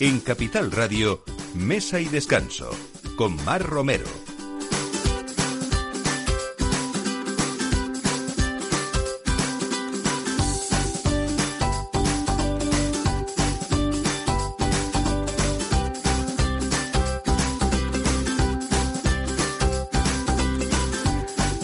En 0.00 0.20
Capital 0.20 0.70
Radio, 0.70 1.24
Mesa 1.54 1.98
y 1.98 2.04
Descanso, 2.04 2.70
con 3.16 3.34
Mar 3.44 3.64
Romero. 3.64 4.06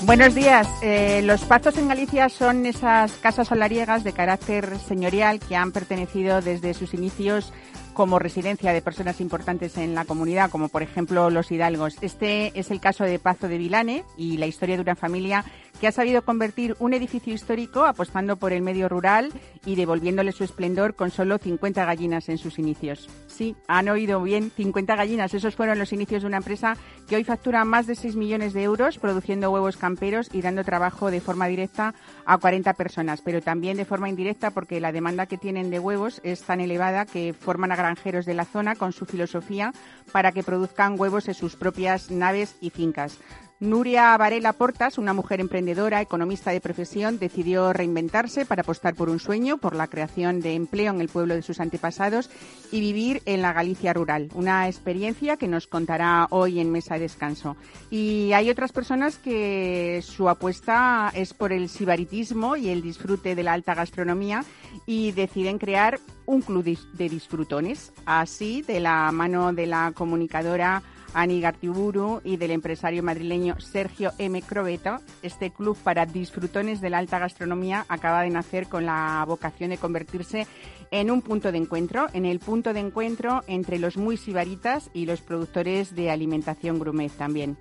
Buenos 0.03 0.35
días. 0.35 0.67
Eh, 0.83 1.23
los 1.23 1.43
Pazos 1.43 1.79
en 1.79 1.87
Galicia 1.87 2.29
son 2.29 2.67
esas 2.67 3.13
casas 3.13 3.47
solariegas 3.47 4.03
de 4.03 4.13
carácter 4.13 4.79
señorial 4.81 5.39
que 5.39 5.55
han 5.55 5.71
pertenecido 5.71 6.41
desde 6.41 6.75
sus 6.75 6.95
inicios 6.95 7.53
como 7.95 8.19
residencia 8.19 8.73
de 8.73 8.83
personas 8.83 9.21
importantes 9.21 9.79
en 9.79 9.95
la 9.95 10.05
comunidad, 10.05 10.51
como 10.51 10.69
por 10.69 10.83
ejemplo 10.83 11.31
los 11.31 11.51
hidalgos. 11.51 11.97
Este 12.01 12.53
es 12.59 12.71
el 12.71 12.81
caso 12.81 13.05
de 13.05 13.19
Pazo 13.19 13.49
de 13.49 13.59
Vilane 13.59 14.05
y 14.17 14.37
la 14.37 14.47
historia 14.47 14.77
de 14.77 14.83
una 14.83 14.97
familia 14.97 15.45
que 15.81 15.89
ha 15.89 15.93
sabido 15.93 16.23
convertir 16.23 16.77
un 16.79 16.95
edificio 16.95 17.35
histórico 17.35 17.85
apostando 17.85 18.37
por 18.37 18.53
el 18.53 18.63
medio 18.63 18.89
rural 18.89 19.33
y 19.65 19.75
devolviéndole 19.77 20.33
su 20.33 20.45
esplendor 20.45 20.95
con 20.95 21.11
solo 21.11 21.39
50 21.39 21.85
gallinas 21.85 22.29
en 22.29 22.39
sus 22.39 22.59
inicios. 22.59 23.09
Sí, 23.27 23.57
han 23.67 23.89
oído 23.89 24.23
bien, 24.23 24.51
50 24.51 24.97
gallinas. 24.97 25.35
Esos 25.35 25.55
fueron 25.55 25.79
los 25.79 25.93
inicios 25.93 26.23
de 26.23 26.29
una 26.29 26.37
empresa 26.39 26.77
que 27.09 27.17
hoy 27.17 27.25
factura 27.25 27.65
más 27.65 27.87
de 27.87 27.95
6 27.95 28.17
millones 28.17 28.53
de 28.53 28.63
euros 28.63 28.99
produciendo 28.99 29.51
huevos 29.51 29.77
camperos 29.77 30.29
y 30.33 30.43
dando 30.43 30.65
trabajo 30.65 31.11
de 31.11 31.21
forma 31.21 31.47
directa 31.47 31.95
a 32.25 32.39
40 32.39 32.75
personas, 32.75 33.21
pero 33.23 33.43
también 33.43 33.77
de 33.77 33.85
forma 33.85 34.09
indirecta 34.09 34.51
porque 34.51 34.81
la 34.81 34.93
demanda 34.93 35.27
que 35.27 35.39
tienen 35.39 35.71
de 35.71 35.79
huevos 35.79 36.21
es 36.25 36.43
tan 36.43 36.61
elevada 36.61 37.07
que 37.07 37.35
forman 37.35 37.73
a 37.73 37.77
granjeros 37.77 38.27
de 38.27 38.35
la 38.35 38.45
zona 38.45 38.77
con 38.77 38.93
su 38.93 39.07
filosofía 39.07 39.73
para 40.13 40.33
que 40.33 40.43
produzcan 40.43 40.99
huevos 40.99 41.29
en 41.29 41.35
sus 41.35 41.57
propias 41.57 42.11
naves 42.11 42.57
y 42.61 42.71
fincas. 42.71 43.19
Nuria 43.61 44.17
Varela 44.17 44.53
Portas, 44.53 44.99
una 44.99 45.13
mujer 45.13 45.41
emprendedora, 45.41 46.01
economista 46.01 46.51
de 46.51 46.61
profesión, 46.61 47.21
decidió 47.21 47.73
reinventarse 47.73 48.45
para 48.45 48.63
apostar 48.63 48.95
por 48.95 49.09
un 49.09 49.21
sueño, 49.21 49.59
por 49.59 49.77
la 49.77 49.87
creación 49.87 50.41
de 50.41 50.55
empleo 50.55 50.93
en 50.93 51.01
el 51.01 51.09
pueblo 51.09 51.35
de 51.35 51.43
sus 51.43 51.61
antepasados 51.61 52.31
y 52.73 52.81
vivir 52.81 53.23
en 53.27 53.43
la 53.43 53.53
Galicia 53.53 53.93
rural. 53.93 54.29
Una 54.35 54.67
experiencia 54.67 55.37
que 55.37 55.47
nos 55.47 55.69
contará 55.69 56.27
hoy 56.31 56.59
en 56.59 56.73
Mesa 56.73 56.95
de 56.95 57.03
Descanso. 57.03 57.57
Y 57.91 58.33
hay 58.33 58.51
otras 58.51 58.73
personas 58.73 59.19
que 59.19 60.01
su 60.03 60.29
apuesta 60.29 61.13
es 61.15 61.33
por 61.33 61.53
el 61.53 61.69
sibaritismo 61.69 62.57
y 62.57 62.71
el 62.71 62.83
disfrute 62.83 63.37
de 63.37 63.43
la 63.45 63.53
alta 63.53 63.75
gastronomía 63.75 64.45
y 64.85 65.13
deciden 65.13 65.59
crear 65.59 66.01
un 66.27 66.43
club 66.43 66.65
de 66.65 67.09
disfrutones. 67.09 67.93
Así, 68.05 68.63
de 68.63 68.81
la 68.81 69.13
mano 69.13 69.53
de 69.53 69.67
la 69.67 69.93
comunicadora 69.95 70.83
Ani 71.15 71.41
Gartiburu 71.41 72.21
y 72.25 72.37
del 72.37 72.51
empresario 72.51 73.03
madrileño 73.03 73.59
Sergio 73.61 74.13
M. 74.19 74.43
Crobeto, 74.43 74.99
este 75.23 75.51
club 75.51 75.77
para 75.83 76.07
disfrutones 76.07 76.81
de 76.81 76.91
la 76.91 76.99
alta 76.99 77.19
gastronomía 77.19 77.87
acaba 77.89 78.23
de 78.23 78.31
nacer 78.31 78.67
con 78.69 78.85
la 78.85 79.25
vocación 79.27 79.71
de 79.71 79.79
convertirse 79.79 80.47
en 80.91 81.11
un 81.11 81.23
punto 81.23 81.53
de 81.53 81.59
encuentro, 81.59 82.07
en 82.13 82.25
el 82.25 82.41
punto 82.41 82.73
de 82.73 82.81
encuentro 82.81 83.43
entre 83.47 83.79
los 83.79 83.97
muy 83.97 84.17
sibaritas 84.17 84.91
y 84.93 85.07
los 85.07 85.21
productores 85.21 85.95
de 85.95 86.11
alimentación 86.11 86.79
gourmet 86.79 87.11
también. 87.13 87.57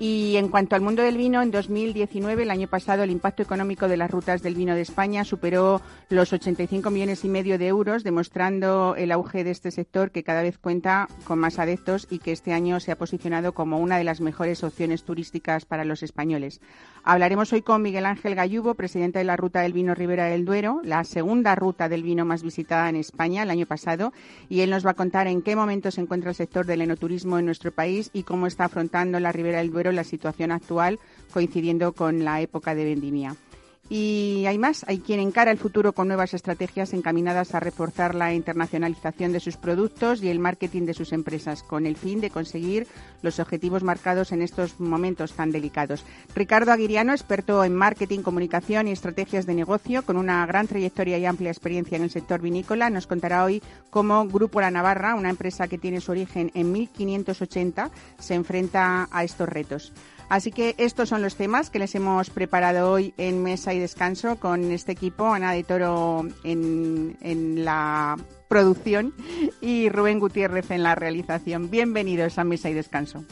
Y 0.00 0.34
en 0.36 0.48
cuanto 0.48 0.74
al 0.74 0.82
mundo 0.82 1.04
del 1.04 1.16
vino, 1.16 1.40
en 1.40 1.52
2019, 1.52 2.42
el 2.42 2.50
año 2.50 2.66
pasado, 2.66 3.04
el 3.04 3.12
impacto 3.12 3.44
económico 3.44 3.86
de 3.86 3.96
las 3.96 4.10
rutas 4.10 4.42
del 4.42 4.56
vino 4.56 4.74
de 4.74 4.80
España 4.80 5.24
superó 5.24 5.80
los 6.08 6.32
85 6.32 6.90
millones 6.90 7.24
y 7.24 7.28
medio 7.28 7.58
de 7.58 7.68
euros, 7.68 8.02
demostrando 8.02 8.96
el 8.96 9.12
auge 9.12 9.44
de 9.44 9.52
este 9.52 9.70
sector 9.70 10.10
que 10.10 10.24
cada 10.24 10.42
vez 10.42 10.58
cuenta 10.58 11.06
con 11.22 11.38
más 11.38 11.60
adeptos 11.60 12.08
y 12.10 12.18
que 12.18 12.32
este 12.32 12.52
año 12.52 12.80
se 12.80 12.90
ha 12.90 12.98
posicionado 12.98 13.54
como 13.54 13.78
una 13.78 13.96
de 13.96 14.02
las 14.02 14.20
mejores 14.20 14.64
opciones 14.64 15.04
turísticas 15.04 15.64
para 15.64 15.84
los 15.84 16.02
españoles. 16.02 16.60
Hablaremos 17.04 17.52
hoy 17.52 17.62
con 17.62 17.82
Miguel 17.82 18.06
Ángel 18.06 18.34
Gallubo, 18.34 18.74
presidente 18.74 19.20
de 19.20 19.24
la 19.24 19.36
Ruta 19.36 19.60
del 19.60 19.74
Vino 19.74 19.94
Ribera 19.94 20.24
del 20.24 20.44
Duero, 20.44 20.80
la 20.82 21.04
segunda 21.04 21.54
ruta 21.54 21.88
del 21.88 22.02
vino 22.02 22.24
más 22.24 22.42
visitada 22.42 22.88
en 22.88 22.96
España 22.96 23.44
el 23.44 23.50
año 23.50 23.66
pasado, 23.66 24.12
y 24.48 24.60
él 24.60 24.70
nos 24.70 24.84
va 24.84 24.90
a 24.92 24.94
contar 24.94 25.28
en 25.28 25.42
qué 25.42 25.54
momento 25.54 25.92
se 25.92 26.00
encuentra 26.00 26.30
el 26.30 26.36
sector 26.36 26.66
del 26.66 26.80
enoturismo 26.80 27.38
en 27.38 27.44
nuestro 27.44 27.70
país 27.70 28.10
y 28.12 28.24
cómo 28.24 28.48
está 28.48 28.64
afrontando 28.64 29.20
la 29.20 29.30
Ribera 29.30 29.58
del 29.58 29.70
Duero 29.70 29.83
la 29.92 30.04
situación 30.04 30.52
actual 30.52 30.98
coincidiendo 31.32 31.92
con 31.92 32.24
la 32.24 32.40
época 32.40 32.74
de 32.74 32.84
vendimia. 32.84 33.36
Y 33.90 34.44
hay 34.46 34.56
más, 34.56 34.84
hay 34.88 34.98
quien 34.98 35.20
encara 35.20 35.50
el 35.50 35.58
futuro 35.58 35.92
con 35.92 36.08
nuevas 36.08 36.32
estrategias 36.32 36.94
encaminadas 36.94 37.54
a 37.54 37.60
reforzar 37.60 38.14
la 38.14 38.32
internacionalización 38.32 39.32
de 39.32 39.40
sus 39.40 39.58
productos 39.58 40.22
y 40.22 40.30
el 40.30 40.38
marketing 40.38 40.82
de 40.86 40.94
sus 40.94 41.12
empresas, 41.12 41.62
con 41.62 41.84
el 41.84 41.96
fin 41.96 42.20
de 42.22 42.30
conseguir 42.30 42.86
los 43.20 43.40
objetivos 43.40 43.82
marcados 43.82 44.32
en 44.32 44.40
estos 44.40 44.80
momentos 44.80 45.34
tan 45.34 45.52
delicados. 45.52 46.02
Ricardo 46.34 46.72
Aguiriano, 46.72 47.12
experto 47.12 47.62
en 47.62 47.74
marketing, 47.74 48.20
comunicación 48.20 48.88
y 48.88 48.92
estrategias 48.92 49.44
de 49.44 49.54
negocio, 49.54 50.02
con 50.02 50.16
una 50.16 50.46
gran 50.46 50.66
trayectoria 50.66 51.18
y 51.18 51.26
amplia 51.26 51.50
experiencia 51.50 51.96
en 51.96 52.04
el 52.04 52.10
sector 52.10 52.40
vinícola, 52.40 52.88
nos 52.88 53.06
contará 53.06 53.44
hoy 53.44 53.62
cómo 53.90 54.26
Grupo 54.26 54.62
La 54.62 54.70
Navarra, 54.70 55.14
una 55.14 55.30
empresa 55.30 55.68
que 55.68 55.78
tiene 55.78 56.00
su 56.00 56.10
origen 56.10 56.50
en 56.54 56.72
1580, 56.72 57.90
se 58.18 58.34
enfrenta 58.34 59.08
a 59.10 59.24
estos 59.24 59.48
retos. 59.48 59.92
Así 60.28 60.50
que 60.50 60.74
estos 60.78 61.08
son 61.08 61.22
los 61.22 61.36
temas 61.36 61.70
que 61.70 61.78
les 61.78 61.94
hemos 61.94 62.30
preparado 62.30 62.90
hoy 62.90 63.14
en 63.18 63.42
Mesa 63.42 63.74
y 63.74 63.78
Descanso 63.78 64.36
con 64.36 64.70
este 64.70 64.92
equipo, 64.92 65.26
Ana 65.26 65.52
de 65.52 65.64
Toro 65.64 66.26
en, 66.42 67.16
en 67.20 67.64
la 67.64 68.16
producción 68.48 69.14
y 69.60 69.88
Rubén 69.88 70.20
Gutiérrez 70.20 70.70
en 70.70 70.82
la 70.82 70.94
realización. 70.94 71.70
Bienvenidos 71.70 72.38
a 72.38 72.44
Mesa 72.44 72.70
y 72.70 72.74
Descanso. 72.74 73.24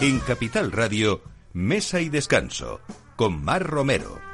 En 0.00 0.20
Capital 0.20 0.70
Radio, 0.70 1.22
Mesa 1.54 2.02
y 2.02 2.10
Descanso, 2.10 2.80
con 3.16 3.42
Mar 3.42 3.62
Romero. 3.66 4.33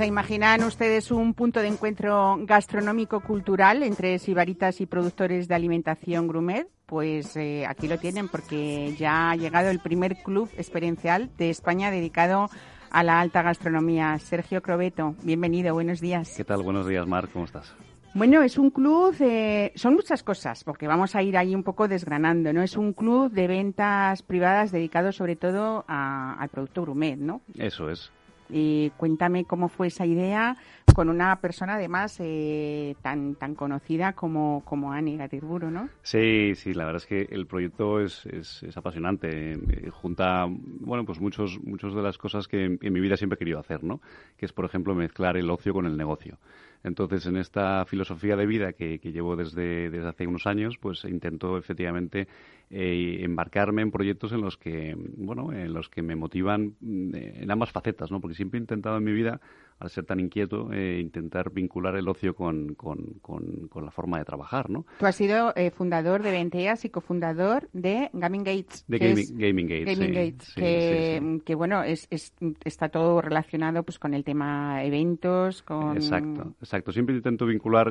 ¿Se 0.00 0.06
imaginan 0.06 0.64
ustedes 0.64 1.10
un 1.10 1.34
punto 1.34 1.60
de 1.60 1.68
encuentro 1.68 2.38
gastronómico-cultural 2.46 3.82
entre 3.82 4.18
sibaritas 4.18 4.80
y 4.80 4.86
productores 4.86 5.46
de 5.46 5.54
alimentación 5.54 6.26
grumet? 6.26 6.68
Pues 6.86 7.36
eh, 7.36 7.66
aquí 7.68 7.86
lo 7.86 7.98
tienen 7.98 8.28
porque 8.28 8.94
ya 8.96 9.30
ha 9.30 9.36
llegado 9.36 9.68
el 9.68 9.78
primer 9.78 10.16
club 10.22 10.48
experiencial 10.56 11.28
de 11.36 11.50
España 11.50 11.90
dedicado 11.90 12.48
a 12.90 13.02
la 13.02 13.20
alta 13.20 13.42
gastronomía. 13.42 14.18
Sergio 14.20 14.62
Crobeto, 14.62 15.16
bienvenido, 15.22 15.74
buenos 15.74 16.00
días. 16.00 16.32
¿Qué 16.34 16.44
tal? 16.44 16.62
Buenos 16.62 16.88
días, 16.88 17.06
Mar, 17.06 17.28
¿cómo 17.28 17.44
estás? 17.44 17.74
Bueno, 18.14 18.42
es 18.42 18.56
un 18.56 18.70
club, 18.70 19.14
de, 19.18 19.70
son 19.76 19.92
muchas 19.92 20.22
cosas, 20.22 20.64
porque 20.64 20.88
vamos 20.88 21.14
a 21.14 21.22
ir 21.22 21.36
ahí 21.36 21.54
un 21.54 21.62
poco 21.62 21.88
desgranando, 21.88 22.54
¿no? 22.54 22.62
Es 22.62 22.78
un 22.78 22.94
club 22.94 23.30
de 23.30 23.46
ventas 23.46 24.22
privadas 24.22 24.72
dedicado 24.72 25.12
sobre 25.12 25.36
todo 25.36 25.84
al 25.86 26.48
producto 26.48 26.86
gourmet, 26.86 27.18
¿no? 27.18 27.42
Eso 27.54 27.90
es. 27.90 28.10
Y 28.52 28.90
cuéntame 28.96 29.44
cómo 29.44 29.68
fue 29.68 29.88
esa 29.88 30.06
idea 30.06 30.56
con 30.94 31.08
una 31.08 31.36
persona 31.40 31.74
además 31.74 32.16
eh, 32.20 32.96
tan 33.02 33.34
tan 33.36 33.54
conocida 33.54 34.12
como, 34.12 34.62
como 34.64 34.92
Ani 34.92 35.16
Gatirburu, 35.16 35.70
¿no? 35.70 35.88
Sí, 36.02 36.54
sí, 36.54 36.74
la 36.74 36.84
verdad 36.84 37.02
es 37.02 37.06
que 37.06 37.28
el 37.34 37.46
proyecto 37.46 38.00
es, 38.00 38.26
es, 38.26 38.76
apasionante. 38.76 39.52
Eh, 39.52 39.90
junta, 39.90 40.46
bueno, 40.48 41.04
pues 41.04 41.20
muchos, 41.20 41.58
muchos 41.62 41.94
de 41.94 42.02
las 42.02 42.18
cosas 42.18 42.48
que 42.48 42.78
en, 42.80 42.92
mi 42.92 43.00
vida 43.00 43.16
siempre 43.16 43.36
he 43.36 43.38
querido 43.38 43.58
hacer, 43.58 43.84
¿no? 43.84 44.00
Que 44.36 44.46
es, 44.46 44.52
por 44.52 44.64
ejemplo, 44.64 44.94
mezclar 44.94 45.36
el 45.36 45.50
ocio 45.50 45.72
con 45.72 45.86
el 45.86 45.96
negocio. 45.96 46.38
Entonces, 46.82 47.26
en 47.26 47.36
esta 47.36 47.84
filosofía 47.84 48.36
de 48.36 48.46
vida 48.46 48.72
que, 48.72 48.98
llevo 48.98 49.36
desde, 49.36 49.90
desde 49.90 50.08
hace 50.08 50.26
unos 50.26 50.46
años, 50.46 50.78
pues 50.78 51.04
intento 51.04 51.58
efectivamente 51.58 52.26
eh, 52.70 53.18
embarcarme 53.22 53.82
en 53.82 53.90
proyectos 53.90 54.32
en 54.32 54.40
los 54.40 54.56
que, 54.56 54.96
bueno, 55.16 55.52
en 55.52 55.72
los 55.74 55.88
que 55.88 56.02
me 56.02 56.16
motivan 56.16 56.76
mm, 56.80 57.14
en 57.14 57.50
ambas 57.50 57.70
facetas, 57.70 58.10
¿no? 58.10 58.20
Porque 58.20 58.36
siempre 58.36 58.58
he 58.58 58.62
intentado 58.62 58.96
en 58.96 59.04
mi 59.04 59.12
vida, 59.12 59.40
al 59.80 59.88
ser 59.88 60.04
tan 60.04 60.20
inquieto, 60.20 60.70
eh, 60.72 61.00
intentar 61.00 61.50
vincular 61.50 61.96
el 61.96 62.06
ocio 62.06 62.34
con, 62.34 62.74
con, 62.74 63.18
con, 63.20 63.68
la 63.82 63.90
forma 63.90 64.18
de 64.18 64.26
trabajar, 64.26 64.68
¿no? 64.68 64.84
Tú 64.98 65.06
has 65.06 65.16
sido 65.16 65.54
eh, 65.56 65.70
fundador 65.70 66.22
de 66.22 66.30
Venteas 66.30 66.84
y 66.84 66.90
cofundador 66.90 67.68
de 67.72 68.10
Gaming 68.12 68.44
Gates. 68.44 68.84
De 68.86 68.98
Gaming, 68.98 69.66
Gates, 69.66 69.98
Gaming 69.98 70.14
Gates 70.14 70.54
que, 70.54 71.40
que, 71.44 71.54
bueno, 71.54 71.82
es, 71.82 72.06
es, 72.10 72.34
está 72.62 72.90
todo 72.90 73.22
relacionado 73.22 73.82
pues 73.82 73.98
con 73.98 74.12
el 74.12 74.22
tema 74.22 74.84
eventos, 74.84 75.62
con... 75.62 75.96
Exacto, 75.96 76.54
exacto. 76.60 76.92
Siempre 76.92 77.16
intento 77.16 77.46
vincular, 77.46 77.90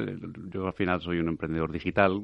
yo 0.51 0.67
al 0.67 0.73
final 0.73 1.01
soy 1.01 1.17
un 1.17 1.27
emprendedor 1.27 1.71
digital, 1.71 2.21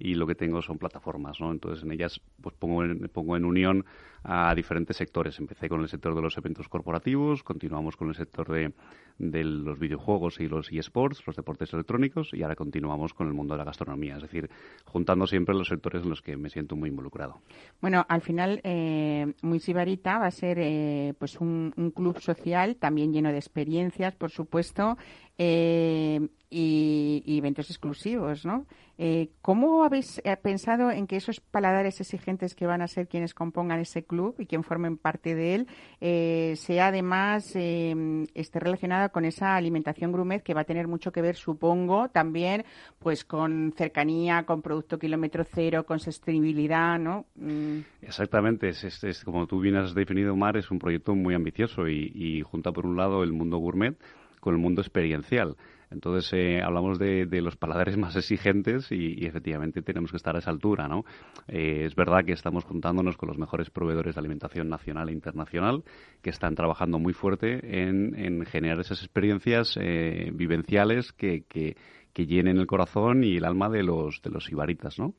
y 0.00 0.14
lo 0.14 0.26
que 0.26 0.34
tengo 0.34 0.62
son 0.62 0.78
plataformas, 0.78 1.40
¿no? 1.40 1.52
Entonces 1.52 1.84
en 1.84 1.92
ellas 1.92 2.20
pues 2.40 2.56
pongo 2.58 2.82
en, 2.82 3.08
pongo 3.12 3.36
en 3.36 3.44
unión 3.44 3.84
a 4.22 4.54
diferentes 4.54 4.96
sectores. 4.96 5.38
Empecé 5.38 5.68
con 5.68 5.80
el 5.80 5.88
sector 5.88 6.14
de 6.14 6.22
los 6.22 6.36
eventos 6.36 6.68
corporativos, 6.68 7.42
continuamos 7.42 7.96
con 7.96 8.08
el 8.08 8.14
sector 8.14 8.50
de, 8.50 8.72
de 9.18 9.44
los 9.44 9.78
videojuegos 9.78 10.40
y 10.40 10.48
los 10.48 10.70
eSports, 10.72 11.26
los 11.26 11.36
deportes 11.36 11.72
electrónicos, 11.72 12.30
y 12.32 12.42
ahora 12.42 12.56
continuamos 12.56 13.14
con 13.14 13.28
el 13.28 13.34
mundo 13.34 13.54
de 13.54 13.58
la 13.58 13.64
gastronomía, 13.64 14.16
es 14.16 14.22
decir, 14.22 14.50
juntando 14.84 15.26
siempre 15.26 15.54
los 15.54 15.68
sectores 15.68 16.02
en 16.02 16.10
los 16.10 16.22
que 16.22 16.36
me 16.36 16.50
siento 16.50 16.76
muy 16.76 16.88
involucrado. 16.88 17.40
Bueno, 17.80 18.04
al 18.08 18.20
final, 18.20 18.60
eh, 18.64 19.34
Muy 19.42 19.60
Sibarita 19.60 20.18
va 20.18 20.26
a 20.26 20.30
ser 20.30 20.58
eh, 20.58 21.14
pues 21.18 21.40
un, 21.40 21.72
un, 21.76 21.90
club 21.90 22.18
social 22.20 22.76
también 22.76 23.12
lleno 23.12 23.30
de 23.30 23.38
experiencias, 23.38 24.14
por 24.14 24.30
supuesto, 24.30 24.96
eh, 25.42 26.28
y, 26.50 27.38
eventos 27.38 27.70
exclusivos, 27.70 28.44
¿no? 28.44 28.66
Eh, 28.98 29.30
¿Cómo 29.40 29.84
habéis 29.84 30.20
eh, 30.24 30.36
pensado 30.36 30.90
en 30.90 31.06
que 31.06 31.16
esos 31.16 31.40
paladares 31.40 31.98
exigentes 32.00 32.54
que 32.54 32.66
van 32.66 32.82
a 32.82 32.88
ser 32.88 33.08
quienes 33.08 33.32
compongan 33.32 33.80
ese 33.80 34.04
club 34.10 34.34
y 34.38 34.46
quien 34.46 34.64
formen 34.64 34.96
parte 34.96 35.34
de 35.34 35.54
él 35.54 35.66
eh, 36.00 36.54
sea 36.56 36.88
además 36.88 37.54
esté 37.54 38.58
relacionada 38.58 39.10
con 39.10 39.24
esa 39.24 39.54
alimentación 39.54 40.10
gourmet 40.10 40.42
que 40.42 40.52
va 40.52 40.62
a 40.62 40.64
tener 40.64 40.88
mucho 40.88 41.12
que 41.12 41.22
ver, 41.22 41.36
supongo, 41.36 42.08
también 42.08 42.64
pues 42.98 43.24
con 43.24 43.72
cercanía, 43.76 44.42
con 44.42 44.62
producto 44.62 44.98
kilómetro 44.98 45.44
cero, 45.44 45.86
con 45.86 46.00
sostenibilidad, 46.00 46.98
¿no? 46.98 47.26
Mm. 47.36 47.78
Exactamente, 48.02 48.68
es, 48.70 48.82
es, 49.04 49.24
como 49.24 49.46
tú 49.46 49.60
bien 49.60 49.76
has 49.76 49.94
definido, 49.94 50.34
Mar, 50.34 50.56
es 50.56 50.70
un 50.70 50.80
proyecto 50.80 51.14
muy 51.14 51.34
ambicioso 51.34 51.88
y 51.88 52.42
junta 52.42 52.72
por 52.72 52.86
un 52.86 52.96
lado 52.96 53.22
el 53.22 53.32
mundo 53.32 53.58
gourmet 53.58 53.96
con 54.40 54.54
el 54.54 54.60
mundo 54.60 54.80
experiencial. 54.80 55.56
Entonces, 55.90 56.32
eh, 56.32 56.62
hablamos 56.62 56.98
de, 56.98 57.26
los 57.42 57.56
paladares 57.56 57.96
más 57.96 58.14
exigentes 58.16 58.90
y, 58.92 59.26
efectivamente 59.26 59.82
tenemos 59.82 60.10
que 60.10 60.16
estar 60.16 60.36
a 60.36 60.38
esa 60.38 60.50
altura, 60.50 60.88
¿no? 60.88 61.04
Eh, 61.48 61.84
es 61.84 61.94
verdad 61.94 62.24
que 62.24 62.32
estamos 62.32 62.64
juntándonos 62.64 63.16
con 63.16 63.28
los 63.28 63.38
mejores 63.38 63.70
proveedores 63.70 64.14
de 64.14 64.20
alimentación 64.20 64.68
nacional 64.68 65.08
e 65.08 65.12
internacional 65.12 65.82
que 66.22 66.30
están 66.30 66.54
trabajando 66.54 66.98
muy 66.98 67.12
fuerte 67.12 67.60
en, 67.82 68.44
generar 68.46 68.80
esas 68.80 69.02
experiencias 69.02 69.76
eh, 69.80 70.30
vivenciales 70.32 71.12
que, 71.12 71.44
que 71.48 71.76
que 72.12 72.26
llenen 72.26 72.58
el 72.58 72.66
corazón 72.66 73.24
y 73.24 73.36
el 73.36 73.44
alma 73.44 73.68
de 73.68 73.82
los 73.82 74.20
de 74.22 74.30
los 74.30 74.50
ibaritas, 74.50 74.98
¿no? 74.98 75.14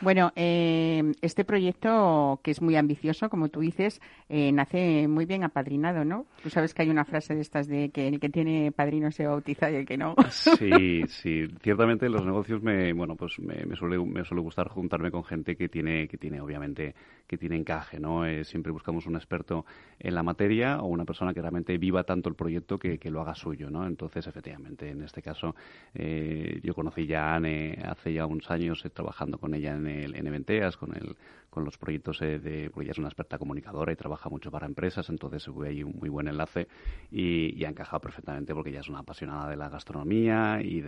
Bueno, 0.00 0.32
eh, 0.36 1.12
este 1.20 1.44
proyecto 1.44 2.40
que 2.42 2.50
es 2.50 2.62
muy 2.62 2.76
ambicioso, 2.76 3.28
como 3.28 3.48
tú 3.48 3.60
dices, 3.60 4.00
eh, 4.28 4.52
nace 4.52 5.06
muy 5.08 5.26
bien 5.26 5.44
apadrinado, 5.44 6.04
¿no? 6.04 6.26
Tú 6.42 6.50
sabes 6.50 6.72
que 6.72 6.82
hay 6.82 6.90
una 6.90 7.04
frase 7.04 7.34
de 7.34 7.40
estas 7.40 7.68
de 7.68 7.90
que 7.90 8.08
el 8.08 8.20
que 8.20 8.28
tiene 8.28 8.72
padrino 8.72 9.10
se 9.10 9.26
bautiza 9.26 9.70
y 9.70 9.76
el 9.76 9.86
que 9.86 9.96
no. 9.96 10.14
Sí, 10.30 11.02
sí, 11.08 11.46
ciertamente 11.62 12.08
los 12.08 12.24
negocios 12.24 12.62
me, 12.62 12.92
bueno, 12.92 13.16
pues 13.16 13.38
me, 13.38 13.76
suele 13.76 13.98
me 13.98 14.24
suele 14.24 14.42
gustar 14.42 14.68
juntarme 14.68 15.10
con 15.10 15.24
gente 15.24 15.56
que 15.56 15.68
tiene 15.68 16.08
que 16.08 16.16
tiene 16.16 16.40
obviamente 16.40 16.94
que 17.26 17.36
tiene 17.36 17.56
encaje, 17.56 18.00
¿no? 18.00 18.24
Eh, 18.24 18.44
siempre 18.44 18.72
buscamos 18.72 19.06
un 19.06 19.16
experto 19.16 19.66
en 19.98 20.14
la 20.14 20.22
materia 20.22 20.80
o 20.80 20.86
una 20.86 21.04
persona 21.04 21.34
que 21.34 21.42
realmente 21.42 21.76
viva 21.76 22.04
tanto 22.04 22.30
el 22.30 22.34
proyecto 22.34 22.78
que, 22.78 22.98
que 22.98 23.10
lo 23.10 23.20
haga 23.20 23.34
suyo, 23.34 23.68
¿no? 23.70 23.86
Entonces, 23.86 24.26
efectivamente, 24.26 24.88
en 24.88 25.02
este 25.02 25.20
caso 25.20 25.54
eh, 26.00 26.60
yo 26.62 26.74
conocí 26.74 27.06
ya 27.06 27.32
a 27.32 27.34
Anne 27.34 27.82
hace 27.84 28.12
ya 28.12 28.24
unos 28.24 28.48
años 28.52 28.84
eh, 28.84 28.90
trabajando 28.90 29.36
con 29.38 29.52
ella 29.52 29.74
en, 29.74 29.88
el, 29.88 30.14
en 30.14 30.26
Eventeas, 30.28 30.76
con, 30.76 30.96
el, 30.96 31.16
con 31.50 31.64
los 31.64 31.76
proyectos 31.76 32.22
eh, 32.22 32.38
de... 32.38 32.70
porque 32.70 32.84
ella 32.84 32.92
es 32.92 32.98
una 32.98 33.08
experta 33.08 33.36
comunicadora 33.36 33.92
y 33.92 33.96
trabaja 33.96 34.30
mucho 34.30 34.48
para 34.52 34.66
empresas, 34.66 35.08
entonces 35.08 35.46
hubo 35.48 35.64
ahí 35.64 35.82
un 35.82 35.96
muy 35.98 36.08
buen 36.08 36.28
enlace 36.28 36.68
y, 37.10 37.64
ha 37.64 37.68
encajado 37.68 38.00
perfectamente 38.00 38.54
porque 38.54 38.70
ella 38.70 38.80
es 38.80 38.88
una 38.88 39.00
apasionada 39.00 39.50
de 39.50 39.56
la 39.56 39.68
gastronomía 39.68 40.60
y 40.62 40.80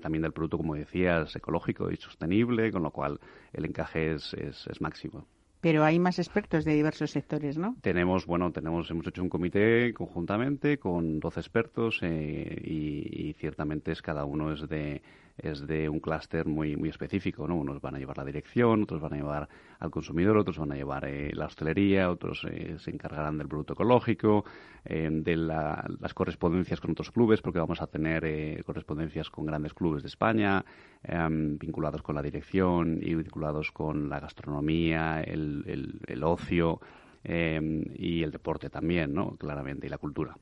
también 0.00 0.22
del 0.22 0.32
producto, 0.32 0.58
como 0.58 0.74
decías, 0.74 1.34
ecológico 1.34 1.90
y 1.90 1.96
sostenible, 1.96 2.70
con 2.70 2.82
lo 2.82 2.90
cual 2.90 3.18
el 3.54 3.64
encaje 3.64 4.12
es, 4.12 4.34
es, 4.34 4.66
es 4.66 4.80
máximo. 4.82 5.26
Pero 5.60 5.84
hay 5.84 5.98
más 5.98 6.18
expertos 6.18 6.64
de 6.64 6.74
diversos 6.74 7.10
sectores, 7.10 7.58
¿no? 7.58 7.76
Tenemos, 7.80 8.26
bueno, 8.26 8.52
tenemos, 8.52 8.90
hemos 8.90 9.06
hecho 9.06 9.22
un 9.22 9.28
comité 9.28 9.92
conjuntamente 9.92 10.78
con 10.78 11.18
12 11.18 11.40
expertos 11.40 11.98
eh, 12.02 12.60
y, 12.64 13.28
y, 13.28 13.32
ciertamente 13.34 13.92
es 13.92 14.00
cada 14.02 14.24
uno 14.24 14.52
es 14.52 14.68
de 14.68 15.02
es 15.38 15.66
de 15.66 15.88
un 15.88 16.00
clúster 16.00 16.46
muy, 16.46 16.76
muy 16.76 16.88
específico, 16.88 17.46
¿no? 17.46 17.56
Unos 17.56 17.80
van 17.80 17.94
a 17.94 17.98
llevar 17.98 18.18
la 18.18 18.24
dirección, 18.24 18.82
otros 18.82 19.00
van 19.00 19.14
a 19.14 19.16
llevar 19.16 19.48
al 19.78 19.90
consumidor, 19.90 20.36
otros 20.36 20.58
van 20.58 20.72
a 20.72 20.76
llevar 20.76 21.04
eh, 21.06 21.30
la 21.34 21.46
hostelería, 21.46 22.10
otros 22.10 22.44
eh, 22.50 22.76
se 22.78 22.90
encargarán 22.90 23.38
del 23.38 23.48
producto 23.48 23.74
ecológico, 23.74 24.44
eh, 24.84 25.08
de 25.10 25.36
las 25.36 26.14
correspondencias 26.14 26.80
con 26.80 26.90
otros 26.90 27.10
clubes, 27.10 27.40
porque 27.40 27.60
vamos 27.60 27.80
a 27.80 27.86
tener 27.86 28.64
correspondencias 28.64 29.30
con 29.30 29.46
grandes 29.46 29.74
clubes 29.74 30.02
de 30.02 30.08
España, 30.08 30.64
em, 31.02 31.56
vinculados 31.58 32.02
con 32.02 32.14
la 32.14 32.22
dirección 32.22 32.98
y 33.00 33.14
vinculados 33.14 33.70
con 33.70 34.08
la 34.08 34.20
gastronomía, 34.20 35.22
el, 35.22 35.64
el, 35.66 36.00
el 36.06 36.24
ocio, 36.24 36.80
Em, 37.24 37.84
y 37.96 38.22
el 38.22 38.30
deporte 38.30 38.70
también, 38.70 39.12
¿no? 39.12 39.36
Claramente, 39.36 39.86
y 39.86 39.90
la 39.90 39.98
cultura. 39.98 40.36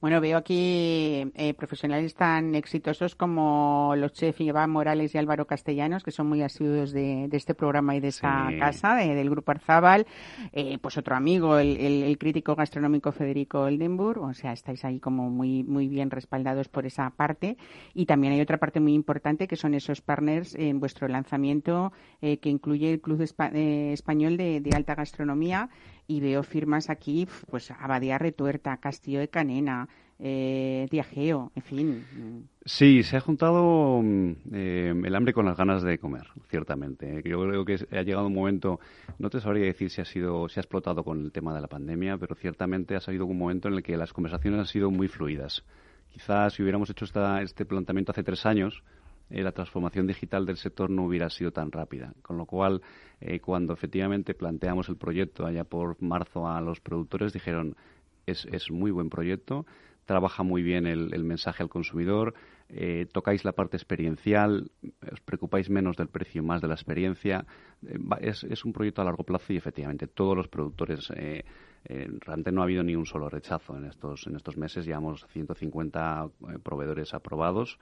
Bueno, 0.00 0.20
veo 0.20 0.36
aquí 0.36 1.30
eh, 1.34 1.54
profesionales 1.54 2.14
tan 2.14 2.54
exitosos 2.54 3.14
como 3.14 3.94
los 3.96 4.12
chefs 4.12 4.40
Iván 4.40 4.70
Morales 4.70 5.14
y 5.14 5.18
Álvaro 5.18 5.46
Castellanos, 5.46 6.02
que 6.02 6.10
son 6.10 6.28
muy 6.28 6.42
asiduos 6.42 6.92
de, 6.92 7.28
este 7.32 7.54
programa 7.54 7.94
y 7.94 8.00
de 8.00 8.08
esta 8.08 8.48
casa, 8.58 8.96
del 8.96 9.30
Grupo 9.30 9.52
Arzábal. 9.52 10.06
Eh, 10.52 10.78
pues 10.80 10.96
otro 10.96 11.14
amigo, 11.14 11.58
el, 11.58 12.16
crítico 12.18 12.54
gastronómico 12.54 13.12
Federico 13.12 13.60
Oldenburg. 13.60 14.22
O 14.22 14.34
sea, 14.34 14.52
estáis 14.52 14.84
ahí 14.84 15.00
como 15.00 15.30
muy, 15.30 15.62
muy 15.62 15.88
bien 15.88 16.10
respaldados 16.10 16.68
por 16.68 16.86
esa 16.86 17.10
parte. 17.10 17.56
Y 17.94 18.06
también 18.06 18.32
hay 18.32 18.40
otra 18.40 18.58
parte 18.58 18.80
muy 18.80 18.94
importante 18.94 19.46
que 19.46 19.56
son 19.56 19.74
esos 19.74 20.00
partners 20.00 20.54
en 20.54 20.80
vuestro 20.80 21.06
lanzamiento 21.06 21.92
eh, 22.20 22.38
que 22.38 22.48
incluye 22.48 22.92
el 22.92 23.00
Club 23.00 23.22
Español 23.22 24.36
de, 24.36 24.60
de 24.60 24.70
Alta 24.74 24.94
Gastronomía 24.94 25.70
y 26.08 26.20
veo 26.20 26.42
firmas 26.42 26.90
aquí, 26.90 27.28
pues 27.50 27.70
Abadía 27.70 28.18
Retuerta, 28.18 28.78
Castillo 28.78 29.20
de 29.20 29.28
Canena, 29.28 29.88
eh, 30.18 30.88
en 30.90 31.62
fin. 31.62 32.48
Sí, 32.64 33.02
se 33.04 33.16
ha 33.16 33.20
juntado 33.20 34.00
mm, 34.02 34.32
eh, 34.52 34.94
el 35.04 35.14
hambre 35.14 35.32
con 35.32 35.46
las 35.46 35.56
ganas 35.56 35.82
de 35.82 35.98
comer, 35.98 36.26
ciertamente. 36.48 37.22
Yo 37.24 37.40
creo 37.46 37.64
que 37.64 37.86
ha 37.92 38.02
llegado 38.02 38.26
un 38.26 38.34
momento, 38.34 38.80
no 39.18 39.30
te 39.30 39.40
sabría 39.40 39.66
decir 39.66 39.90
si 39.90 40.00
ha 40.00 40.04
sido, 40.04 40.48
si 40.48 40.58
ha 40.58 40.62
explotado 40.62 41.04
con 41.04 41.24
el 41.24 41.30
tema 41.30 41.54
de 41.54 41.60
la 41.60 41.68
pandemia, 41.68 42.16
pero 42.18 42.34
ciertamente 42.34 42.96
ha 42.96 43.00
salido 43.00 43.26
un 43.26 43.38
momento 43.38 43.68
en 43.68 43.74
el 43.74 43.82
que 43.82 43.96
las 43.96 44.12
conversaciones 44.12 44.58
han 44.58 44.66
sido 44.66 44.90
muy 44.90 45.08
fluidas. 45.08 45.64
Quizás 46.10 46.54
si 46.54 46.62
hubiéramos 46.62 46.90
hecho 46.90 47.04
esta, 47.04 47.42
este 47.42 47.64
planteamiento 47.64 48.10
hace 48.10 48.24
tres 48.24 48.44
años, 48.44 48.82
eh, 49.30 49.42
la 49.42 49.52
transformación 49.52 50.06
digital 50.06 50.46
del 50.46 50.56
sector 50.56 50.90
no 50.90 51.04
hubiera 51.04 51.30
sido 51.30 51.50
tan 51.50 51.70
rápida. 51.70 52.14
Con 52.22 52.38
lo 52.38 52.46
cual, 52.46 52.80
eh, 53.20 53.40
cuando 53.40 53.72
efectivamente 53.72 54.34
planteamos 54.34 54.88
el 54.88 54.96
proyecto 54.96 55.44
allá 55.44 55.64
por 55.64 56.00
marzo 56.02 56.48
a 56.48 56.60
los 56.60 56.80
productores, 56.80 57.32
dijeron, 57.32 57.76
es, 58.26 58.46
es 58.46 58.70
muy 58.70 58.90
buen 58.90 59.10
proyecto, 59.10 59.66
trabaja 60.08 60.42
muy 60.42 60.62
bien 60.62 60.86
el, 60.86 61.22
mensaje 61.24 61.62
al 61.62 61.68
consumidor, 61.68 62.32
eh, 62.70 63.06
tocáis 63.12 63.44
la 63.44 63.52
parte 63.52 63.76
experiencial, 63.76 64.70
os 65.12 65.20
preocupáis 65.20 65.68
menos 65.68 65.96
del 65.98 66.08
precio, 66.08 66.42
más 66.42 66.62
de 66.62 66.68
la 66.68 66.74
experiencia. 66.74 67.44
es, 68.20 68.42
es, 68.44 68.64
un 68.64 68.72
proyecto 68.72 69.02
a 69.02 69.04
largo 69.04 69.24
plazo 69.24 69.52
y 69.52 69.58
efectivamente 69.58 70.06
todos 70.06 70.34
los 70.34 70.48
productores, 70.48 71.12
eh, 71.14 71.44
realmente 71.84 72.50
no 72.50 72.62
ha 72.62 72.64
habido 72.64 72.82
ni 72.82 72.96
un 72.96 73.04
solo 73.04 73.28
rechazo 73.28 73.76
en 73.76 73.84
estos, 73.84 74.26
en 74.26 74.36
estos 74.36 74.56
meses, 74.56 74.86
llevamos 74.86 75.26
150 75.30 76.30
proveedores 76.62 77.12
aprobados 77.12 77.78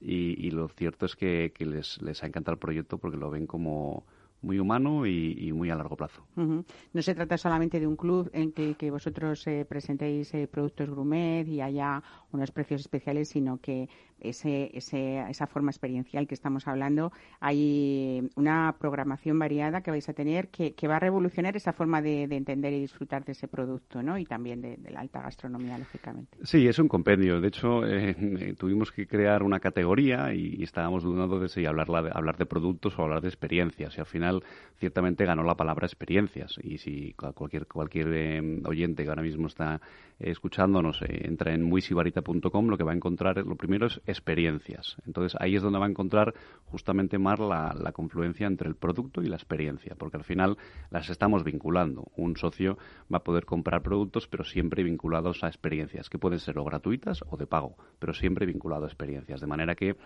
y, 0.00 0.50
lo 0.50 0.68
cierto 0.68 1.06
es 1.06 1.14
que, 1.16 1.52
les, 1.58 2.00
les 2.02 2.22
ha 2.22 2.26
encantado 2.26 2.54
el 2.54 2.58
proyecto 2.58 2.98
porque 2.98 3.18
lo 3.18 3.30
ven 3.30 3.46
como, 3.46 4.04
muy 4.42 4.58
humano 4.58 5.06
y, 5.06 5.52
muy 5.52 5.70
a 5.70 5.74
largo 5.74 5.96
plazo. 5.96 6.24
No 6.36 7.02
se 7.02 7.14
trata 7.14 7.36
solamente 7.36 7.78
de 7.78 7.86
un 7.86 7.96
club 7.96 8.30
en 8.32 8.52
que, 8.52 8.74
que 8.74 8.90
vosotros 8.90 9.46
eh, 9.46 9.64
presentéis 9.68 10.32
eh, 10.34 10.48
productos 10.48 10.90
gourmet 10.90 11.46
y 11.46 11.60
haya 11.60 12.02
unos 12.32 12.50
precios 12.50 12.80
especiales, 12.80 13.28
sino 13.28 13.58
que 13.58 13.88
ese, 14.20 14.70
esa 14.74 15.46
forma 15.46 15.70
experiencial 15.70 16.26
que 16.26 16.34
estamos 16.34 16.66
hablando, 16.66 17.12
hay 17.40 18.28
una 18.36 18.76
programación 18.78 19.38
variada 19.38 19.82
que 19.82 19.90
vais 19.90 20.08
a 20.08 20.12
tener 20.12 20.48
que, 20.48 20.74
va 20.88 20.96
a 20.96 21.00
revolucionar 21.00 21.56
esa 21.56 21.72
forma 21.72 22.02
de, 22.02 22.24
entender 22.24 22.72
y 22.72 22.80
disfrutar 22.80 23.24
de 23.24 23.32
ese 23.32 23.48
producto, 23.48 24.02
¿no? 24.02 24.18
Y 24.18 24.24
también 24.24 24.60
de, 24.60 24.78
la 24.90 25.00
alta 25.00 25.22
gastronomía, 25.22 25.78
lógicamente. 25.78 26.38
Sí, 26.42 26.66
es 26.66 26.78
un 26.78 26.88
compendio. 26.88 27.40
De 27.40 27.48
hecho, 27.48 27.86
eh, 27.86 28.54
tuvimos 28.58 28.92
que 28.92 29.06
crear 29.06 29.42
una 29.42 29.60
categoría 29.60 30.32
y, 30.34 30.62
estábamos 30.62 31.02
dudando 31.02 31.40
de 31.40 31.48
si 31.48 31.66
hablar, 31.66 31.88
de, 31.88 32.10
hablar 32.12 32.36
de 32.36 32.46
productos 32.46 32.98
o 32.98 33.02
hablar 33.02 33.22
de 33.22 33.28
experiencias. 33.28 33.96
Y 33.96 34.00
al 34.00 34.06
final, 34.06 34.42
ciertamente, 34.78 35.24
ganó 35.24 35.42
la 35.42 35.54
palabra 35.54 35.86
experiencias. 35.86 36.58
Y 36.62 36.78
si 36.78 37.14
cualquier, 37.14 37.66
cualquier 37.66 38.08
eh, 38.12 38.62
oyente 38.64 39.02
que 39.02 39.08
ahora 39.08 39.22
mismo 39.22 39.46
está 39.46 39.80
escuchándonos 40.18 41.02
eh, 41.02 41.26
entra 41.26 41.54
en 41.54 41.62
muisibarita.com, 41.62 42.68
lo 42.68 42.76
que 42.76 42.84
va 42.84 42.92
a 42.92 42.94
encontrar, 42.94 43.38
lo 43.38 43.56
primero 43.56 43.86
es 43.86 44.00
experiencias. 44.10 44.96
Entonces 45.06 45.36
ahí 45.40 45.56
es 45.56 45.62
donde 45.62 45.78
va 45.78 45.86
a 45.86 45.88
encontrar 45.88 46.34
justamente 46.66 47.18
más 47.18 47.38
la, 47.38 47.92
confluencia 47.92 48.46
entre 48.46 48.68
el 48.68 48.76
producto 48.76 49.22
y 49.22 49.26
la 49.26 49.36
experiencia, 49.36 49.94
porque 49.96 50.16
al 50.16 50.24
final 50.24 50.56
las 50.90 51.10
estamos 51.10 51.44
vinculando. 51.44 52.10
Un 52.16 52.36
socio 52.36 52.78
va 53.12 53.18
a 53.18 53.24
poder 53.24 53.44
comprar 53.44 53.82
productos, 53.82 54.28
pero 54.28 54.44
siempre 54.44 54.82
vinculados 54.82 55.42
a 55.42 55.48
experiencias, 55.48 56.08
que 56.08 56.18
pueden 56.18 56.38
ser 56.38 56.58
o 56.58 56.64
gratuitas 56.64 57.24
o 57.28 57.36
de 57.36 57.46
pago, 57.46 57.76
pero 57.98 58.14
siempre 58.14 58.46
vinculado 58.46 58.84
a 58.84 58.88
experiencias. 58.88 59.40
De 59.40 59.46
manera 59.46 59.74
que 59.74 59.96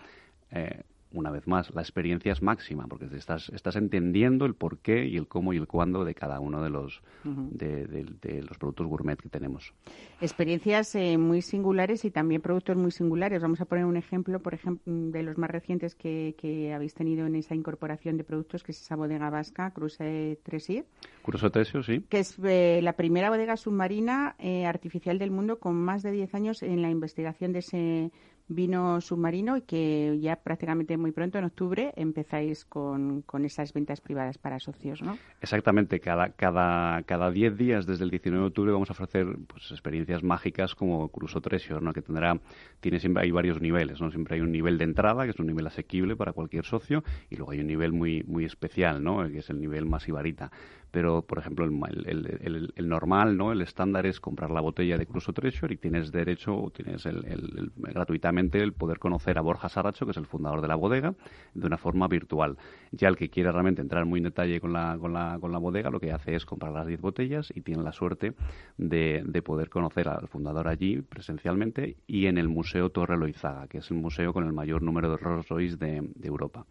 eh, 0.51 0.83
una 1.15 1.31
vez 1.31 1.47
más, 1.47 1.73
la 1.73 1.81
experiencia 1.81 2.31
es 2.31 2.41
máxima, 2.41 2.87
porque 2.87 3.05
estás, 3.15 3.49
estás 3.49 3.75
entendiendo 3.75 4.45
el 4.45 4.53
porqué 4.53 5.05
y 5.05 5.17
el 5.17 5.27
cómo 5.27 5.53
y 5.53 5.57
el 5.57 5.67
cuándo 5.67 6.05
de 6.05 6.13
cada 6.13 6.39
uno 6.39 6.61
de 6.61 6.69
los, 6.69 7.01
de, 7.23 8.43
los 8.47 8.57
productos 8.57 8.87
gourmet 8.87 9.19
que 9.19 9.29
tenemos. 9.29 9.73
Experiencias 10.21 10.95
eh, 10.95 11.17
muy 11.17 11.41
singulares 11.41 12.05
y 12.05 12.11
también 12.11 12.41
productos 12.41 12.77
muy 12.77 12.91
singulares. 12.91 13.41
Vamos 13.41 13.61
a 13.61 13.65
poner 13.65 13.85
un 13.85 13.97
ejemplo, 13.97 14.39
por 14.41 14.53
ejemplo, 14.53 14.83
de 14.85 15.23
los 15.23 15.37
más 15.37 15.49
recientes 15.49 15.95
que, 15.95 16.35
habéis 16.73 16.93
tenido 16.93 17.25
en 17.25 17.35
esa 17.35 17.55
incorporación 17.55 18.17
de 18.17 18.23
productos, 18.23 18.63
que 18.63 18.71
es 18.71 18.81
esa 18.81 18.95
bodega 18.95 19.29
vasca, 19.29 19.71
Cruce 19.71 20.39
Tresir. 20.43 20.85
Cruce 21.23 21.49
Tresio, 21.49 21.83
sí. 21.83 22.01
Que 22.09 22.19
es 22.19 22.37
eh, 22.43 22.79
la 22.83 22.93
primera 22.93 23.29
bodega 23.29 23.57
submarina 23.57 24.35
eh, 24.39 24.65
artificial 24.65 25.17
del 25.17 25.31
mundo 25.31 25.59
con 25.59 25.75
más 25.75 26.03
de 26.03 26.11
10 26.11 26.35
años 26.35 26.63
en 26.63 26.81
la 26.81 26.89
investigación 26.89 27.53
de 27.53 27.59
ese 27.59 28.11
vino 28.47 29.01
submarino 29.01 29.57
y 29.57 29.61
que 29.61 30.17
ya 30.21 30.35
prácticamente 30.35 30.97
muy 30.97 31.11
pronto, 31.11 31.37
en 31.37 31.45
octubre, 31.45 31.93
empezáis 31.95 32.65
con, 32.65 33.21
con 33.23 33.43
esas 33.45 33.73
ventas 33.73 34.01
privadas 34.01 34.37
para 34.37 34.59
socios, 34.59 35.01
¿no? 35.01 35.17
Exactamente. 35.41 35.99
Cada, 35.99 36.29
cada, 36.29 37.01
cada 37.03 37.31
10 37.31 37.57
días, 37.57 37.85
desde 37.85 38.03
el 38.03 38.11
19 38.11 38.41
de 38.43 38.47
octubre, 38.47 38.71
vamos 38.71 38.89
a 38.89 38.93
ofrecer 38.93 39.25
pues, 39.47 39.71
experiencias 39.71 40.23
mágicas 40.23 40.75
como 40.75 41.09
Cruzo 41.09 41.41
Treasure, 41.41 41.81
¿no? 41.81 41.93
Que 41.93 42.01
tendrá, 42.01 42.39
tiene 42.79 42.99
siempre, 42.99 43.23
hay 43.23 43.31
varios 43.31 43.61
niveles, 43.61 43.99
¿no? 43.99 44.11
Siempre 44.11 44.35
hay 44.35 44.41
un 44.41 44.51
nivel 44.51 44.77
de 44.77 44.83
entrada, 44.83 45.23
que 45.23 45.31
es 45.31 45.39
un 45.39 45.47
nivel 45.47 45.65
asequible 45.65 46.15
para 46.15 46.33
cualquier 46.33 46.65
socio, 46.65 47.03
y 47.29 47.37
luego 47.37 47.51
hay 47.51 47.61
un 47.61 47.67
nivel 47.67 47.93
muy, 47.93 48.23
muy 48.23 48.45
especial, 48.45 49.03
¿no? 49.03 49.27
Que 49.27 49.39
es 49.39 49.49
el 49.49 49.59
nivel 49.59 49.85
más 49.85 50.07
ibarita 50.07 50.51
pero 50.91 51.21
por 51.21 51.39
ejemplo 51.39 51.65
el, 51.65 52.71
el, 52.75 52.89
normal, 52.89 53.37
¿no? 53.37 53.51
El 53.51 53.61
estándar 53.61 54.05
es 54.05 54.19
comprar 54.19 54.51
la 54.51 54.61
botella 54.61 54.97
de 54.97 55.05
Cruzo 55.05 55.33
Treasure 55.33 55.73
y 55.73 55.77
tienes 55.77 56.11
derecho 56.11 56.71
tienes 56.73 57.05
el, 57.05 57.71
gratuitamente 57.77 58.61
el 58.61 58.73
poder 58.73 58.99
conocer 58.99 59.37
a 59.37 59.41
Borja 59.41 59.69
Saracho, 59.69 60.05
que 60.05 60.11
es 60.11 60.17
el 60.17 60.25
fundador 60.25 60.61
de 60.61 60.67
la 60.67 60.75
bodega, 60.75 61.13
de 61.53 61.67
una 61.67 61.77
forma 61.77 62.07
virtual. 62.07 62.57
Ya 62.91 63.07
el 63.07 63.15
que 63.15 63.29
quiera 63.29 63.51
realmente 63.51 63.81
entrar 63.81 64.05
muy 64.05 64.19
en 64.19 64.25
detalle 64.25 64.59
con 64.59 64.73
la, 64.73 64.97
con 64.99 65.13
la, 65.13 65.37
con 65.39 65.51
la 65.51 65.57
bodega, 65.57 65.89
lo 65.89 65.99
que 65.99 66.11
hace 66.11 66.35
es 66.35 66.45
comprar 66.45 66.71
las 66.71 66.87
10 66.87 67.01
botellas 67.01 67.51
y 67.55 67.61
tiene 67.61 67.83
la 67.83 67.91
suerte 67.91 68.33
de, 68.77 69.23
de 69.25 69.41
poder 69.41 69.69
conocer 69.69 70.07
al 70.07 70.27
fundador 70.27 70.67
allí 70.67 71.01
presencialmente 71.01 71.97
y 72.07 72.27
en 72.27 72.37
el 72.37 72.47
Museo 72.47 72.89
Torre 72.89 73.17
Loizaga, 73.17 73.67
que 73.67 73.79
es 73.79 73.91
el 73.91 73.97
museo 73.97 74.33
con 74.33 74.45
el 74.45 74.53
mayor 74.53 74.81
número 74.81 75.09
de 75.09 75.17
Rolls 75.17 75.47
Royce 75.47 75.77
de 75.77 76.01
Europa. 76.23 76.65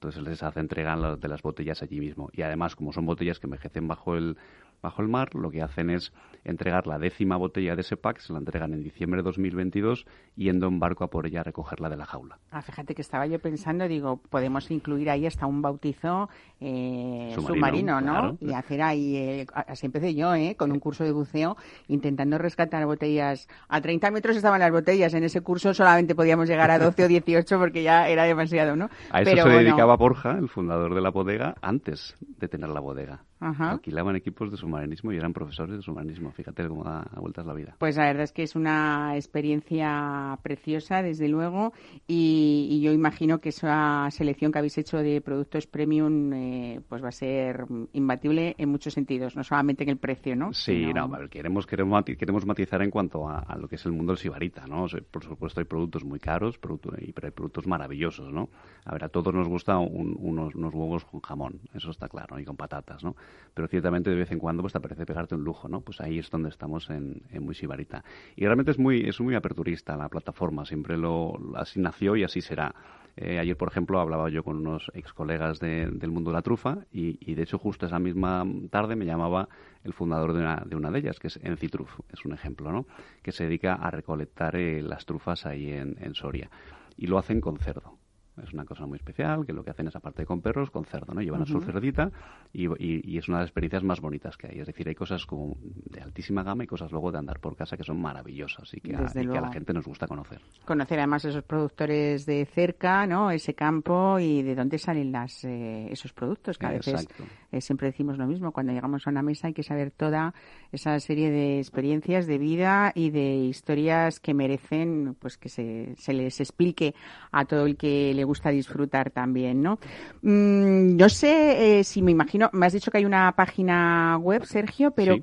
Entonces 0.00 0.22
les 0.22 0.42
hace 0.42 0.60
entrega 0.60 0.96
de 1.16 1.28
las 1.28 1.42
botellas 1.42 1.82
allí 1.82 2.00
mismo. 2.00 2.30
Y 2.32 2.40
además, 2.40 2.74
como 2.74 2.90
son 2.90 3.04
botellas 3.04 3.38
que 3.38 3.46
envejecen 3.46 3.86
bajo 3.86 4.16
el, 4.16 4.38
bajo 4.82 5.02
el 5.02 5.08
mar, 5.08 5.34
lo 5.34 5.50
que 5.50 5.62
hacen 5.62 5.90
es 5.90 6.12
entregar 6.44 6.86
la 6.86 6.98
décima 6.98 7.36
botella 7.36 7.74
de 7.74 7.82
ese 7.82 7.96
pack, 7.96 8.18
se 8.18 8.32
la 8.32 8.38
entregan 8.38 8.72
en 8.72 8.82
diciembre 8.82 9.18
de 9.18 9.24
2022, 9.24 10.06
yendo 10.36 10.68
en 10.68 10.78
barco 10.78 11.04
a 11.04 11.08
por 11.08 11.26
ella 11.26 11.40
a 11.40 11.44
recogerla 11.44 11.88
de 11.88 11.96
la 11.96 12.06
jaula. 12.06 12.38
Ah, 12.50 12.62
fíjate 12.62 12.94
que 12.94 13.02
estaba 13.02 13.26
yo 13.26 13.38
pensando, 13.38 13.86
digo, 13.88 14.20
podemos 14.30 14.70
incluir 14.70 15.10
ahí 15.10 15.26
hasta 15.26 15.46
un 15.46 15.62
bautizo 15.62 16.28
eh, 16.60 17.32
submarino, 17.34 18.00
¿no? 18.00 18.38
Y 18.40 18.52
hacer 18.52 18.82
ahí, 18.82 19.16
eh, 19.16 19.46
así 19.52 19.86
empecé 19.86 20.14
yo, 20.14 20.34
¿eh? 20.34 20.56
Con 20.56 20.72
un 20.72 20.80
curso 20.80 21.04
de 21.04 21.12
buceo, 21.12 21.56
intentando 21.88 22.38
rescatar 22.38 22.86
botellas. 22.86 23.48
A 23.68 23.80
30 23.80 24.10
metros 24.10 24.36
estaban 24.36 24.60
las 24.60 24.70
botellas, 24.70 25.14
en 25.14 25.24
ese 25.24 25.42
curso 25.42 25.74
solamente 25.74 26.14
podíamos 26.14 26.48
llegar 26.48 26.70
a 26.70 26.78
12 26.78 27.04
o 27.04 27.08
18 27.08 27.58
porque 27.58 27.82
ya 27.82 28.08
era 28.08 28.24
demasiado, 28.24 28.76
¿no? 28.76 28.88
A 29.10 29.22
eso 29.22 29.36
se 29.42 29.48
dedicaba 29.48 29.96
Borja, 29.96 30.32
el 30.38 30.48
fundador 30.48 30.94
de 30.94 31.00
la 31.00 31.10
bodega, 31.10 31.54
antes 31.60 32.14
de 32.20 32.48
tener 32.48 32.70
la 32.70 32.80
bodega. 32.80 33.24
Alquilaban 33.40 34.16
equipos 34.16 34.50
de 34.50 34.58
submarinismo 34.58 35.12
y 35.12 35.16
eran 35.16 35.32
profesores 35.32 35.76
de 35.76 35.82
submarinismo. 35.82 36.30
Fíjate 36.30 36.68
cómo 36.68 36.84
da 36.84 37.08
vueltas 37.16 37.46
la 37.46 37.54
vida. 37.54 37.74
Pues 37.78 37.96
la 37.96 38.04
verdad 38.04 38.24
es 38.24 38.32
que 38.32 38.42
es 38.42 38.54
una 38.54 39.16
experiencia 39.16 40.38
preciosa, 40.42 41.02
desde 41.02 41.26
luego, 41.28 41.72
y, 42.06 42.80
yo 42.82 42.92
imagino 42.92 43.40
que 43.40 43.50
esa 43.50 44.08
selección 44.10 44.52
que 44.52 44.58
habéis 44.58 44.76
hecho 44.78 44.98
de 44.98 45.20
productos 45.20 45.66
premium 45.66 46.32
eh, 46.32 46.80
pues 46.88 47.02
va 47.02 47.08
a 47.08 47.12
ser 47.12 47.66
imbatible 47.92 48.54
en 48.58 48.68
muchos 48.68 48.94
sentidos, 48.94 49.36
no 49.36 49.44
solamente 49.44 49.84
en 49.84 49.90
el 49.90 49.98
precio, 49.98 50.36
¿no? 50.36 50.52
Sí, 50.52 50.92
no, 50.94 51.10
queremos, 51.28 51.66
queremos, 51.66 52.04
queremos 52.04 52.46
matizar 52.46 52.82
en 52.82 52.90
cuanto 52.90 53.28
a, 53.28 53.56
lo 53.56 53.68
que 53.68 53.76
es 53.76 53.86
el 53.86 53.92
mundo 53.92 54.12
del 54.12 54.18
sibarita, 54.18 54.66
¿no? 54.66 54.86
por 55.10 55.24
supuesto 55.24 55.60
hay 55.60 55.66
productos 55.66 56.04
muy 56.04 56.18
caros, 56.18 56.58
pero 56.58 56.78
hay 56.98 57.12
productos 57.12 57.66
maravillosos, 57.66 58.32
¿no? 58.32 58.48
A 58.84 58.92
ver, 58.92 59.04
a 59.04 59.08
todos 59.08 59.34
nos 59.34 59.48
gusta 59.48 59.78
unos, 59.78 60.54
unos 60.54 60.74
huevos 60.74 61.04
con 61.04 61.20
jamón, 61.20 61.60
eso 61.74 61.90
está 61.90 62.08
claro, 62.08 62.38
y 62.38 62.44
con 62.44 62.56
patatas, 62.56 63.04
¿no? 63.04 63.14
Pero 63.54 63.68
ciertamente 63.68 64.10
de 64.10 64.16
vez 64.16 64.30
en 64.30 64.38
cuando 64.38 64.62
pues 64.62 64.72
te 64.72 64.80
parece 64.80 65.06
pegarte 65.06 65.34
un 65.34 65.44
lujo, 65.44 65.68
¿no? 65.68 65.80
Pues 65.80 66.00
ahí 66.00 66.18
es 66.18 66.30
donde 66.30 66.48
estamos 66.48 66.88
en, 66.90 67.22
Muy 67.40 67.54
Sibarita. 67.54 68.04
Y 68.36 68.44
realmente 68.44 68.70
es 68.70 68.78
muy, 68.78 69.08
es 69.08 69.20
muy 69.20 69.34
aperturista 69.34 69.96
la 69.96 70.08
plataforma, 70.08 70.64
siempre 70.64 70.96
lo, 70.96 71.38
así 71.56 71.80
nació 71.80 72.16
y 72.16 72.24
así 72.24 72.40
será. 72.40 72.74
Eh, 73.16 73.38
ayer, 73.38 73.56
por 73.56 73.68
ejemplo, 73.68 74.00
hablaba 74.00 74.30
yo 74.30 74.44
con 74.44 74.56
unos 74.56 74.90
ex 74.94 75.12
colegas 75.12 75.58
del 75.58 76.10
mundo 76.10 76.30
de 76.30 76.36
la 76.36 76.42
trufa 76.42 76.78
y, 76.92 77.34
de 77.34 77.42
hecho 77.42 77.58
justo 77.58 77.86
esa 77.86 77.98
misma 77.98 78.46
tarde 78.70 78.96
me 78.96 79.04
llamaba 79.04 79.48
el 79.84 79.92
fundador 79.92 80.32
de 80.32 80.40
una 80.40 80.62
de, 80.64 80.76
una 80.76 80.90
de 80.90 81.00
ellas, 81.00 81.18
que 81.18 81.26
es 81.26 81.38
Encitruf, 81.42 82.00
es 82.12 82.24
un 82.24 82.32
ejemplo, 82.32 82.70
¿no? 82.72 82.86
Que 83.22 83.32
se 83.32 83.44
dedica 83.44 83.74
a 83.74 83.90
recolectar 83.90 84.56
eh, 84.56 84.80
las 84.82 85.04
trufas 85.04 85.44
ahí 85.44 85.70
en 85.72 86.14
Soria. 86.14 86.50
Y 86.96 87.06
lo 87.06 87.18
hacen 87.18 87.40
con 87.40 87.58
cerdo. 87.58 87.98
Es 88.42 88.52
una 88.52 88.64
cosa 88.64 88.86
muy 88.86 88.96
especial, 88.96 89.44
que 89.44 89.52
lo 89.52 89.62
que 89.64 89.70
hacen 89.70 89.88
es, 89.88 89.96
aparte 89.96 90.24
con 90.24 90.40
perros, 90.40 90.70
con 90.70 90.84
cerdo, 90.84 91.12
¿no? 91.12 91.20
Llevan 91.20 91.42
a 91.42 91.46
su 91.46 91.60
cerdita 91.60 92.10
y, 92.52 92.66
y, 92.78 93.18
es 93.18 93.28
una 93.28 93.38
de 93.38 93.42
las 93.42 93.48
experiencias 93.48 93.82
más 93.82 94.00
bonitas 94.00 94.36
que 94.36 94.48
hay. 94.48 94.60
Es 94.60 94.66
decir, 94.66 94.88
hay 94.88 94.94
cosas 94.94 95.26
como 95.26 95.56
de 95.60 96.00
altísima 96.00 96.42
gama 96.42 96.64
y 96.64 96.66
cosas 96.66 96.90
luego 96.90 97.12
de 97.12 97.18
andar 97.18 97.40
por 97.40 97.56
casa 97.56 97.76
que 97.76 97.84
son 97.84 98.00
maravillosas 98.00 98.72
y 98.72 98.80
que, 98.80 98.96
a, 98.96 99.06
que 99.06 99.38
a 99.38 99.40
la 99.40 99.52
gente 99.52 99.72
nos 99.72 99.86
gusta 99.86 100.06
conocer. 100.06 100.40
Conocer 100.64 100.98
además 100.98 101.24
esos 101.24 101.44
productores 101.44 102.24
de 102.24 102.46
cerca, 102.46 103.06
¿no? 103.06 103.30
Ese 103.30 103.54
campo 103.54 104.18
y 104.18 104.42
de 104.42 104.54
dónde 104.54 104.78
salen 104.78 105.12
las, 105.12 105.44
eh, 105.44 105.88
esos 105.90 106.12
productos. 106.12 106.56
Que 106.56 106.66
a 106.66 106.70
veces 106.70 107.08
eh, 107.52 107.60
siempre 107.60 107.88
decimos 107.88 108.16
lo 108.16 108.26
mismo. 108.26 108.52
Cuando 108.52 108.72
llegamos 108.72 109.06
a 109.06 109.10
una 109.10 109.22
mesa 109.22 109.48
hay 109.48 109.54
que 109.54 109.62
saber 109.62 109.90
toda 109.90 110.34
esa 110.72 110.98
serie 111.00 111.30
de 111.30 111.58
experiencias 111.58 112.26
de 112.26 112.38
vida 112.38 112.92
y 112.94 113.10
de 113.10 113.34
historias 113.36 114.20
que 114.20 114.34
merecen 114.34 115.16
pues 115.18 115.36
que 115.36 115.48
se, 115.48 115.94
se 115.96 116.12
les 116.12 116.40
explique 116.40 116.94
a 117.32 117.44
todo 117.44 117.66
el 117.66 117.76
que 117.76 118.14
le 118.14 118.19
gusta 118.24 118.50
disfrutar 118.50 119.10
también, 119.10 119.62
¿no? 119.62 119.78
Mm, 120.22 120.96
no 120.96 121.08
sé 121.08 121.80
eh, 121.80 121.84
si 121.84 122.02
me 122.02 122.10
imagino, 122.10 122.50
me 122.52 122.66
has 122.66 122.72
dicho 122.72 122.90
que 122.90 122.98
hay 122.98 123.04
una 123.04 123.32
página 123.32 124.18
web, 124.20 124.44
Sergio, 124.44 124.92
pero 124.92 125.16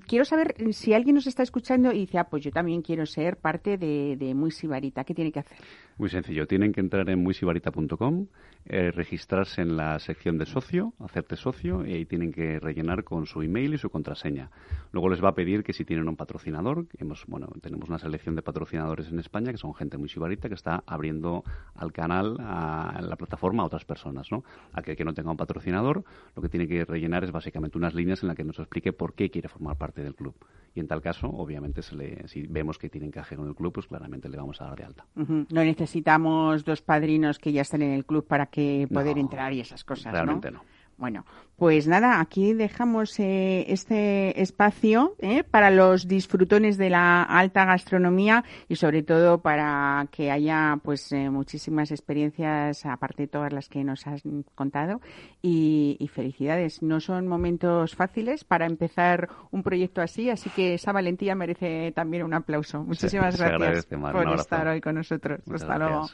quiero 0.00 0.24
saber 0.24 0.54
si 0.72 0.94
alguien 0.94 1.14
nos 1.14 1.26
está 1.26 1.42
escuchando 1.42 1.92
y 1.92 2.00
dice, 2.00 2.18
ah, 2.18 2.28
pues 2.28 2.44
yo 2.44 2.50
también 2.50 2.82
quiero 2.82 3.06
ser 3.06 3.36
parte 3.36 3.76
de, 3.76 4.16
de 4.16 4.34
Muy 4.34 4.50
Sibarita, 4.50 5.04
¿qué 5.04 5.14
tiene 5.14 5.32
que 5.32 5.40
hacer? 5.40 5.58
Muy 5.98 6.08
sencillo, 6.08 6.46
tienen 6.46 6.72
que 6.72 6.80
entrar 6.80 7.08
en 7.10 7.22
muysibarita.com, 7.22 8.26
eh, 8.64 8.90
registrarse 8.92 9.60
en 9.60 9.76
la 9.76 9.98
sección 9.98 10.38
de 10.38 10.46
socio, 10.46 10.94
hacerte 10.98 11.36
socio, 11.36 11.84
y 11.84 11.92
ahí 11.92 12.06
tienen 12.06 12.32
que 12.32 12.58
rellenar 12.58 13.04
con 13.04 13.26
su 13.26 13.42
email 13.42 13.74
y 13.74 13.78
su 13.78 13.90
contraseña. 13.90 14.50
Luego 14.90 15.10
les 15.10 15.22
va 15.22 15.28
a 15.28 15.34
pedir 15.34 15.62
que 15.62 15.72
si 15.72 15.84
tienen 15.84 16.08
un 16.08 16.16
patrocinador, 16.16 16.86
hemos, 16.98 17.26
bueno, 17.26 17.48
tenemos 17.60 17.88
una 17.88 17.98
selección 17.98 18.34
de 18.34 18.42
patrocinadores 18.42 19.08
en 19.08 19.18
España 19.18 19.52
que 19.52 19.58
son 19.58 19.74
gente 19.74 19.98
muy 19.98 20.08
sibarita 20.08 20.48
que 20.48 20.54
está 20.54 20.82
abriendo 20.86 21.44
al 21.74 21.92
canal, 21.92 22.36
a, 22.40 23.00
la 23.02 23.16
plataforma 23.16 23.62
a 23.62 23.66
otras 23.66 23.84
personas, 23.84 24.32
¿no? 24.32 24.44
Aquel 24.72 24.96
que 24.96 25.04
no 25.04 25.12
tenga 25.12 25.30
un 25.30 25.36
patrocinador, 25.36 26.04
lo 26.34 26.42
que 26.42 26.48
tiene 26.48 26.66
que 26.66 26.84
rellenar 26.84 27.24
es 27.24 27.32
básicamente 27.32 27.76
unas 27.76 27.94
líneas 27.94 28.22
en 28.22 28.28
las 28.28 28.36
que 28.36 28.44
nos 28.44 28.58
explique 28.58 28.92
por 28.92 29.14
qué 29.14 29.30
quiere 29.30 29.48
formar 29.48 29.76
parte 29.82 30.04
del 30.04 30.14
club. 30.14 30.36
Y 30.74 30.80
en 30.80 30.86
tal 30.86 31.02
caso, 31.02 31.26
obviamente, 31.28 31.82
se 31.82 31.96
le, 31.96 32.28
si 32.28 32.46
vemos 32.46 32.78
que 32.78 32.88
tiene 32.88 33.08
encaje 33.08 33.34
con 33.34 33.48
el 33.48 33.54
club, 33.54 33.72
pues 33.72 33.86
claramente 33.88 34.28
le 34.28 34.36
vamos 34.36 34.60
a 34.60 34.66
dar 34.66 34.76
de 34.76 34.84
alta. 34.84 35.04
No 35.16 35.64
necesitamos 35.64 36.64
dos 36.64 36.80
padrinos 36.80 37.38
que 37.40 37.50
ya 37.52 37.62
están 37.62 37.82
en 37.82 37.90
el 37.90 38.04
club 38.04 38.24
para 38.26 38.46
que 38.46 38.86
poder 38.92 39.18
entrar 39.18 39.52
y 39.52 39.60
esas 39.60 39.82
cosas, 39.84 40.12
realmente 40.12 40.52
no. 40.52 40.62
Bueno, 40.98 41.24
pues 41.62 41.86
nada, 41.86 42.18
aquí 42.18 42.54
dejamos 42.54 43.20
eh, 43.20 43.66
este 43.68 44.42
espacio 44.42 45.14
eh, 45.20 45.44
para 45.44 45.70
los 45.70 46.08
disfrutones 46.08 46.76
de 46.76 46.90
la 46.90 47.22
alta 47.22 47.64
gastronomía 47.64 48.42
y 48.68 48.74
sobre 48.74 49.04
todo 49.04 49.42
para 49.42 50.08
que 50.10 50.32
haya 50.32 50.80
pues 50.82 51.12
eh, 51.12 51.30
muchísimas 51.30 51.92
experiencias 51.92 52.84
aparte 52.84 53.22
de 53.22 53.28
todas 53.28 53.52
las 53.52 53.68
que 53.68 53.84
nos 53.84 54.08
has 54.08 54.22
contado 54.56 55.00
y, 55.40 56.10
felicidades. 56.12 56.82
No 56.82 56.98
son 56.98 57.28
momentos 57.28 57.94
fáciles 57.94 58.42
para 58.42 58.66
empezar 58.66 59.28
un 59.52 59.62
proyecto 59.62 60.02
así, 60.02 60.30
así 60.30 60.50
que 60.50 60.74
esa 60.74 60.90
valentía 60.90 61.36
merece 61.36 61.92
también 61.92 62.24
un 62.24 62.34
aplauso. 62.34 62.82
Muchísimas 62.82 63.38
gracias 63.38 63.86
por 63.86 64.34
estar 64.34 64.66
hoy 64.66 64.80
con 64.80 64.96
nosotros. 64.96 65.40
Hasta 65.48 65.78
luego. 65.78 66.08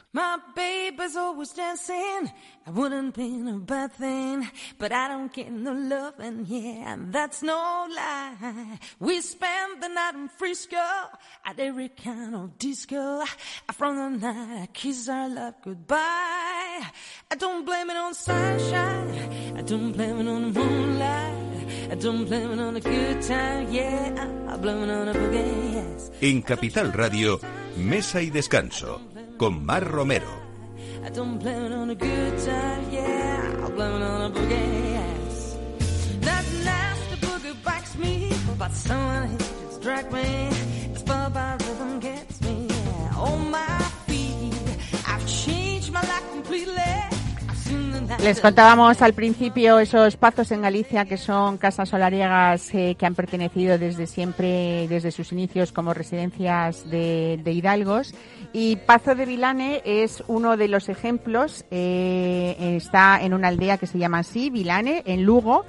I 5.39 5.43
don't 5.43 5.53
get 5.53 5.63
no 5.63 5.95
loving, 5.95 6.45
yeah, 6.49 6.97
that's 7.11 7.41
no 7.41 7.87
lie. 7.95 8.77
We 8.99 9.21
spent 9.21 9.79
the 9.79 9.87
night 9.87 10.15
in 10.15 10.27
Frisco 10.27 10.75
at 11.45 11.57
every 11.57 11.89
kind 11.89 12.35
of 12.35 12.57
disco. 12.57 13.23
From 13.71 14.19
the 14.19 14.27
night 14.27 14.63
I 14.63 14.67
kiss 14.73 15.07
our 15.07 15.29
love 15.29 15.53
goodbye. 15.63 16.83
I 17.31 17.35
don't 17.37 17.65
blame 17.65 17.89
it 17.89 17.95
on 17.95 18.13
sunshine. 18.13 19.55
I 19.55 19.61
don't 19.61 19.93
blame 19.93 20.19
it 20.19 20.27
on 20.27 20.51
the 20.51 20.59
moonlight. 20.59 21.91
I 21.91 21.95
don't 21.95 22.25
blame 22.25 22.51
it 22.51 22.59
on 22.59 22.73
the 22.73 22.81
good 22.81 23.21
time, 23.21 23.71
yeah. 23.71 24.27
I 24.49 24.57
blame 24.57 24.83
it 24.83 24.91
on 24.91 25.05
the 25.05 25.13
boogie, 25.13 25.73
yes. 25.73 26.11
En 26.21 26.41
Capital 26.41 26.91
Radio, 26.91 27.39
Mesa 27.77 28.21
y 28.21 28.29
Descanso, 28.29 29.01
con 29.37 29.65
Mar 29.65 29.89
Romero. 29.89 30.49
I 38.61 38.67
don't 38.67 40.11
blame 40.11 40.51
it 40.91 41.09
on 41.09 41.29
the 41.29 42.07
good 42.07 42.27
time, 42.41 42.67
yeah. 42.67 43.11
I 43.11 43.31
blame 44.07 44.51
it 44.51 45.95
on 45.95 46.07
the 46.07 46.49
boogie. 46.49 47.09
Les 48.23 48.41
contábamos 48.41 49.01
al 49.01 49.13
principio 49.13 49.79
esos 49.79 50.17
pazos 50.17 50.51
en 50.51 50.61
Galicia 50.61 51.05
que 51.05 51.15
son 51.15 51.57
casas 51.57 51.87
solariegas 51.87 52.73
eh, 52.73 52.95
que 52.99 53.05
han 53.05 53.15
pertenecido 53.15 53.77
desde 53.77 54.07
siempre, 54.07 54.87
desde 54.89 55.11
sus 55.11 55.31
inicios 55.31 55.71
como 55.71 55.93
residencias 55.93 56.89
de, 56.89 57.41
hidalgos. 57.45 58.13
Y 58.51 58.75
Pazo 58.75 59.15
de 59.15 59.25
Vilane 59.25 59.81
es 59.85 60.21
uno 60.27 60.57
de 60.57 60.67
los 60.67 60.89
ejemplos. 60.89 61.63
Eh, 61.71 62.75
está 62.75 63.21
en 63.21 63.33
una 63.33 63.47
aldea 63.47 63.77
que 63.77 63.87
se 63.87 63.99
llama 63.99 64.19
así, 64.19 64.49
Vilane, 64.49 65.03
en 65.05 65.23
Lugo 65.23 65.65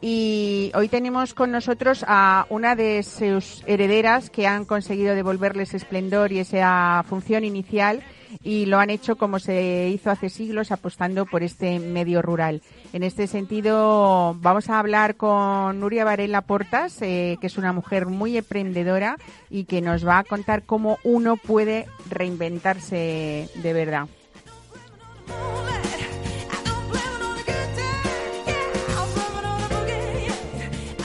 y 0.00 0.70
hoy 0.74 0.88
tenemos 0.88 1.34
con 1.34 1.50
nosotros 1.50 2.04
a 2.06 2.46
una 2.50 2.76
de 2.76 3.02
sus 3.02 3.64
herederas 3.66 4.30
que 4.30 4.46
han 4.46 4.64
conseguido 4.64 5.14
devolverles 5.14 5.74
esplendor 5.74 6.30
y 6.30 6.38
esa 6.38 7.04
función 7.08 7.44
inicial 7.44 8.02
y 8.42 8.66
lo 8.66 8.78
han 8.78 8.90
hecho 8.90 9.16
como 9.16 9.38
se 9.38 9.88
hizo 9.88 10.10
hace 10.10 10.28
siglos 10.28 10.70
apostando 10.70 11.26
por 11.26 11.42
este 11.42 11.80
medio 11.80 12.22
rural. 12.22 12.62
En 12.92 13.02
este 13.02 13.26
sentido, 13.26 14.36
vamos 14.40 14.70
a 14.70 14.78
hablar 14.78 15.16
con 15.16 15.80
Nuria 15.80 16.04
Varela 16.04 16.42
Portas, 16.42 17.02
eh, 17.02 17.36
que 17.40 17.48
es 17.48 17.58
una 17.58 17.72
mujer 17.72 18.06
muy 18.06 18.36
emprendedora 18.36 19.16
y 19.50 19.64
que 19.64 19.80
nos 19.80 20.06
va 20.06 20.18
a 20.18 20.24
contar 20.24 20.62
cómo 20.64 20.98
uno 21.02 21.36
puede 21.36 21.86
reinventarse 22.08 23.48
de 23.54 23.72
verdad. 23.72 24.08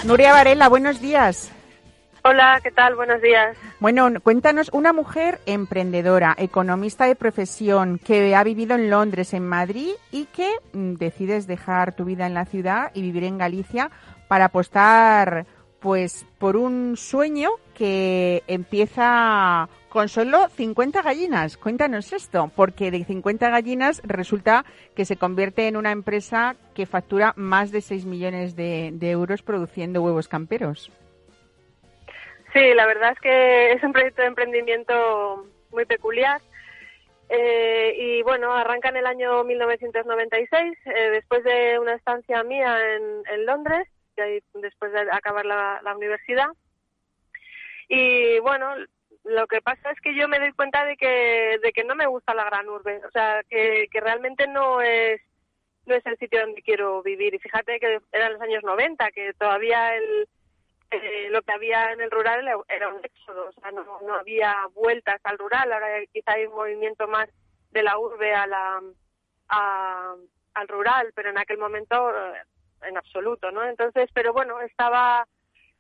Nuria 0.06 0.34
Varela, 0.34 0.68
buenos 0.68 1.00
días. 1.00 1.50
Hola, 2.26 2.60
¿qué 2.62 2.72
tal? 2.72 2.96
Buenos 2.96 3.22
días. 3.22 3.56
Bueno, 3.80 4.10
cuéntanos, 4.22 4.70
una 4.74 4.92
mujer 4.92 5.40
emprendedora, 5.46 6.36
economista 6.38 7.06
de 7.06 7.16
profesión, 7.16 8.00
que 8.00 8.36
ha 8.36 8.44
vivido 8.44 8.76
en 8.76 8.90
Londres, 8.90 9.34
en 9.34 9.48
Madrid 9.48 9.92
y 10.12 10.26
que 10.26 10.50
mm, 10.74 10.96
decides 10.96 11.48
dejar 11.48 11.96
tu 11.96 12.04
vida 12.04 12.26
en 12.28 12.34
la 12.34 12.46
ciudad 12.46 12.92
y 12.94 13.02
vivir 13.02 13.24
en 13.24 13.38
Galicia 13.38 13.92
para 14.28 14.46
apostar 14.46 15.46
pues 15.80 16.26
por 16.38 16.58
un 16.58 16.96
sueño 16.98 17.52
que 17.74 18.44
empieza 18.48 19.68
con 19.94 20.10
solo 20.10 20.50
50 20.50 21.04
gallinas. 21.04 21.56
Cuéntanos 21.56 22.14
esto, 22.14 22.52
porque 22.56 22.90
de 22.90 23.04
50 23.04 23.50
gallinas 23.52 24.02
resulta 24.04 24.66
que 24.96 25.06
se 25.06 25.18
convierte 25.18 25.68
en 25.68 25.78
una 25.78 25.92
empresa 25.92 26.56
que 26.74 26.88
factura 26.88 27.34
más 27.36 27.72
de 27.72 27.82
6 27.82 28.06
millones 28.06 28.56
de, 28.56 28.92
euros 29.02 29.44
produciendo 29.44 30.02
huevos 30.02 30.28
camperos. 30.28 30.92
Sí, 32.54 32.74
la 32.74 32.88
verdad 32.88 33.12
es 33.12 33.20
que 33.20 33.72
es 33.74 33.84
un 33.84 33.94
proyecto 33.94 34.24
de 34.24 34.30
emprendimiento 34.30 35.46
muy 35.72 35.86
peculiar. 35.86 36.42
Eh, 37.30 37.96
y 37.98 38.24
bueno, 38.24 38.52
arranca 38.52 38.90
en 38.90 38.98
el 38.98 39.06
año 39.06 39.44
1996, 39.44 40.78
eh, 40.86 41.10
después 41.12 41.44
de 41.44 41.78
una 41.78 41.94
estancia 41.94 42.44
mía 42.44 42.78
en, 42.96 43.46
Londres, 43.46 43.88
después 44.56 44.92
de 44.92 45.02
acabar 45.12 45.46
la 45.46 45.96
universidad. 45.96 46.48
Y 47.88 48.40
bueno, 48.40 48.76
lo 49.24 49.48
que 49.48 49.62
pasa 49.62 49.92
es 49.92 50.00
que 50.02 50.16
yo 50.16 50.28
me 50.28 50.40
doy 50.40 50.52
cuenta 50.54 50.86
de 50.86 50.98
que, 50.98 51.60
de 51.62 51.72
que 51.72 51.84
no 51.84 51.96
me 51.96 52.08
gusta 52.08 52.34
la 52.34 52.46
gran 52.46 52.68
urbe, 52.70 53.02
o 53.06 53.12
sea, 53.12 53.42
que, 53.50 53.88
que 53.92 54.02
realmente 54.02 54.48
no 54.48 54.82
es 54.82 55.22
no 55.86 55.96
es 55.96 56.06
el 56.06 56.18
sitio 56.18 56.40
donde 56.40 56.62
quiero 56.62 57.04
vivir. 57.04 57.34
Y 57.34 57.40
fíjate 57.40 57.80
que 57.80 58.00
eran 58.14 58.34
los 58.34 58.42
años 58.42 58.64
90, 58.64 59.12
que 59.12 59.34
todavía 59.34 59.96
el, 59.98 60.30
eh, 60.92 61.28
lo 61.30 61.42
que 61.42 61.52
había 61.52 61.92
en 61.92 62.02
el 62.02 62.12
rural 62.12 62.48
era 62.70 62.90
un 62.90 63.04
éxodo, 63.04 63.50
o 63.50 63.52
sea, 63.54 63.72
no, 63.72 63.84
no 64.02 64.14
había 64.14 64.56
vueltas 64.74 65.20
al 65.24 65.38
rural, 65.38 65.72
ahora 65.72 65.88
quizá 66.12 66.34
hay 66.34 66.46
un 66.46 66.54
movimiento 66.56 67.08
más 67.08 67.28
de 67.72 67.84
la 67.84 67.98
urbe 67.98 68.34
a 68.34 68.46
la, 68.46 68.82
al 69.50 70.68
rural, 70.68 71.12
pero 71.16 71.32
en 71.32 71.40
aquel 71.40 71.58
momento 71.58 72.12
eh, 72.12 72.44
en 72.84 72.98
absoluto, 72.98 73.52
¿no? 73.52 73.64
Entonces, 73.64 74.10
pero 74.14 74.34
bueno, 74.34 74.62
estaba 74.62 75.28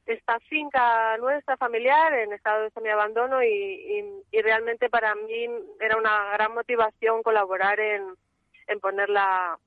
esta 0.06 0.40
finca 0.42 1.18
nuestra 1.18 1.56
familiar 1.58 2.14
en 2.14 2.34
estado 2.34 2.64
de 2.64 2.72
semi-abandono 2.72 3.42
y, 3.44 4.04
y, 4.32 4.42
realmente 4.42 4.90
para 4.90 5.16
mí 5.16 5.48
era 5.80 5.98
una 5.98 6.34
gran 6.34 6.54
motivación 6.54 7.24
colaborar 7.24 7.80
en, 7.80 8.04
en 8.68 8.80
ponerla, 8.80 9.58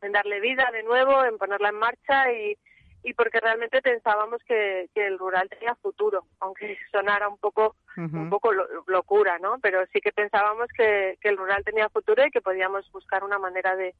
en 0.00 0.12
darle 0.12 0.40
vida 0.40 0.70
de 0.72 0.84
nuevo, 0.84 1.24
en 1.24 1.36
ponerla 1.36 1.70
en 1.70 1.74
marcha 1.76 2.32
y, 2.32 2.56
y 3.02 3.14
porque 3.14 3.40
realmente 3.40 3.82
pensábamos 3.82 4.40
que, 4.44 4.88
que 4.94 5.06
el 5.06 5.18
rural 5.18 5.48
tenía 5.48 5.74
futuro, 5.76 6.26
aunque 6.38 6.78
sonara 6.92 7.28
un 7.28 7.38
poco, 7.38 7.74
un 7.96 8.30
poco 8.30 8.52
locura, 8.86 9.38
¿no? 9.40 9.58
Pero 9.60 9.84
sí 9.92 10.00
que 10.00 10.12
pensábamos 10.12 10.68
que, 10.76 11.18
que 11.20 11.28
el 11.28 11.36
rural 11.36 11.64
tenía 11.64 11.88
futuro 11.88 12.24
y 12.24 12.30
que 12.30 12.40
podíamos 12.40 12.90
buscar 12.92 13.24
una 13.24 13.40
manera 13.40 13.74
de, 13.74 13.94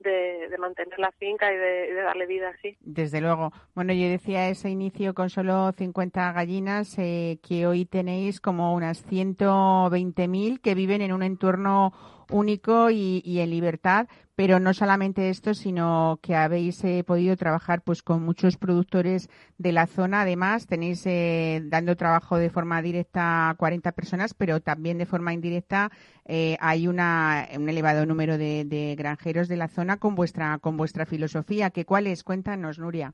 de, 0.00 0.56
mantener 0.58 0.98
la 0.98 1.12
finca 1.12 1.52
y 1.52 1.56
de, 1.56 1.94
darle 1.94 2.26
vida 2.26 2.50
así. 2.50 2.76
Desde 2.80 3.20
luego. 3.20 3.52
Bueno, 3.74 3.92
yo 3.92 4.08
decía 4.08 4.48
ese 4.48 4.70
inicio 4.70 5.14
con 5.14 5.30
solo 5.30 5.72
50 5.72 6.32
gallinas, 6.32 6.98
eh, 6.98 7.38
que 7.46 7.66
hoy 7.66 7.84
tenéis 7.84 8.40
como 8.40 8.74
unas 8.74 9.06
120.000 9.10 10.60
que 10.60 10.74
viven 10.74 11.02
en 11.02 11.12
un 11.12 11.22
entorno 11.22 11.92
único 12.30 12.90
y, 12.90 13.40
en 13.40 13.50
libertad, 13.50 14.08
pero 14.34 14.60
no 14.60 14.72
solamente 14.72 15.30
esto, 15.30 15.54
sino 15.54 16.18
que 16.22 16.34
habéis 16.34 16.82
eh, 16.84 17.02
podido 17.04 17.36
trabajar 17.36 17.82
pues 17.82 18.02
con 18.02 18.22
muchos 18.22 18.56
productores 18.56 19.28
de 19.58 19.72
la 19.72 19.86
zona. 19.86 20.22
Además, 20.22 20.66
tenéis 20.66 21.04
eh, 21.06 21.60
dando 21.64 21.96
trabajo 21.96 22.36
de 22.38 22.50
forma 22.50 22.80
directa 22.82 23.50
a 23.50 23.54
40 23.54 23.92
personas, 23.92 24.34
pero 24.34 24.60
también 24.60 24.98
de 24.98 25.06
forma 25.06 25.32
indirecta 25.32 25.90
eh, 26.24 26.56
hay 26.60 26.86
una, 26.86 27.48
un 27.56 27.68
elevado 27.68 28.06
número 28.06 28.38
de, 28.38 28.94
granjeros 28.96 29.48
de 29.48 29.56
la 29.56 29.68
zona 29.68 29.98
con 29.98 30.14
vuestra 30.14 30.58
con 30.58 30.76
vuestra 30.76 31.06
filosofía. 31.06 31.70
¿Qué 31.70 31.84
cuál 31.84 32.06
es? 32.06 32.24
Cuéntanos, 32.24 32.78
Nuria. 32.78 33.12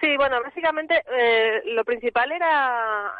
Sí, 0.00 0.16
bueno, 0.16 0.42
básicamente 0.42 1.00
lo 1.66 1.84
principal 1.84 2.32
era, 2.32 3.12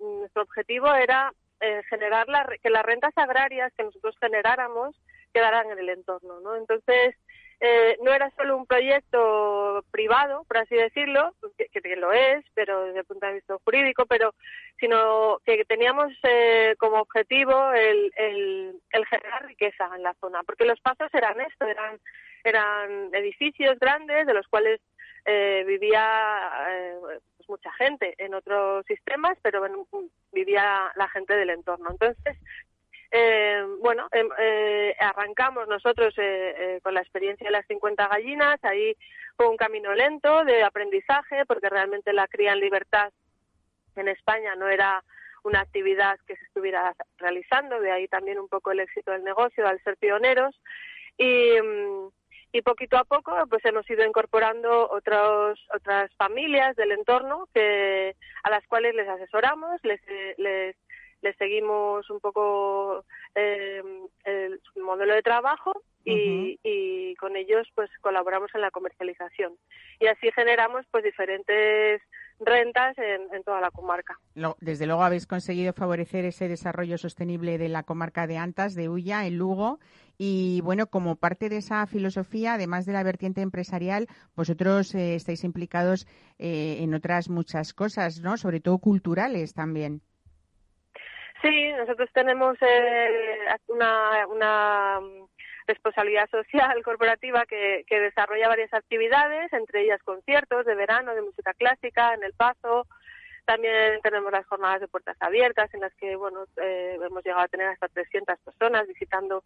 nuestro 0.00 0.42
objetivo 0.42 0.94
era 0.94 1.32
eh, 1.60 1.82
generar 1.88 2.26
que 2.62 2.70
las 2.70 2.84
rentas 2.84 3.12
agrarias 3.16 3.72
que 3.76 3.84
nosotros 3.84 4.16
generáramos 4.20 5.00
quedaran 5.32 5.70
en 5.70 5.78
el 5.78 5.88
entorno, 5.90 6.40
¿no? 6.40 6.56
Entonces, 6.56 7.14
eh, 7.60 7.98
no 8.02 8.12
era 8.12 8.30
solo 8.36 8.56
un 8.56 8.66
proyecto 8.66 9.84
privado, 9.90 10.44
por 10.44 10.58
así 10.58 10.76
decirlo, 10.76 11.34
que, 11.56 11.66
que, 11.66 11.96
lo 11.96 12.12
es, 12.12 12.44
pero 12.54 12.84
desde 12.84 13.00
el 13.00 13.04
punto 13.04 13.26
de 13.26 13.34
vista 13.34 13.56
jurídico, 13.64 14.06
pero 14.06 14.34
sino 14.78 15.38
que 15.44 15.64
teníamos 15.64 16.12
eh, 16.22 16.76
como 16.78 17.00
objetivo 17.00 17.72
el, 17.72 18.12
el, 18.16 18.80
el, 18.90 19.06
generar 19.06 19.46
riqueza 19.46 19.90
en 19.96 20.04
la 20.04 20.14
zona, 20.20 20.44
porque 20.44 20.64
los 20.64 20.80
pasos 20.80 21.12
eran 21.12 21.40
esto, 21.40 21.66
eran 21.66 21.98
eran 22.44 23.14
edificios 23.14 23.78
grandes 23.78 24.26
de 24.26 24.34
los 24.34 24.46
cuales 24.48 24.80
eh, 25.28 25.64
vivía 25.66 26.50
eh, 26.70 26.96
pues 27.36 27.48
mucha 27.48 27.72
gente 27.74 28.14
en 28.18 28.34
otros 28.34 28.84
sistemas, 28.86 29.36
pero 29.42 29.62
vivía 30.32 30.90
la 30.96 31.08
gente 31.10 31.36
del 31.36 31.50
entorno. 31.50 31.90
Entonces, 31.90 32.36
eh, 33.10 33.64
bueno, 33.80 34.06
em, 34.12 34.28
eh, 34.38 34.96
arrancamos 34.98 35.66
nosotros 35.68 36.14
eh, 36.18 36.80
con 36.82 36.94
la 36.94 37.00
experiencia 37.00 37.46
de 37.46 37.52
las 37.52 37.66
50 37.66 38.06
gallinas, 38.08 38.62
ahí 38.64 38.96
fue 39.36 39.48
un 39.48 39.56
camino 39.56 39.94
lento 39.94 40.44
de 40.44 40.62
aprendizaje, 40.62 41.46
porque 41.46 41.68
realmente 41.68 42.12
la 42.12 42.26
cría 42.26 42.52
en 42.52 42.60
libertad 42.60 43.12
en 43.96 44.08
España 44.08 44.54
no 44.56 44.68
era 44.68 45.02
una 45.42 45.60
actividad 45.60 46.18
que 46.26 46.36
se 46.36 46.44
estuviera 46.44 46.94
realizando, 47.16 47.80
de 47.80 47.92
ahí 47.92 48.08
también 48.08 48.38
un 48.38 48.48
poco 48.48 48.72
el 48.72 48.80
éxito 48.80 49.12
del 49.12 49.24
negocio 49.24 49.66
al 49.66 49.82
ser 49.82 49.96
pioneros. 49.96 50.60
Y, 51.16 51.60
mm, 51.60 52.08
y 52.52 52.62
poquito 52.62 52.96
a 52.96 53.04
poco 53.04 53.34
pues 53.48 53.64
hemos 53.64 53.88
ido 53.90 54.04
incorporando 54.04 54.90
otros, 54.90 55.60
otras 55.74 56.10
familias 56.16 56.76
del 56.76 56.92
entorno 56.92 57.48
que, 57.52 58.16
a 58.42 58.50
las 58.50 58.66
cuales 58.66 58.94
les 58.94 59.08
asesoramos, 59.08 59.80
les, 59.82 60.00
les, 60.38 60.76
les 61.20 61.36
seguimos 61.36 62.08
un 62.10 62.20
poco 62.20 63.04
eh, 63.34 63.82
el 64.24 64.60
modelo 64.76 65.14
de 65.14 65.22
trabajo 65.22 65.82
y, 66.04 66.58
y, 66.62 67.14
con 67.16 67.36
ellos 67.36 67.68
pues 67.74 67.90
colaboramos 68.00 68.50
en 68.54 68.62
la 68.62 68.70
comercialización. 68.70 69.54
Y 70.00 70.06
así 70.06 70.30
generamos 70.32 70.86
pues 70.90 71.04
diferentes 71.04 72.00
rentas 72.40 72.96
en, 72.98 73.42
toda 73.42 73.60
la 73.60 73.70
comarca. 73.70 74.18
Desde 74.60 74.86
luego 74.86 75.02
habéis 75.02 75.26
conseguido 75.26 75.72
favorecer 75.72 76.24
ese 76.24 76.48
desarrollo 76.48 76.98
sostenible 76.98 77.58
de 77.58 77.68
la 77.68 77.82
comarca 77.82 78.26
de 78.26 78.38
Antas, 78.38 78.74
de 78.74 78.88
Ulla, 78.88 79.26
en 79.26 79.38
Lugo. 79.38 79.78
Y 80.16 80.60
bueno, 80.62 80.86
como 80.88 81.16
parte 81.16 81.48
de 81.48 81.58
esa 81.58 81.86
filosofía, 81.86 82.54
además 82.54 82.86
de 82.86 82.92
la 82.92 83.02
vertiente 83.02 83.40
empresarial, 83.40 84.08
vosotros 84.34 84.94
eh, 84.94 85.14
estáis 85.14 85.44
implicados 85.44 86.06
eh, 86.38 86.78
en 86.80 86.94
otras 86.94 87.28
muchas 87.28 87.72
cosas, 87.72 88.20
¿no? 88.20 88.36
Sobre 88.36 88.60
todo 88.60 88.78
culturales 88.78 89.54
también. 89.54 90.02
Sí, 91.40 91.72
nosotros 91.78 92.10
tenemos 92.12 92.56
eh, 92.62 93.08
una, 93.68 94.26
una 94.26 95.00
responsabilidad 95.68 96.28
social 96.30 96.82
corporativa 96.84 97.46
que, 97.46 97.84
que, 97.86 98.00
desarrolla 98.00 98.48
varias 98.48 98.72
actividades, 98.74 99.52
entre 99.52 99.82
ellas 99.82 100.02
conciertos 100.02 100.66
de 100.66 100.74
verano 100.74 101.14
de 101.14 101.22
música 101.22 101.54
clásica 101.54 102.14
en 102.14 102.24
El 102.24 102.32
Paso. 102.32 102.86
También 103.44 104.00
tenemos 104.02 104.32
las 104.32 104.46
jornadas 104.46 104.80
de 104.80 104.88
puertas 104.88 105.16
abiertas 105.20 105.72
en 105.72 105.80
las 105.80 105.94
que 105.94 106.16
bueno 106.16 106.44
eh, 106.56 106.98
hemos 107.00 107.24
llegado 107.24 107.42
a 107.42 107.48
tener 107.48 107.68
hasta 107.68 107.88
300 107.88 108.38
personas 108.40 108.86
visitando 108.88 109.44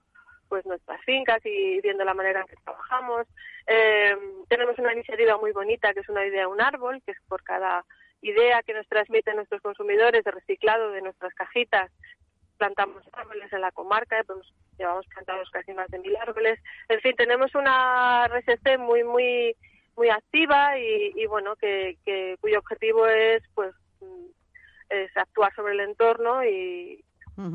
pues 0.48 0.66
nuestras 0.66 1.00
fincas 1.04 1.40
y 1.44 1.80
viendo 1.80 2.04
la 2.04 2.14
manera 2.14 2.40
en 2.40 2.46
que 2.46 2.56
trabajamos. 2.64 3.26
Eh, 3.66 4.16
tenemos 4.48 4.78
una 4.78 4.92
iniciativa 4.92 5.36
muy 5.38 5.52
bonita 5.52 5.92
que 5.94 6.00
es 6.00 6.08
una 6.08 6.26
idea 6.26 6.48
un 6.48 6.60
árbol, 6.60 7.00
que 7.04 7.12
es 7.12 7.18
por 7.28 7.42
cada 7.42 7.84
idea 8.22 8.62
que 8.62 8.74
nos 8.74 8.86
transmiten 8.88 9.36
nuestros 9.36 9.62
consumidores 9.62 10.24
de 10.24 10.30
reciclado 10.30 10.90
de 10.90 11.02
nuestras 11.02 11.32
cajitas 11.34 11.90
plantamos 12.62 13.02
árboles 13.12 13.52
en 13.52 13.60
la 13.60 13.72
comarca, 13.72 14.22
pues, 14.24 14.38
llevamos 14.78 15.06
plantados 15.06 15.50
casi 15.50 15.72
más 15.72 15.88
de 15.88 15.98
mil 15.98 16.16
árboles. 16.16 16.58
En 16.88 17.00
fin, 17.00 17.14
tenemos 17.16 17.54
una 17.54 18.26
RSC 18.28 18.78
muy, 18.78 19.04
muy, 19.04 19.56
muy 19.96 20.08
activa 20.08 20.78
y, 20.78 21.26
bueno, 21.26 21.56
que, 21.56 21.98
que, 22.04 22.36
cuyo 22.40 22.58
objetivo 22.58 23.06
es, 23.06 23.42
pues, 23.54 23.74
mm, 24.00 24.26
es 24.90 25.16
actuar 25.16 25.54
sobre 25.54 25.74
el 25.74 25.80
entorno 25.80 26.44
y, 26.44 27.04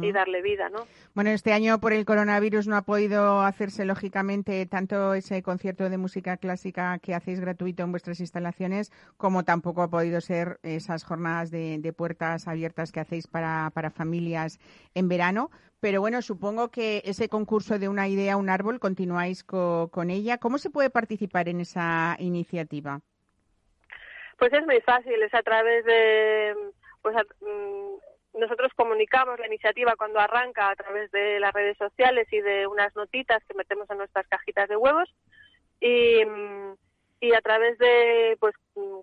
y 0.01 0.11
darle 0.11 0.41
vida, 0.41 0.69
¿no? 0.69 0.87
Bueno, 1.13 1.29
este 1.29 1.53
año 1.53 1.79
por 1.79 1.93
el 1.93 2.05
coronavirus 2.05 2.67
no 2.67 2.75
ha 2.75 2.81
podido 2.81 3.41
hacerse 3.41 3.85
lógicamente 3.85 4.65
tanto 4.65 5.13
ese 5.13 5.43
concierto 5.43 5.89
de 5.89 5.97
música 5.97 6.37
clásica 6.37 6.99
que 6.99 7.13
hacéis 7.13 7.39
gratuito 7.39 7.83
en 7.83 7.91
vuestras 7.91 8.19
instalaciones, 8.19 8.91
como 9.17 9.43
tampoco 9.43 9.81
ha 9.83 9.89
podido 9.89 10.21
ser 10.21 10.59
esas 10.63 11.03
jornadas 11.03 11.51
de, 11.51 11.93
puertas 11.95 12.47
abiertas 12.47 12.91
que 12.91 12.99
hacéis 12.99 13.27
para, 13.27 13.71
para 13.73 13.89
familias 13.89 14.59
en 14.93 15.07
verano. 15.07 15.49
Pero 15.79 16.01
bueno, 16.01 16.21
supongo 16.21 16.69
que 16.69 17.01
ese 17.05 17.29
concurso 17.29 17.79
de 17.79 17.87
una 17.87 18.07
idea, 18.07 18.37
un 18.37 18.49
árbol, 18.49 18.79
continuáis 18.79 19.43
con 19.43 20.09
ella. 20.09 20.37
¿Cómo 20.37 20.57
se 20.57 20.69
puede 20.69 20.89
participar 20.89 21.49
en 21.49 21.61
esa 21.61 22.15
iniciativa? 22.19 23.01
Pues 24.37 24.53
es 24.53 24.65
muy 24.65 24.79
fácil, 24.81 25.21
es 25.23 25.33
a 25.33 25.41
través 25.41 25.83
de 25.85 26.55
pues 27.01 27.15
mm, 27.41 27.95
nosotros 28.37 28.71
comunicamos 28.75 29.39
la 29.39 29.47
iniciativa 29.47 29.95
cuando 29.95 30.19
arranca 30.19 30.69
a 30.69 30.75
través 30.75 31.11
de 31.11 31.39
las 31.39 31.53
redes 31.53 31.77
sociales 31.77 32.27
y 32.31 32.39
de 32.41 32.67
unas 32.67 32.95
notitas 32.95 33.43
que 33.45 33.53
metemos 33.53 33.89
en 33.89 33.97
nuestras 33.97 34.27
cajitas 34.27 34.69
de 34.69 34.77
huevos 34.77 35.13
y, 35.79 36.21
y 37.19 37.33
a 37.33 37.41
través 37.41 37.77
de 37.77 38.37
pues 38.39 38.55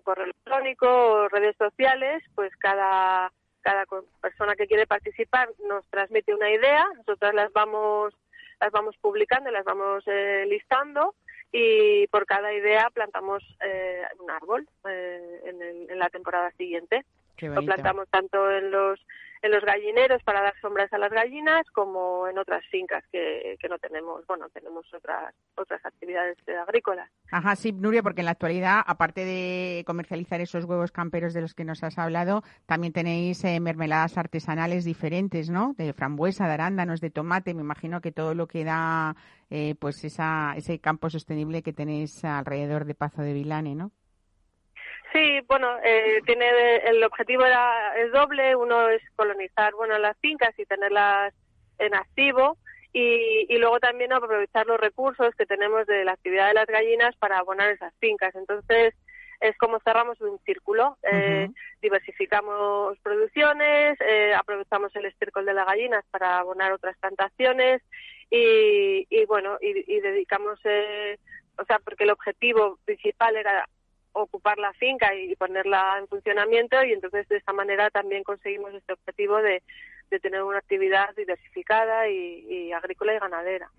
correo 0.03 0.25
electrónico 0.25 0.87
o 0.87 1.29
redes 1.29 1.55
sociales 1.57 2.23
pues 2.35 2.55
cada 2.57 3.31
cada 3.61 3.85
persona 4.21 4.55
que 4.55 4.67
quiere 4.67 4.85
participar 4.85 5.49
nos 5.67 5.85
transmite 5.89 6.33
una 6.33 6.51
idea 6.51 6.85
nosotras 6.97 7.33
las 7.33 7.51
vamos 7.53 8.13
las 8.59 8.71
vamos 8.71 8.95
publicando 8.97 9.51
las 9.51 9.65
vamos 9.65 10.03
eh, 10.07 10.45
listando 10.47 11.15
y 11.51 12.07
por 12.07 12.25
cada 12.25 12.51
idea 12.53 12.89
plantamos 12.93 13.41
eh, 13.65 14.01
un 14.19 14.29
árbol 14.29 14.67
eh, 14.89 15.41
en, 15.45 15.89
en 15.89 15.99
la 15.99 16.09
temporada 16.09 16.51
siguiente. 16.57 17.05
Lo 17.37 17.63
plantamos 17.63 18.09
tanto 18.09 18.51
en 18.51 18.71
los 18.71 18.99
en 19.45 19.51
los 19.51 19.63
gallineros 19.63 20.23
para 20.23 20.41
dar 20.41 20.53
sombras 20.59 20.91
a 20.91 20.97
las 20.97 21.11
gallinas 21.11 21.69
como 21.71 22.27
en 22.27 22.37
otras 22.39 22.65
fincas 22.71 23.03
que, 23.11 23.57
no 23.69 23.77
tenemos, 23.77 24.25
bueno, 24.27 24.47
tenemos 24.49 24.85
otras 24.93 25.33
otras 25.55 25.85
actividades 25.85 26.37
agrícolas. 26.67 27.09
Ajá, 27.31 27.55
sí, 27.55 27.71
Nuria, 27.71 28.01
porque 28.01 28.21
en 28.21 28.25
la 28.25 28.31
actualidad, 28.31 28.81
aparte 28.85 29.23
de 29.23 29.83
comercializar 29.85 30.41
esos 30.41 30.65
huevos 30.65 30.91
camperos 30.91 31.33
de 31.33 31.41
los 31.41 31.53
que 31.53 31.63
nos 31.63 31.83
has 31.83 31.97
hablado, 31.97 32.43
también 32.65 32.93
tenéis 32.93 33.43
eh, 33.43 33.59
mermeladas 33.59 34.17
artesanales 34.17 34.83
diferentes, 34.83 35.49
¿no? 35.49 35.73
De 35.77 35.93
frambuesa, 35.93 36.47
de 36.47 36.53
arándanos, 36.53 36.99
de 36.99 37.11
tomate, 37.11 37.53
me 37.53 37.61
imagino 37.61 38.01
que 38.01 38.11
todo 38.11 38.33
lo 38.33 38.47
que 38.47 38.63
da 38.63 39.15
eh, 39.49 39.75
pues 39.79 40.03
esa, 40.03 40.53
ese 40.55 40.79
campo 40.79 41.09
sostenible 41.09 41.61
que 41.61 41.73
tenéis 41.73 42.23
alrededor 42.25 42.85
de 42.85 42.95
Pazo 42.95 43.21
de 43.21 43.33
Vilane, 43.33 43.75
¿no? 43.75 43.91
Sí, 45.15 45.39
bueno, 45.47 45.77
eh, 45.81 46.19
tiene 46.25 46.45
el 46.83 47.01
objetivo 47.05 47.45
era 47.45 47.95
es 47.95 48.11
doble. 48.11 48.53
Uno 48.53 48.89
es 48.89 49.01
colonizar, 49.15 49.73
bueno, 49.73 49.97
las 49.97 50.17
fincas 50.17 50.53
y 50.59 50.65
tenerlas 50.65 51.33
en 51.79 51.95
activo 51.95 52.57
y, 52.91 53.45
y 53.47 53.57
luego 53.57 53.79
también 53.79 54.11
aprovechar 54.11 54.67
los 54.67 54.77
recursos 54.77 55.33
que 55.35 55.45
tenemos 55.45 55.87
de 55.87 56.03
la 56.03 56.11
actividad 56.11 56.49
de 56.49 56.55
las 56.55 56.65
gallinas 56.65 57.15
para 57.15 57.37
abonar 57.37 57.71
esas 57.71 57.93
fincas. 58.01 58.35
Entonces 58.35 58.93
es 59.39 59.57
como 59.57 59.79
cerramos 59.79 60.19
un 60.19 60.37
círculo. 60.39 60.97
Eh, 61.03 61.49
diversificamos 61.81 62.99
producciones, 62.99 63.97
eh, 64.01 64.33
aprovechamos 64.33 64.93
el 64.97 65.05
estiércol 65.05 65.45
de 65.45 65.53
las 65.53 65.65
gallinas 65.65 66.03
para 66.11 66.39
abonar 66.39 66.73
otras 66.73 66.97
plantaciones 66.97 67.81
y, 68.29 69.07
y 69.09 69.25
bueno, 69.27 69.59
y, 69.61 69.95
y 69.95 70.01
dedicamos, 70.01 70.59
eh, 70.65 71.17
o 71.57 71.63
sea, 71.63 71.79
porque 71.79 72.03
el 72.03 72.11
objetivo 72.11 72.79
principal 72.83 73.37
era 73.37 73.65
ocupar 74.15 74.57
la 74.57 74.73
finca 74.73 75.13
y 75.13 75.35
ponerla 75.35 75.97
en 75.99 76.07
funcionamiento 76.07 76.83
y 76.83 76.93
entonces 76.93 77.27
de 77.27 77.37
esta 77.37 77.53
manera 77.53 77.89
también 77.89 78.23
conseguimos 78.23 78.73
este 78.73 78.93
objetivo 78.93 79.37
de, 79.37 79.61
de 80.09 80.19
tener 80.19 80.43
una 80.43 80.59
actividad 80.59 81.15
diversificada 81.15 82.09
y, 82.09 82.71
agrícola 82.71 83.15
y 83.15 83.19
ganadera. 83.19 83.69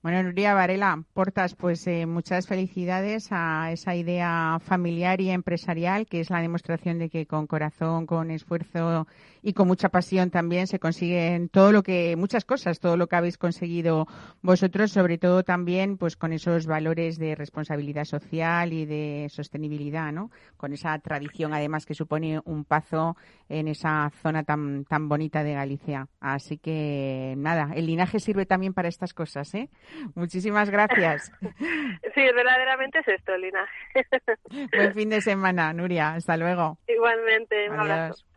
Bueno, 0.00 0.22
Nuria 0.22 0.54
Varela 0.54 1.02
Portas, 1.12 1.56
pues 1.56 1.86
eh, 1.86 2.06
muchas 2.06 2.46
felicidades 2.46 3.28
a 3.30 3.72
esa 3.72 3.94
idea 3.96 4.58
familiar 4.60 5.20
y 5.20 5.30
empresarial 5.30 6.06
que 6.06 6.20
es 6.20 6.30
la 6.30 6.40
demostración 6.40 6.98
de 6.98 7.10
que 7.10 7.26
con 7.26 7.46
corazón, 7.46 8.06
con 8.06 8.30
esfuerzo 8.30 9.06
y 9.42 9.52
con 9.52 9.68
mucha 9.68 9.88
pasión 9.88 10.30
también 10.30 10.66
se 10.66 10.78
consiguen 10.78 11.48
todo 11.48 11.72
lo 11.72 11.82
que, 11.82 12.16
muchas 12.16 12.44
cosas, 12.44 12.80
todo 12.80 12.96
lo 12.96 13.06
que 13.06 13.16
habéis 13.16 13.38
conseguido 13.38 14.06
vosotros, 14.42 14.92
sobre 14.92 15.18
todo 15.18 15.42
también 15.42 15.96
pues 15.96 16.16
con 16.16 16.32
esos 16.32 16.66
valores 16.66 17.18
de 17.18 17.34
responsabilidad 17.34 18.04
social 18.04 18.72
y 18.72 18.86
de 18.86 19.28
sostenibilidad, 19.30 20.12
¿no? 20.12 20.30
Con 20.56 20.72
esa 20.72 20.98
tradición 20.98 21.54
además 21.54 21.86
que 21.86 21.94
supone 21.94 22.40
un 22.44 22.64
paso 22.64 23.16
en 23.48 23.68
esa 23.68 24.10
zona 24.22 24.44
tan, 24.44 24.84
tan 24.84 25.08
bonita 25.08 25.42
de 25.42 25.47
de 25.48 25.54
Galicia. 25.54 26.06
Así 26.20 26.58
que 26.58 27.34
nada, 27.36 27.70
el 27.74 27.86
linaje 27.86 28.20
sirve 28.20 28.46
también 28.46 28.74
para 28.74 28.88
estas 28.88 29.14
cosas, 29.14 29.54
¿eh? 29.54 29.68
Muchísimas 30.14 30.70
gracias. 30.70 31.32
sí, 32.14 32.22
verdaderamente 32.34 33.00
es 33.00 33.08
esto, 33.08 33.34
el 33.34 33.42
linaje. 33.42 33.72
Buen 34.76 34.94
fin 34.94 35.10
de 35.10 35.20
semana, 35.20 35.72
Nuria. 35.72 36.14
Hasta 36.14 36.36
luego. 36.36 36.78
Igualmente, 36.86 37.70
un 37.70 37.80
Adiós. 37.80 38.24
abrazo. 38.26 38.28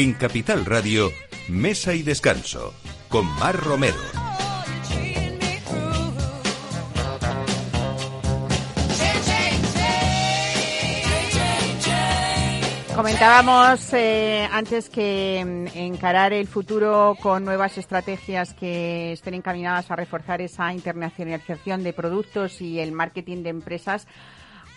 En 0.00 0.14
Capital 0.14 0.64
Radio, 0.64 1.12
Mesa 1.48 1.92
y 1.92 2.02
Descanso, 2.02 2.72
con 3.10 3.26
Mar 3.38 3.54
Romero. 3.54 3.98
Comentábamos 12.96 13.92
eh, 13.92 14.48
antes 14.50 14.88
que 14.88 15.44
mm, 15.44 15.76
encarar 15.76 16.32
el 16.32 16.46
futuro 16.46 17.14
con 17.20 17.44
nuevas 17.44 17.76
estrategias 17.76 18.54
que 18.54 19.12
estén 19.12 19.34
encaminadas 19.34 19.90
a 19.90 19.96
reforzar 19.96 20.40
esa 20.40 20.72
internacionalización 20.72 21.84
de 21.84 21.92
productos 21.92 22.62
y 22.62 22.80
el 22.80 22.92
marketing 22.92 23.42
de 23.42 23.50
empresas 23.50 24.06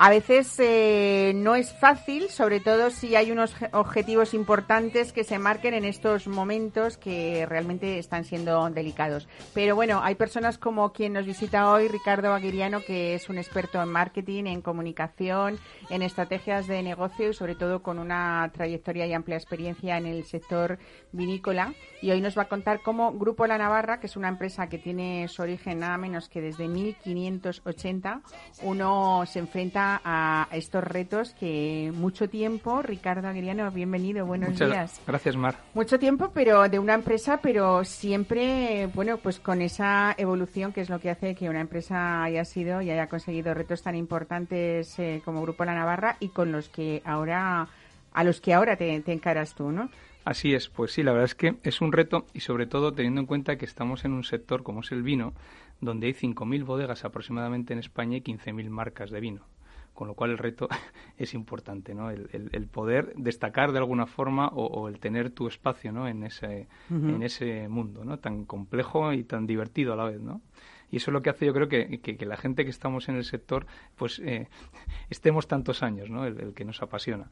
a 0.03 0.09
veces 0.09 0.53
eh, 0.59 1.31
no 1.33 1.55
es 1.55 1.71
fácil, 1.71 2.27
sobre 2.27 2.59
todo 2.59 2.89
si 2.89 3.15
hay 3.15 3.31
unos 3.31 3.55
objetivos 3.71 4.33
importantes 4.33 5.13
que 5.13 5.23
se 5.23 5.39
marquen 5.39 5.73
en 5.73 5.85
estos 5.85 6.27
momentos 6.27 6.97
que 6.97 7.45
realmente 7.45 7.99
están 7.99 8.25
siendo 8.25 8.69
delicados. 8.69 9.29
Pero 9.53 9.77
bueno, 9.77 10.01
hay 10.03 10.15
personas 10.15 10.57
como 10.57 10.91
quien 10.91 11.13
nos 11.13 11.25
visita 11.25 11.69
hoy, 11.69 11.87
Ricardo 11.87 12.33
Aguiriano, 12.33 12.81
que 12.81 13.15
es 13.15 13.29
un 13.29 13.37
experto 13.37 13.81
en 13.81 13.87
marketing, 13.87 14.43
en 14.47 14.61
comunicación, 14.61 15.57
en 15.89 16.01
estrategias 16.01 16.67
de 16.67 16.83
negocio 16.83 17.29
y 17.29 17.33
sobre 17.33 17.55
todo 17.55 17.81
con 17.81 17.97
una 17.97 18.51
trayectoria 18.53 19.07
y 19.07 19.13
amplia 19.13 19.37
experiencia 19.37 19.95
en 19.95 20.05
el 20.05 20.25
sector 20.25 20.79
vinícola. 21.13 21.73
Y 22.01 22.11
hoy 22.11 22.19
nos 22.19 22.37
va 22.37 22.41
a 22.41 22.49
contar 22.49 22.81
cómo 22.81 23.13
Grupo 23.13 23.47
La 23.47 23.57
Navarra, 23.57 24.01
que 24.01 24.07
es 24.07 24.17
una 24.17 24.27
empresa 24.27 24.67
que 24.67 24.79
tiene 24.79 25.29
su 25.29 25.43
origen 25.43 25.79
nada 25.79 25.97
menos 25.97 26.27
que 26.27 26.41
desde 26.41 26.67
1580, 26.67 28.21
uno 28.63 29.23
se 29.25 29.39
enfrenta 29.39 29.92
a 30.03 30.47
estos 30.51 30.84
retos 30.84 31.34
que 31.39 31.91
mucho 31.93 32.29
tiempo, 32.29 32.82
Ricardo 32.82 33.27
Aguiriano, 33.27 33.69
bienvenido, 33.71 34.25
buenos 34.25 34.58
días. 34.58 35.01
Gracias, 35.06 35.36
Mar. 35.36 35.56
Mucho 35.73 35.99
tiempo, 35.99 36.32
pero 36.34 36.69
de 36.69 36.79
una 36.79 36.93
empresa, 36.93 37.39
pero 37.41 37.84
siempre, 37.84 38.89
bueno, 38.93 39.17
pues 39.17 39.39
con 39.39 39.62
esa 39.62 40.15
evolución 40.17 40.73
que 40.73 40.82
es 40.82 40.89
lo 40.89 40.99
que 40.99 41.10
hace 41.10 41.36
que 41.36 41.49
una 41.49 41.62
empresa 41.62 42.23
haya 42.23 42.45
sido 42.45 42.82
y 42.82 42.89
haya 42.89 43.08
conseguido 43.08 43.53
retos 43.53 43.82
tan 43.84 43.95
importantes 43.95 44.97
eh, 44.99 45.21
como 45.23 45.41
Grupo 45.41 45.65
La 45.65 45.75
Navarra 45.75 46.17
y 46.19 46.29
con 46.29 46.51
los 46.51 46.69
que 46.69 47.01
ahora, 47.06 47.67
a 48.13 48.23
los 48.23 48.41
que 48.41 48.53
ahora 48.53 48.75
te, 48.75 48.99
te 49.01 49.12
encaras 49.12 49.56
tú, 49.56 49.71
¿no? 49.71 49.89
Así 50.25 50.53
es, 50.53 50.69
pues 50.69 50.93
sí, 50.93 51.03
la 51.03 51.12
verdad 51.12 51.25
es 51.25 51.36
que 51.36 51.56
es 51.63 51.82
un 51.82 51.91
reto 51.91 52.25
y 52.34 52.39
sobre 52.39 52.65
todo 52.65 52.93
teniendo 52.93 53.19
en 53.19 53.27
cuenta 53.27 53.58
que 53.58 53.65
estamos 53.65 54.06
en 54.06 54.13
un 54.13 54.23
sector 54.23 54.63
como 54.63 54.79
es 54.79 54.91
el 54.91 55.03
vino, 55.03 55.34
donde 55.82 56.08
hay 56.08 56.13
5.000 56.13 56.63
bodegas 56.63 57.03
aproximadamente 57.03 57.73
en 57.73 57.79
España 57.79 58.17
y 58.17 58.21
15.000 58.21 58.69
marcas 58.69 59.12
de 59.12 59.19
vino 59.19 59.52
con 59.93 60.08
lo 60.08 60.15
cual 60.15 60.32
el 60.32 60.38
reto 60.38 60.67
es 61.17 61.34
importante, 61.34 61.93
¿no? 61.93 62.10
El, 62.10 62.67
poder 62.71 63.13
destacar 63.15 63.71
de 63.71 63.77
alguna 63.77 64.08
forma 64.08 64.47
o, 64.47 64.88
el 64.88 64.99
tener 64.99 65.29
tu 65.29 65.47
espacio, 65.47 65.91
¿no? 65.91 66.08
En 66.08 66.23
ese, 66.23 66.67
en 66.89 67.21
ese 67.21 67.67
mundo, 67.67 68.03
¿no? 68.03 68.19
Tan 68.19 68.45
complejo 68.45 69.13
y 69.13 69.23
tan 69.23 69.45
divertido 69.45 69.93
a 69.93 69.95
la 69.95 70.06
vez, 70.06 70.21
¿no? 70.21 70.41
Y 70.89 70.97
eso 70.97 71.10
es 71.10 71.13
lo 71.13 71.21
que 71.21 71.32
hace, 71.32 71.45
yo 71.45 71.53
creo, 71.53 71.67
que, 71.67 71.99
que, 72.01 72.25
la 72.25 72.38
gente 72.38 72.63
que 72.63 72.69
estamos 72.69 73.10
en 73.10 73.15
el 73.15 73.23
sector, 73.23 73.65
pues 73.95 74.19
eh, 74.19 74.47
estemos 75.10 75.47
tantos 75.47 75.82
años, 75.82 76.10
¿no? 76.10 76.25
el 76.25 76.53
que 76.53 76.65
nos 76.65 76.82
apasiona. 76.82 77.32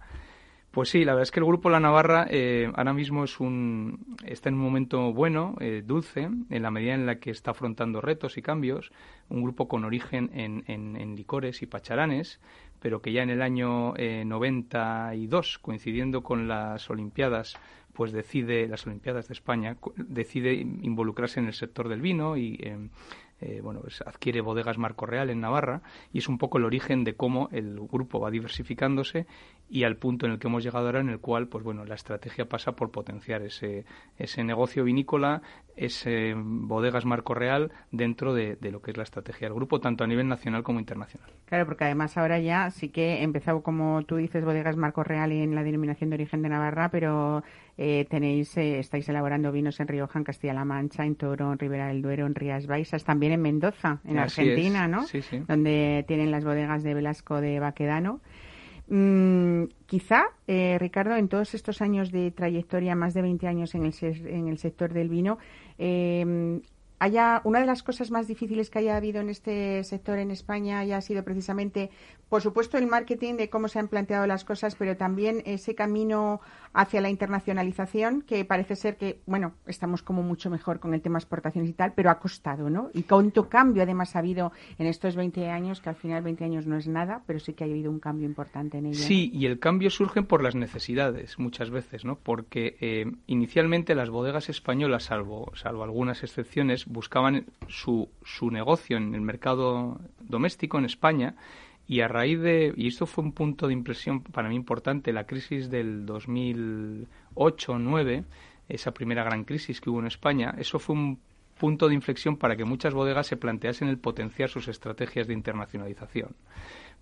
Pues 0.71 0.87
sí, 0.87 1.03
la 1.03 1.11
verdad 1.11 1.23
es 1.23 1.31
que 1.31 1.41
el 1.41 1.45
grupo 1.45 1.69
La 1.69 1.81
Navarra 1.81 2.27
eh, 2.29 2.71
ahora 2.75 2.93
mismo 2.93 3.25
es 3.25 3.41
un, 3.41 4.15
está 4.25 4.47
en 4.47 4.55
un 4.55 4.61
momento 4.61 5.11
bueno, 5.11 5.55
eh, 5.59 5.83
dulce, 5.85 6.29
en 6.49 6.61
la 6.63 6.71
medida 6.71 6.93
en 6.93 7.05
la 7.05 7.19
que 7.19 7.29
está 7.29 7.51
afrontando 7.51 7.99
retos 7.99 8.37
y 8.37 8.41
cambios. 8.41 8.93
Un 9.27 9.43
grupo 9.43 9.67
con 9.67 9.83
origen 9.83 10.31
en, 10.33 10.63
en, 10.67 11.15
licores 11.17 11.61
y 11.61 11.65
pacharanes, 11.65 12.39
pero 12.79 13.01
que 13.01 13.11
ya 13.11 13.21
en 13.21 13.31
el 13.31 13.41
año 13.41 13.95
92, 13.97 15.55
eh, 15.55 15.59
coincidiendo 15.61 16.23
con 16.23 16.47
las 16.47 16.89
Olimpiadas, 16.89 17.57
pues 17.91 18.13
decide, 18.13 18.69
las 18.69 18.87
Olimpiadas 18.87 19.27
de 19.27 19.33
España, 19.33 19.75
decide 19.97 20.53
involucrarse 20.53 21.41
en 21.41 21.47
el 21.47 21.53
sector 21.53 21.89
del 21.89 21.99
vino 21.99 22.37
y 22.37 22.57
eh, 23.41 23.59
bueno, 23.61 23.81
pues 23.81 24.01
adquiere 24.01 24.41
bodegas 24.41 24.77
Marco 24.77 25.07
Real 25.07 25.31
en 25.31 25.41
Navarra 25.41 25.81
y 26.13 26.19
es 26.19 26.29
un 26.29 26.37
poco 26.37 26.59
el 26.59 26.63
origen 26.63 27.03
de 27.03 27.15
cómo 27.15 27.49
el 27.51 27.79
grupo 27.79 28.19
va 28.19 28.29
diversificándose 28.29 29.25
y 29.71 29.85
al 29.85 29.95
punto 29.95 30.25
en 30.25 30.33
el 30.33 30.39
que 30.39 30.47
hemos 30.47 30.65
llegado 30.65 30.85
ahora 30.85 30.99
en 30.99 31.07
el 31.07 31.19
cual 31.19 31.47
pues 31.47 31.63
bueno 31.63 31.85
la 31.85 31.95
estrategia 31.95 32.43
pasa 32.49 32.73
por 32.73 32.91
potenciar 32.91 33.41
ese, 33.41 33.85
ese 34.17 34.43
negocio 34.43 34.83
vinícola 34.83 35.41
ese 35.77 36.33
bodegas 36.35 37.05
Marco 37.05 37.33
Real 37.33 37.71
dentro 37.89 38.33
de, 38.33 38.57
lo 38.61 38.81
que 38.81 38.91
es 38.91 38.97
la 38.97 39.03
estrategia 39.03 39.47
del 39.47 39.55
grupo 39.55 39.79
tanto 39.79 40.03
a 40.03 40.07
nivel 40.07 40.27
nacional 40.27 40.63
como 40.63 40.79
internacional. 40.79 41.29
Claro 41.45 41.65
porque 41.65 41.85
además 41.85 42.17
ahora 42.17 42.39
ya 42.39 42.69
sí 42.69 42.89
que 42.89 43.23
empezado 43.23 43.63
como 43.63 44.03
tú 44.03 44.17
dices 44.17 44.43
bodegas 44.43 44.75
Marco 44.75 45.05
Real 45.05 45.31
en 45.31 45.55
la 45.55 45.63
denominación 45.63 46.09
de 46.09 46.15
origen 46.15 46.41
de 46.41 46.49
Navarra 46.49 46.89
pero 46.91 47.41
eh, 47.77 48.05
tenéis 48.09 48.57
eh, 48.57 48.77
estáis 48.79 49.07
elaborando 49.07 49.53
vinos 49.53 49.79
en 49.79 49.87
Rioja 49.87 50.19
en 50.19 50.25
Castilla-La 50.25 50.65
Mancha 50.65 51.05
en 51.05 51.15
Toro 51.15 51.53
en 51.53 51.59
Ribera 51.59 51.87
del 51.87 52.01
Duero 52.01 52.25
en 52.25 52.35
Rías 52.35 52.67
Baixas 52.67 53.05
también 53.05 53.31
en 53.31 53.41
Mendoza 53.41 54.01
en 54.03 54.19
Argentina 54.19 54.89
no 54.89 55.03
sí, 55.03 55.21
sí. 55.21 55.39
donde 55.47 56.03
tienen 56.09 56.29
las 56.29 56.43
bodegas 56.43 56.83
de 56.83 56.93
Velasco 56.93 57.39
de 57.39 57.61
Baquedano 57.61 58.19
Mm, 58.93 59.69
quizá, 59.85 60.25
eh, 60.47 60.75
Ricardo, 60.77 61.15
en 61.15 61.29
todos 61.29 61.53
estos 61.53 61.81
años 61.81 62.11
de 62.11 62.29
trayectoria, 62.29 62.93
más 62.93 63.13
de 63.13 63.21
20 63.21 63.47
años 63.47 63.73
en 63.73 63.85
el, 63.85 63.93
en 64.27 64.49
el 64.49 64.57
sector 64.57 64.91
del 64.91 65.07
vino, 65.07 65.37
eh, 65.77 66.59
haya 67.01 67.41
una 67.45 67.59
de 67.59 67.65
las 67.65 67.81
cosas 67.81 68.11
más 68.11 68.27
difíciles 68.27 68.69
que 68.69 68.77
haya 68.77 68.95
habido 68.95 69.21
en 69.21 69.29
este 69.31 69.83
sector 69.83 70.19
en 70.19 70.29
España 70.29 70.77
haya 70.77 71.01
sido 71.01 71.23
precisamente, 71.23 71.89
por 72.29 72.43
supuesto, 72.43 72.77
el 72.77 72.85
marketing 72.85 73.37
de 73.37 73.49
cómo 73.49 73.69
se 73.69 73.79
han 73.79 73.87
planteado 73.87 74.27
las 74.27 74.45
cosas, 74.45 74.75
pero 74.75 74.95
también 74.95 75.41
ese 75.47 75.73
camino 75.73 76.41
hacia 76.73 77.01
la 77.01 77.09
internacionalización 77.09 78.21
que 78.21 78.45
parece 78.45 78.75
ser 78.75 78.97
que, 78.97 79.19
bueno, 79.25 79.55
estamos 79.65 80.03
como 80.03 80.21
mucho 80.21 80.51
mejor 80.51 80.79
con 80.79 80.93
el 80.93 81.01
tema 81.01 81.17
exportaciones 81.17 81.71
y 81.71 81.73
tal, 81.73 81.93
pero 81.93 82.11
ha 82.11 82.19
costado, 82.19 82.69
¿no? 82.69 82.91
Y 82.93 83.01
cuánto 83.01 83.49
cambio 83.49 83.81
además 83.81 84.15
ha 84.15 84.19
habido 84.19 84.51
en 84.77 84.85
estos 84.85 85.15
20 85.15 85.49
años, 85.49 85.81
que 85.81 85.89
al 85.89 85.95
final 85.95 86.21
20 86.21 86.45
años 86.45 86.67
no 86.67 86.77
es 86.77 86.87
nada, 86.87 87.23
pero 87.25 87.39
sí 87.39 87.53
que 87.53 87.63
ha 87.63 87.67
habido 87.67 87.89
un 87.89 87.99
cambio 87.99 88.27
importante 88.27 88.77
en 88.77 88.85
ello. 88.85 88.99
Sí, 88.99 89.31
y 89.33 89.47
el 89.47 89.57
cambio 89.57 89.89
surge 89.89 90.21
por 90.21 90.43
las 90.43 90.53
necesidades 90.53 91.39
muchas 91.39 91.71
veces, 91.71 92.05
¿no? 92.05 92.19
Porque 92.19 92.77
eh, 92.79 93.11
inicialmente 93.25 93.95
las 93.95 94.11
bodegas 94.11 94.49
españolas, 94.49 95.05
salvo, 95.05 95.51
salvo 95.55 95.83
algunas 95.83 96.23
excepciones, 96.23 96.85
buscaban 96.91 97.45
su, 97.67 98.09
su 98.23 98.51
negocio 98.51 98.97
en 98.97 99.15
el 99.15 99.21
mercado 99.21 99.99
doméstico 100.19 100.77
en 100.77 100.85
España 100.85 101.35
y 101.87 102.01
a 102.01 102.07
raíz 102.07 102.39
de, 102.39 102.73
y 102.77 102.87
esto 102.87 103.05
fue 103.05 103.23
un 103.23 103.33
punto 103.33 103.67
de 103.67 103.73
impresión 103.73 104.21
para 104.21 104.49
mí 104.49 104.55
importante, 104.55 105.11
la 105.11 105.25
crisis 105.25 105.69
del 105.69 106.05
2008-2009, 106.05 108.23
esa 108.69 108.93
primera 108.93 109.23
gran 109.23 109.43
crisis 109.43 109.81
que 109.81 109.89
hubo 109.89 109.99
en 109.99 110.07
España, 110.07 110.55
eso 110.57 110.79
fue 110.79 110.95
un 110.95 111.19
punto 111.59 111.89
de 111.89 111.95
inflexión 111.95 112.37
para 112.37 112.55
que 112.55 112.65
muchas 112.65 112.93
bodegas 112.93 113.27
se 113.27 113.37
planteasen 113.37 113.87
el 113.87 113.97
potenciar 113.97 114.49
sus 114.49 114.67
estrategias 114.67 115.27
de 115.27 115.33
internacionalización. 115.33 116.35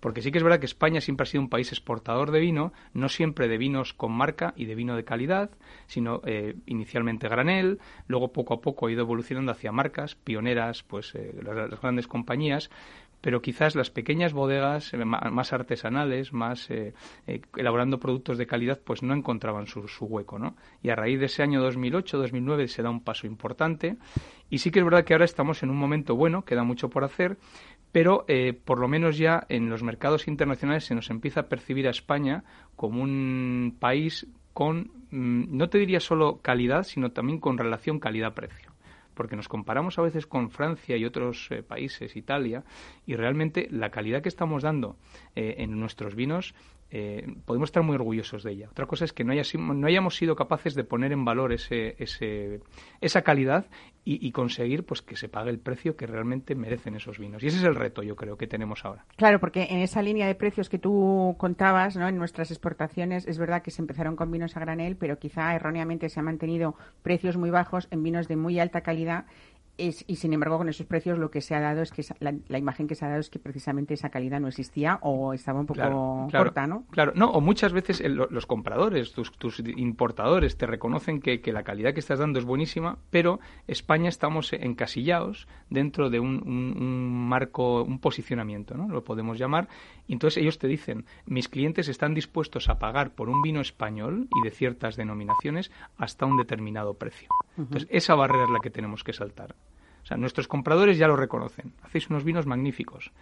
Porque 0.00 0.22
sí 0.22 0.32
que 0.32 0.38
es 0.38 0.44
verdad 0.44 0.58
que 0.58 0.66
España 0.66 1.00
siempre 1.00 1.24
ha 1.24 1.26
sido 1.26 1.42
un 1.42 1.50
país 1.50 1.70
exportador 1.72 2.30
de 2.30 2.40
vino, 2.40 2.72
no 2.94 3.08
siempre 3.08 3.48
de 3.48 3.58
vinos 3.58 3.92
con 3.92 4.12
marca 4.12 4.54
y 4.56 4.64
de 4.64 4.74
vino 4.74 4.96
de 4.96 5.04
calidad, 5.04 5.50
sino 5.86 6.22
eh, 6.24 6.56
inicialmente 6.66 7.28
granel, 7.28 7.78
luego 8.06 8.32
poco 8.32 8.54
a 8.54 8.60
poco 8.60 8.86
ha 8.86 8.92
ido 8.92 9.02
evolucionando 9.02 9.52
hacia 9.52 9.72
marcas 9.72 10.14
pioneras, 10.14 10.82
pues 10.82 11.14
eh, 11.14 11.34
las, 11.42 11.80
grandes 11.80 12.06
compañías, 12.06 12.70
pero 13.20 13.42
quizás 13.42 13.76
las 13.76 13.90
pequeñas 13.90 14.32
bodegas 14.32 14.94
eh, 14.94 15.04
más 15.04 15.52
artesanales, 15.52 16.32
más 16.32 16.68
elaborando 17.54 18.00
productos 18.00 18.38
de 18.38 18.46
calidad, 18.46 18.80
pues 18.82 19.02
no 19.02 19.14
encontraban 19.14 19.66
su, 19.66 19.86
su, 19.86 20.06
hueco, 20.06 20.38
¿no? 20.38 20.56
Y 20.82 20.88
a 20.88 20.96
raíz 20.96 21.20
de 21.20 21.26
ese 21.26 21.42
año 21.42 21.62
2008-2009 21.68 22.66
se 22.68 22.82
da 22.82 22.88
un 22.88 23.04
paso 23.04 23.26
importante 23.26 23.98
y 24.50 24.58
sí 24.58 24.70
que 24.70 24.80
es 24.80 24.84
verdad 24.84 25.04
que 25.04 25.14
ahora 25.14 25.24
estamos 25.24 25.62
en 25.62 25.70
un 25.70 25.76
momento 25.76 26.16
bueno, 26.16 26.44
queda 26.44 26.64
mucho 26.64 26.90
por 26.90 27.04
hacer, 27.04 27.38
pero 27.92 28.24
eh, 28.28 28.52
por 28.52 28.78
lo 28.78 28.88
menos 28.88 29.18
ya 29.18 29.46
en 29.48 29.68
los 29.68 29.82
mercados 29.82 30.28
internacionales 30.28 30.84
se 30.84 30.94
nos 30.94 31.10
empieza 31.10 31.40
a 31.40 31.48
percibir 31.48 31.86
a 31.86 31.90
España 31.90 32.44
como 32.76 33.02
un 33.02 33.76
país 33.78 34.26
con, 34.52 34.90
mm, 35.10 35.56
no 35.56 35.68
te 35.68 35.78
diría 35.78 36.00
solo 36.00 36.40
calidad, 36.42 36.84
sino 36.84 37.10
también 37.12 37.40
con 37.40 37.58
relación 37.58 37.98
calidad-precio. 37.98 38.70
Porque 39.14 39.36
nos 39.36 39.48
comparamos 39.48 39.98
a 39.98 40.02
veces 40.02 40.26
con 40.26 40.50
Francia 40.50 40.96
y 40.96 41.04
otros 41.04 41.48
eh, 41.50 41.62
países, 41.62 42.16
Italia, 42.16 42.64
y 43.06 43.16
realmente 43.16 43.68
la 43.70 43.90
calidad 43.90 44.22
que 44.22 44.28
estamos 44.28 44.62
dando 44.62 44.96
eh, 45.34 45.56
en 45.58 45.78
nuestros 45.78 46.14
vinos 46.14 46.54
eh, 46.90 47.24
podemos 47.44 47.68
estar 47.68 47.82
muy 47.82 47.94
orgullosos 47.94 48.42
de 48.42 48.52
ella. 48.52 48.68
Otra 48.70 48.86
cosa 48.86 49.04
es 49.04 49.12
que 49.12 49.22
no, 49.22 49.32
no 49.74 49.86
hayamos 49.86 50.16
sido 50.16 50.34
capaces 50.34 50.74
de 50.74 50.84
poner 50.84 51.12
en 51.12 51.24
valor 51.24 51.52
ese, 51.52 51.96
esa 53.00 53.22
calidad 53.22 53.66
y, 54.02 54.32
conseguir 54.32 54.84
pues 54.84 55.02
que 55.02 55.14
se 55.14 55.28
pague 55.28 55.50
el 55.50 55.60
precio 55.60 55.96
que 55.96 56.06
realmente 56.06 56.56
merecen 56.56 56.96
esos 56.96 57.18
vinos. 57.18 57.42
Y 57.42 57.46
ese 57.46 57.58
es 57.58 57.64
el 57.64 57.76
reto, 57.76 58.02
yo 58.02 58.16
creo, 58.16 58.36
que 58.36 58.48
tenemos 58.48 58.84
ahora. 58.84 59.04
Claro, 59.16 59.38
porque 59.38 59.68
en 59.70 59.78
esa 59.78 60.02
línea 60.02 60.26
de 60.26 60.34
precios 60.34 60.68
que 60.68 60.78
tú 60.78 61.36
contabas, 61.38 61.96
¿no? 61.96 62.08
en 62.08 62.16
nuestras 62.16 62.50
exportaciones, 62.50 63.26
es 63.28 63.38
verdad 63.38 63.62
que 63.62 63.70
se 63.70 63.82
empezaron 63.82 64.16
con 64.16 64.30
vinos 64.32 64.56
a 64.56 64.60
granel, 64.60 64.96
pero 64.96 65.18
quizá 65.18 65.54
erróneamente 65.54 66.08
se 66.08 66.18
han 66.18 66.26
mantenido 66.26 66.74
precios 67.02 67.36
muy 67.36 67.50
bajos 67.50 67.86
en 67.90 68.02
vinos 68.02 68.26
de 68.26 68.36
muy 68.36 68.58
alta 68.58 68.80
calidad 68.80 69.26
y 69.78 70.16
sin 70.16 70.32
embargo, 70.34 70.58
con 70.58 70.68
esos 70.68 70.86
precios 70.86 71.18
lo 71.18 71.30
que 71.30 71.40
se 71.40 71.54
ha 71.54 71.60
dado 71.60 71.80
es 71.80 71.90
que 71.90 72.04
la, 72.18 72.58
imagen 72.58 72.86
que 72.86 72.94
se 72.94 73.04
ha 73.04 73.08
dado 73.08 73.20
es 73.20 73.30
que 73.30 73.38
precisamente 73.38 73.94
esa 73.94 74.10
calidad 74.10 74.38
no 74.38 74.48
existía 74.48 74.98
o 75.00 75.32
estaba 75.32 75.60
un 75.60 75.66
poco 75.66 76.28
corta, 76.30 76.66
¿no? 76.66 76.84
Claro, 76.90 77.12
no, 77.14 77.30
o 77.30 77.40
muchas 77.40 77.72
veces 77.72 78.02
los 78.04 78.46
compradores, 78.46 79.12
tus, 79.12 79.32
importadores 79.76 80.56
te 80.58 80.66
reconocen 80.66 81.20
que, 81.20 81.40
la 81.50 81.62
calidad 81.62 81.94
que 81.94 82.00
estás 82.00 82.18
dando 82.18 82.38
es 82.38 82.44
buenísima, 82.44 82.98
pero 83.10 83.40
España 83.66 84.08
estamos 84.08 84.52
encasillados 84.52 85.48
dentro 85.70 86.10
de 86.10 86.20
un, 86.20 87.28
marco, 87.28 87.82
un 87.82 87.98
posicionamiento, 88.00 88.76
¿no? 88.76 88.88
Lo 88.88 89.02
podemos 89.02 89.38
llamar. 89.38 89.68
Y 90.06 90.12
entonces 90.12 90.42
ellos 90.42 90.58
te 90.58 90.68
dicen, 90.68 91.06
mis 91.24 91.48
clientes 91.48 91.88
están 91.88 92.14
dispuestos 92.14 92.68
a 92.68 92.78
pagar 92.78 93.14
por 93.14 93.28
un 93.28 93.40
vino 93.42 93.60
español 93.60 94.28
y 94.34 94.44
de 94.44 94.50
ciertas 94.50 94.96
denominaciones 94.96 95.70
hasta 95.96 96.26
un 96.26 96.36
determinado 96.36 96.94
precio. 96.94 97.28
Entonces, 97.60 97.88
esa 97.90 98.14
barrera 98.14 98.44
es 98.44 98.50
la 98.50 98.60
que 98.60 98.70
tenemos 98.70 99.04
que 99.04 99.12
saltar. 99.12 99.54
O 100.02 100.06
sea, 100.06 100.16
nuestros 100.16 100.48
compradores 100.48 100.98
ya 100.98 101.06
lo 101.06 101.16
reconocen. 101.16 101.74
Hacéis 101.82 102.10
unos 102.10 102.24
vinos 102.24 102.46
magníficos. 102.46 103.12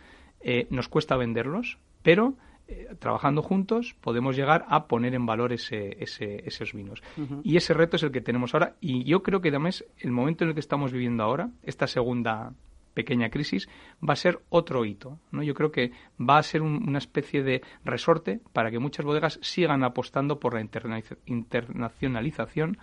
Eh, 0.41 0.67
nos 0.71 0.89
cuesta 0.89 1.17
venderlos, 1.17 1.79
pero 2.03 2.37
eh, 2.69 2.95
trabajando 2.99 3.43
juntos 3.43 3.97
podemos 4.01 4.37
llegar 4.37 4.65
a 4.69 4.87
poner 4.87 5.15
en 5.15 5.27
valor 5.27 5.53
ese, 5.53 5.97
esos 6.01 6.73
vinos. 6.73 7.03
Y 7.43 7.57
ese 7.57 7.75
reto 7.75 7.97
es 7.97 8.03
el 8.03 8.13
que 8.13 8.21
tenemos 8.21 8.55
ahora. 8.55 8.77
Y 8.81 9.05
yo 9.05 9.23
creo 9.23 9.41
que 9.41 9.49
además 9.49 9.85
el 9.99 10.13
momento 10.13 10.45
en 10.45 10.51
el 10.51 10.55
que 10.55 10.61
estamos 10.61 10.93
viviendo 10.93 11.25
ahora, 11.25 11.51
esta 11.63 11.87
segunda 11.87 12.53
pequeña 12.95 13.31
crisis, 13.31 13.69
va 14.07 14.15
a 14.15 14.17
ser 14.17 14.41
otro 14.49 14.85
hito. 14.85 15.21
¿no? 15.31 15.43
Yo 15.43 15.55
creo 15.55 15.71
que 15.71 15.93
va 16.21 16.39
a 16.39 16.43
ser 16.43 16.63
una 16.63 16.99
especie 16.99 17.43
de 17.43 17.63
resorte 17.85 18.41
para 18.53 18.71
que 18.71 18.81
muchas 18.81 19.07
bodegas 19.07 19.39
sigan 19.41 19.85
apostando 19.85 20.39
por 20.39 20.55
la 20.55 20.61
internacionalización, 20.61 22.79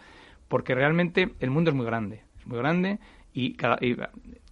porque 0.55 0.73
realmente 0.73 1.35
el 1.41 1.51
mundo 1.51 1.69
es 1.69 1.75
muy 1.75 1.85
grande. 1.85 2.23
Es 2.39 2.47
muy 2.47 2.57
grande 2.57 2.97
y, 3.33 3.57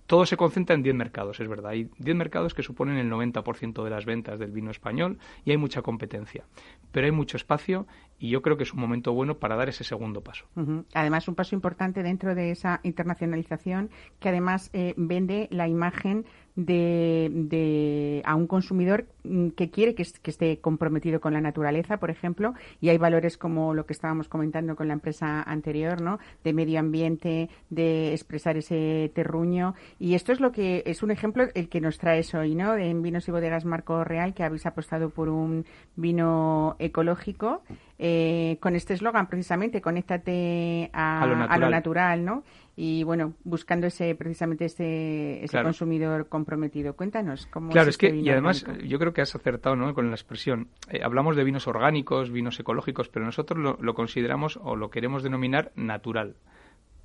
todo 0.06 0.26
se 0.26 0.36
concentra 0.36 0.76
en 0.76 0.84
10 0.84 0.96
mercados, 0.96 1.40
es 1.40 1.48
verdad. 1.48 1.72
Hay 1.72 1.90
10 1.98 2.18
mercados 2.18 2.54
que 2.54 2.62
suponen 2.62 2.98
el 2.98 3.10
90% 3.10 3.82
de 3.86 3.90
las 3.90 4.04
ventas 4.04 4.38
del 4.38 4.52
vino 4.52 4.70
español 4.70 5.18
y 5.46 5.52
hay 5.52 5.58
mucha 5.58 5.82
competencia. 5.82 6.44
Pero 6.92 7.06
hay 7.06 7.14
mucho 7.14 7.38
espacio 7.38 7.88
y 8.20 8.28
yo 8.28 8.42
creo 8.42 8.58
que 8.58 8.64
es 8.64 8.74
un 8.74 8.82
momento 8.82 9.14
bueno 9.14 9.38
para 9.38 9.56
dar 9.56 9.70
ese 9.70 9.86
segundo 9.86 10.20
paso. 10.20 10.46
Además, 10.94 11.30
un 11.30 11.36
paso 11.36 11.56
importante 11.56 12.04
dentro 12.04 12.36
de 12.36 12.52
esa 12.52 12.82
internacionalización 12.84 13.90
que 14.20 14.28
además 14.28 14.72
eh, 14.74 14.94
vende 14.98 15.48
la 15.52 15.70
imagen 15.70 16.26
de, 16.56 18.22
a 18.26 18.36
un 18.36 18.48
consumidor 18.48 19.06
mm, 19.24 19.50
que 19.50 19.70
quiere 19.70 19.96
que, 19.96 20.04
esté 20.04 20.60
comprometido 20.60 21.20
con 21.20 21.34
la 21.34 21.42
naturaleza, 21.42 21.98
por 21.98 22.10
ejemplo, 22.10 22.54
y 22.80 22.90
hay 22.90 22.98
valores 22.98 23.38
como 23.38 23.74
lo 23.74 23.86
que 23.86 23.94
estábamos 23.94 24.28
comentando 24.28 24.76
con 24.76 24.88
la 24.88 24.94
empresa 24.94 25.42
anterior, 25.42 26.02
¿no? 26.02 26.20
De 26.44 26.54
medio 26.54 26.80
ambiente, 26.80 27.50
de 27.70 28.14
expresar 28.14 28.58
ese 28.58 29.12
terruño. 29.16 29.76
Y 30.00 30.16
esto 30.16 30.32
es 30.32 30.40
lo 30.40 30.52
que 30.52 30.84
es 30.86 31.04
un 31.04 31.12
ejemplo 31.12 31.46
el 31.54 31.70
que 31.70 31.82
nos 31.82 31.98
traes 31.98 32.34
hoy, 32.34 32.56
¿no? 32.56 32.76
En 32.76 33.02
Vinos 33.02 33.28
y 33.28 33.32
Bodegas 33.32 33.66
Marco 33.66 34.04
Real, 34.04 34.34
que 34.34 34.44
habéis 34.44 34.66
apostado 34.66 35.10
por 35.10 35.30
un 35.30 35.66
vino 35.96 36.76
ecológico. 36.80 37.64
Eh, 38.00 38.58
con 38.60 38.76
este 38.76 38.94
eslogan 38.94 39.28
precisamente, 39.28 39.82
conéctate 39.82 40.90
a, 40.94 41.26
lo 41.58 41.70
natural, 41.70 42.26
¿no? 42.26 42.44
Y 42.76 43.04
bueno, 43.04 43.34
buscando 43.44 43.88
ese 43.88 44.16
precisamente 44.16 44.66
ese, 44.66 45.44
ese 45.44 45.62
consumidor 45.62 46.28
comprometido. 46.28 46.96
Cuéntanos 46.96 47.46
cómo 47.48 47.72
Claro, 47.72 47.90
es, 47.90 47.98
que 47.98 48.16
y 48.16 48.30
además 48.30 48.66
yo 48.84 48.98
creo 48.98 49.14
que 49.14 49.22
has 49.22 49.36
acertado 49.36 49.76
¿no? 49.76 49.94
con 49.94 50.10
la 50.10 50.16
expresión. 50.16 50.70
Eh, 50.90 51.02
hablamos 51.04 51.36
de 51.36 51.44
vinos 51.44 51.68
orgánicos, 51.68 52.32
vinos 52.32 52.60
ecológicos, 52.60 53.10
pero 53.10 53.26
nosotros 53.26 53.60
lo, 53.60 53.78
lo 53.80 53.94
consideramos 53.94 54.58
o 54.62 54.76
lo 54.76 54.90
queremos 54.90 55.24
denominar 55.24 55.72
natural 55.76 56.36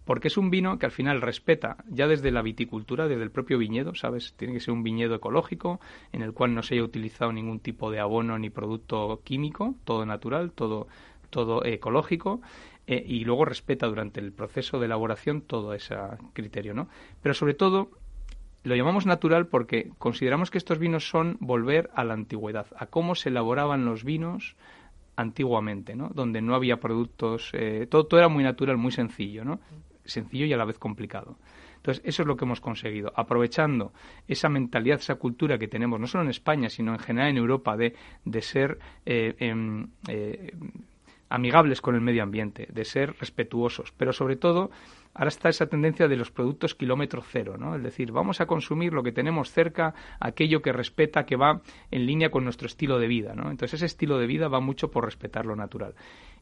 porque 0.09 0.29
es 0.29 0.39
un 0.39 0.49
vino 0.49 0.79
que 0.79 0.87
al 0.87 0.93
final 0.93 1.21
respeta 1.21 1.77
ya 1.91 2.07
desde 2.07 2.31
la 2.31 2.41
viticultura, 2.41 3.09
desde 3.09 3.23
el 3.23 3.31
propio 3.31 3.59
viñedo, 3.59 3.95
¿sabes? 3.95 4.33
Tiene 4.39 4.55
que 4.55 4.61
ser 4.61 4.73
un 4.73 4.83
viñedo 4.83 5.15
ecológico 5.15 5.81
en 6.13 6.23
el 6.23 6.33
cual 6.33 6.55
no 6.55 6.63
se 6.63 6.77
haya 6.77 6.83
utilizado 6.83 7.31
ningún 7.31 7.61
tipo 7.61 7.91
de 7.91 8.01
abono 8.01 8.39
ni 8.39 8.49
producto 8.49 9.21
químico, 9.23 9.75
todo 9.85 10.07
natural, 10.07 10.53
todo 10.53 10.89
todo 11.29 11.63
ecológico 11.63 12.41
eh, 12.91 13.05
y 13.07 13.23
luego 13.25 13.45
respeta 13.45 13.87
durante 13.87 14.19
el 14.19 14.33
proceso 14.33 14.79
de 14.79 14.87
elaboración 14.87 15.43
todo 15.43 15.75
ese 15.75 15.95
criterio, 16.33 16.73
¿no? 16.73 16.89
Pero 17.23 17.35
sobre 17.35 17.53
todo 17.53 17.91
lo 18.65 18.75
llamamos 18.75 19.05
natural 19.05 19.47
porque 19.47 19.91
consideramos 19.99 20.51
que 20.51 20.57
estos 20.57 20.79
vinos 20.79 21.07
son 21.07 21.37
volver 21.39 21.91
a 21.95 22.03
la 22.03 22.15
antigüedad, 22.15 22.67
a 22.75 22.87
cómo 22.87 23.15
se 23.15 23.29
elaboraban 23.29 23.85
los 23.85 24.05
vinos 24.05 24.57
antiguamente, 25.17 25.97
¿no? 25.97 26.09
Donde 26.15 26.41
no 26.41 26.55
había 26.55 26.81
productos, 26.81 27.51
eh, 27.53 27.87
todo, 27.91 28.07
todo, 28.07 28.21
era 28.21 28.31
muy 28.31 28.43
natural, 28.43 28.79
muy 28.79 28.91
sencillo, 28.91 29.45
¿no? 29.45 29.61
Sencillo 30.07 30.47
y 30.47 30.55
a 30.55 30.57
la 30.57 30.65
vez 30.65 30.79
complicado. 30.79 31.37
Entonces, 31.77 32.03
eso 32.07 32.23
es 32.23 32.27
lo 32.27 32.39
que 32.39 32.47
hemos 32.47 32.63
conseguido, 32.63 33.13
aprovechando 33.15 33.93
esa 34.27 34.49
mentalidad, 34.49 34.99
esa 34.99 35.17
cultura 35.17 35.59
que 35.59 35.69
tenemos, 35.69 36.01
no 36.01 36.07
solo 36.07 36.25
en 36.25 36.31
España, 36.31 36.71
sino 36.71 36.93
en 36.93 37.01
general 37.01 37.29
en 37.29 37.37
Europa, 37.37 37.77
de, 37.77 37.95
de 38.25 38.41
ser 38.41 38.79
eh, 39.05 39.37
em, 39.41 39.89
amigables 41.29 41.81
con 41.81 41.95
el 41.95 42.01
medio 42.01 42.23
ambiente, 42.23 42.69
de 42.73 42.85
ser 42.85 43.15
respetuosos, 43.19 43.93
pero 43.97 44.13
sobre 44.13 44.37
todo 44.37 44.71
ahora 45.15 45.29
está 45.29 45.49
esa 45.49 45.67
tendencia 45.67 46.09
de 46.09 46.17
los 46.17 46.31
productos 46.31 46.75
kilómetro 46.75 47.23
cero, 47.23 47.57
¿no? 47.59 47.75
Es 47.75 47.83
decir, 47.83 48.13
vamos 48.13 48.41
a 48.41 48.47
consumir 48.47 48.93
lo 48.93 49.03
que 49.03 49.13
tenemos 49.13 49.51
cerca, 49.51 49.95
aquello 50.21 50.63
que 50.63 50.73
respeta, 50.73 51.27
que 51.27 51.37
va 51.37 51.61
en 51.91 52.07
línea 52.07 52.31
con 52.31 52.45
nuestro 52.45 52.67
estilo 52.67 52.99
de 52.99 53.09
vida, 53.09 53.35
¿no? 53.35 53.51
Entonces 53.51 53.75
ese 53.75 53.87
estilo 53.87 54.19
de 54.19 54.27
vida 54.27 54.49
va 54.49 54.61
mucho 54.61 54.91
por 54.91 55.05
respetar 55.05 55.47
lo 55.47 55.57
natural. 55.57 55.95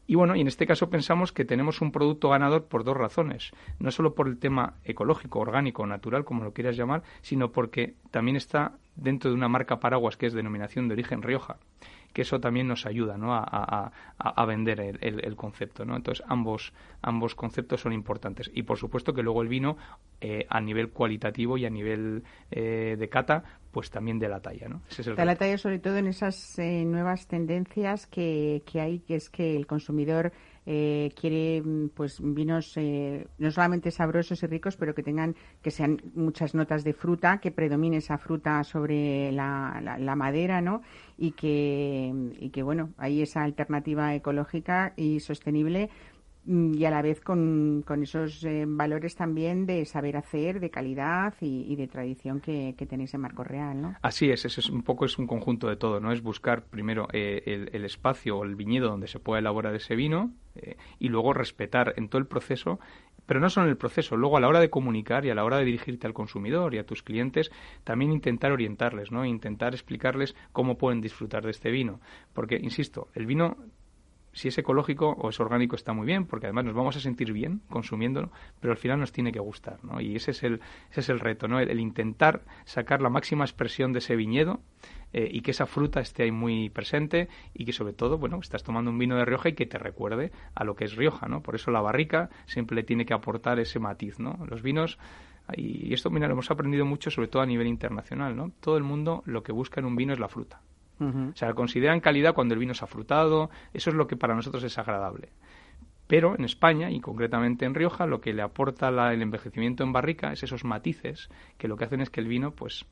Y 0.09 0.15
bueno, 0.15 0.37
y 0.37 0.41
en 0.41 0.47
este 0.47 0.65
caso 0.65 0.89
pensamos 0.89 1.33
que 1.33 1.43
tenemos 1.43 1.81
un 1.81 1.91
producto 1.91 2.29
ganador 2.29 2.65
por 2.65 2.85
dos 2.85 2.95
razones. 2.95 3.51
No 3.79 3.91
solo 3.91 4.15
por 4.15 4.29
el 4.29 4.37
tema 4.37 4.75
ecológico, 4.85 5.39
orgánico, 5.39 5.85
natural, 5.85 6.23
como 6.23 6.45
lo 6.45 6.53
quieras 6.53 6.77
llamar, 6.77 7.03
sino 7.21 7.51
porque 7.51 7.95
también 8.09 8.37
está 8.37 8.71
dentro 8.95 9.29
de 9.29 9.35
una 9.35 9.49
marca 9.49 9.81
paraguas 9.81 10.15
que 10.15 10.27
es 10.27 10.33
denominación 10.33 10.87
de 10.87 10.93
origen 10.93 11.21
Rioja 11.21 11.57
que 12.13 12.23
eso 12.23 12.39
también 12.39 12.67
nos 12.67 12.85
ayuda 12.85 13.17
¿no? 13.17 13.33
a, 13.35 14.45
vender 14.45 14.97
el, 15.01 15.35
concepto. 15.35 15.85
¿no? 15.85 15.95
Entonces, 15.95 16.25
ambos, 16.27 16.73
ambos 17.01 17.35
conceptos 17.35 17.81
son 17.81 17.93
importantes. 17.93 18.49
Y 18.53 18.63
por 18.63 18.77
supuesto 18.77 19.13
que 19.13 19.21
luego 19.21 19.41
el 19.41 19.47
vino, 19.47 19.77
eh, 20.19 20.45
a 20.49 20.59
nivel 20.59 20.89
cualitativo 20.89 21.57
y 21.57 21.65
a 21.65 21.69
nivel 21.69 22.23
eh, 22.49 22.95
de 22.97 23.09
cata, 23.09 23.43
pues 23.71 23.91
también 23.91 24.17
de 24.19 24.29
la 24.29 24.39
talla. 24.39 24.67
¿no? 24.67 24.81
Ese 24.89 25.13
la 25.13 25.35
talla 25.35 25.57
sobre 25.57 25.79
todo 25.79 25.97
en 25.97 26.07
esas 26.07 26.57
eh, 26.57 26.83
nuevas 26.85 27.27
tendencias 27.27 28.07
que, 28.07 28.63
que 28.65 28.81
hay, 28.81 28.99
que 28.99 29.15
es 29.15 29.29
que 29.29 29.55
el 29.55 29.67
consumidor 29.67 30.31
eh, 30.69 31.13
quiere 31.19 31.61
mm, 31.61 31.89
pues 31.95 32.19
vinos 32.21 32.75
eh, 32.75 33.25
no 33.37 33.49
solamente 33.51 33.89
sabrosos 33.89 34.43
y 34.43 34.47
ricos, 34.47 34.75
pero 34.75 34.93
que 34.93 35.01
tengan 35.01 35.33
que 35.61 35.71
sean 35.71 36.01
muchas 36.13 36.53
notas 36.53 36.83
de 36.83 36.91
fruta, 36.91 37.39
que 37.39 37.51
predomine 37.51 37.97
esa 37.97 38.17
fruta 38.17 38.61
sobre 38.65 39.31
la, 39.31 39.81
la, 39.97 40.15
madera, 40.17 40.59
¿no? 40.59 40.81
Y 41.17 41.31
que 41.31 42.13
y 42.37 42.49
que 42.49 42.63
bueno, 42.63 42.89
hay 42.97 43.21
esa 43.21 43.43
alternativa 43.43 44.13
ecológica 44.13 44.91
y 44.97 45.21
sostenible 45.21 45.89
y 46.47 46.85
a 46.85 46.89
la 46.89 47.01
vez 47.01 47.19
con, 47.19 47.83
con 47.85 48.03
esos 48.03 48.43
eh, 48.45 48.63
valores 48.65 49.15
también 49.15 49.65
de 49.65 49.83
saber 49.85 50.15
hacer, 50.15 50.61
de 50.61 50.69
calidad 50.69 51.33
y, 51.41 51.75
de 51.75 51.87
tradición 51.87 52.39
que, 52.39 52.73
tenéis 52.89 53.13
en 53.13 53.21
Marco 53.21 53.43
Real, 53.43 53.81
¿no? 53.81 53.95
Así 54.01 54.29
es, 54.29 54.45
eso 54.45 54.61
es 54.61 54.69
un 54.69 54.81
poco 54.81 55.05
es 55.05 55.17
un 55.19 55.27
conjunto 55.27 55.67
de 55.67 55.75
todo, 55.75 55.99
¿no? 55.99 56.13
Es 56.13 56.21
buscar 56.21 56.63
primero 56.63 57.07
eh, 57.11 57.69
el, 57.71 57.85
espacio 57.85 58.37
o 58.37 58.43
el 58.45 58.55
viñedo 58.55 58.89
donde 58.89 59.07
se 59.07 59.19
pueda 59.19 59.39
elaborar 59.39 59.75
ese 59.75 59.95
vino 59.95 60.31
eh, 60.55 60.77
y 60.99 61.09
luego 61.09 61.33
respetar 61.33 61.93
en 61.97 62.07
todo 62.07 62.19
el 62.19 62.27
proceso 62.27 62.79
pero 63.25 63.41
no 63.41 63.49
solo 63.49 63.65
en 63.65 63.71
el 63.71 63.77
proceso, 63.77 64.15
luego 64.15 64.37
a 64.37 64.39
la 64.39 64.47
hora 64.47 64.61
de 64.61 64.69
comunicar 64.69 65.25
y 65.25 65.29
a 65.29 65.35
la 65.35 65.43
hora 65.43 65.57
de 65.57 65.65
dirigirte 65.65 66.07
al 66.07 66.13
consumidor 66.13 66.73
y 66.73 66.77
a 66.77 66.85
tus 66.85 67.03
clientes, 67.03 67.51
también 67.83 68.13
intentar 68.13 68.53
orientarles, 68.53 69.11
¿no? 69.11 69.25
Intentar 69.25 69.73
explicarles 69.73 70.33
cómo 70.53 70.77
pueden 70.77 71.01
disfrutar 71.01 71.43
de 71.43 71.51
este 71.51 71.69
vino. 71.69 71.99
Porque, 72.31 72.55
insisto, 72.55 73.09
el 73.15 73.25
vino 73.25 73.57
si 74.37 74.49
es 74.49 74.57
ecológico 74.59 75.09
o 75.19 75.29
es 75.29 75.39
orgánico 75.39 75.75
está 75.75 75.93
muy 75.93 76.05
bien, 76.05 76.27
porque 76.27 76.45
además 76.45 76.65
nos 76.65 76.75
vamos 76.75 76.95
a 76.95 76.99
sentir 76.99 77.33
bien 77.33 77.61
consumiéndolo, 77.69 78.31
pero 78.59 78.71
al 78.71 78.77
final 78.77 78.99
nos 78.99 79.11
tiene 79.11 79.31
que 79.31 79.39
gustar, 79.39 79.83
¿no? 79.83 79.99
Y 79.99 80.15
ese 80.15 80.29
es 80.31 80.43
el, 80.43 80.61
ese 80.91 80.99
es 80.99 81.09
el 81.09 81.19
reto, 81.19 81.47
¿no? 81.47 81.59
El, 81.59 81.79
intentar 81.79 82.43
sacar 82.63 83.01
la 83.01 83.09
máxima 83.09 83.45
expresión 83.45 83.93
de 83.93 83.99
ese 83.99 84.15
viñedo 84.15 84.61
eh, 85.11 85.27
y 85.31 85.41
que 85.41 85.51
esa 85.51 85.65
fruta 85.65 86.01
esté 86.01 86.23
ahí 86.23 86.31
muy 86.31 86.69
presente 86.69 87.29
y 87.55 87.65
que 87.65 87.73
sobre 87.73 87.93
todo, 87.93 88.19
bueno, 88.19 88.37
estás 88.39 88.63
tomando 88.63 88.91
un 88.91 88.99
vino 88.99 89.15
de 89.15 89.25
Rioja 89.25 89.49
y 89.49 89.53
que 89.53 89.65
te 89.65 89.79
recuerde 89.79 90.31
a 90.53 90.63
lo 90.63 90.75
que 90.75 90.85
es 90.85 90.95
Rioja, 90.95 91.27
¿no? 91.27 91.41
Por 91.41 91.55
eso 91.55 91.71
la 91.71 91.81
barrica 91.81 92.29
siempre 92.45 92.83
tiene 92.83 93.07
que 93.07 93.15
aportar 93.15 93.59
ese 93.59 93.79
matiz, 93.79 94.19
¿no? 94.19 94.45
Los 94.47 94.61
vinos 94.61 94.99
y 95.55 95.93
esto, 95.93 96.11
mira, 96.11 96.27
lo 96.27 96.33
hemos 96.33 96.51
aprendido 96.51 96.85
mucho, 96.85 97.09
sobre 97.09 97.29
todo 97.29 97.41
a 97.41 97.45
nivel 97.45 97.65
internacional, 97.65 98.35
¿no? 98.35 98.51
Todo 98.59 98.77
el 98.77 98.83
mundo 98.83 99.23
lo 99.25 99.41
que 99.41 99.51
busca 99.51 99.79
en 99.79 99.87
un 99.87 99.95
vino 99.95 100.13
es 100.13 100.19
la 100.19 100.27
fruta. 100.27 100.61
O 100.99 101.35
sea, 101.35 101.53
consideran 101.53 101.99
calidad 101.99 102.33
cuando 102.33 102.53
el 102.53 102.59
vino 102.59 102.71
es 102.71 102.81
afrutado, 102.81 103.49
eso 103.73 103.89
es 103.89 103.95
lo 103.95 104.07
que 104.07 104.17
para 104.17 104.35
nosotros 104.35 104.63
es 104.63 104.77
agradable. 104.77 105.29
Pero 106.07 106.35
en 106.35 106.45
España, 106.45 106.89
y 106.89 107.01
concretamente 107.01 107.65
en 107.65 107.75
Rioja, 107.75 108.05
lo 108.05 108.21
que 108.21 108.33
le 108.33 108.41
aporta 108.41 108.89
el 109.11 109.21
envejecimiento 109.21 109.83
en 109.83 109.91
barrica 109.91 110.31
es 110.31 110.41
esos 110.41 110.63
matices 110.63 111.29
que 111.57 111.67
lo 111.67 111.75
que 111.75 111.85
hacen 111.85 112.01
es 112.01 112.09
que 112.09 112.21
el 112.21 112.27
vino, 112.27 112.51
pues, 112.51 112.85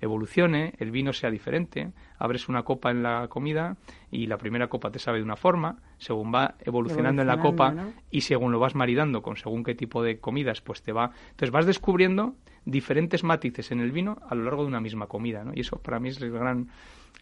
evolucione, 0.00 0.74
el 0.78 0.90
vino 0.90 1.12
sea 1.12 1.30
diferente. 1.30 1.92
Abres 2.18 2.48
una 2.48 2.62
copa 2.62 2.90
en 2.90 3.02
la 3.02 3.28
comida 3.28 3.76
y 4.10 4.26
la 4.26 4.38
primera 4.38 4.68
copa 4.68 4.90
te 4.90 4.98
sabe 4.98 5.18
de 5.18 5.24
una 5.24 5.36
forma, 5.36 5.78
según 5.98 6.32
va 6.32 6.54
evolucionando, 6.60 7.22
en 7.22 7.28
la 7.28 7.38
copa 7.38 7.74
y 8.10 8.22
según 8.22 8.52
lo 8.52 8.58
vas 8.58 8.74
maridando 8.74 9.22
con 9.22 9.36
según 9.36 9.64
qué 9.64 9.74
tipo 9.74 10.02
de 10.02 10.18
comidas, 10.18 10.60
pues 10.60 10.82
te 10.82 10.92
va. 10.92 11.10
Entonces 11.30 11.50
vas 11.50 11.66
descubriendo 11.66 12.34
diferentes 12.64 13.24
matices 13.24 13.72
en 13.72 13.80
el 13.80 13.92
vino 13.92 14.18
a 14.28 14.34
lo 14.34 14.44
largo 14.44 14.62
de 14.62 14.68
una 14.68 14.80
misma 14.80 15.06
comida, 15.06 15.44
¿no? 15.44 15.52
Y 15.54 15.60
eso 15.60 15.78
para 15.78 16.00
mí 16.00 16.08
es 16.08 16.20
el 16.20 16.30
gran, 16.30 16.68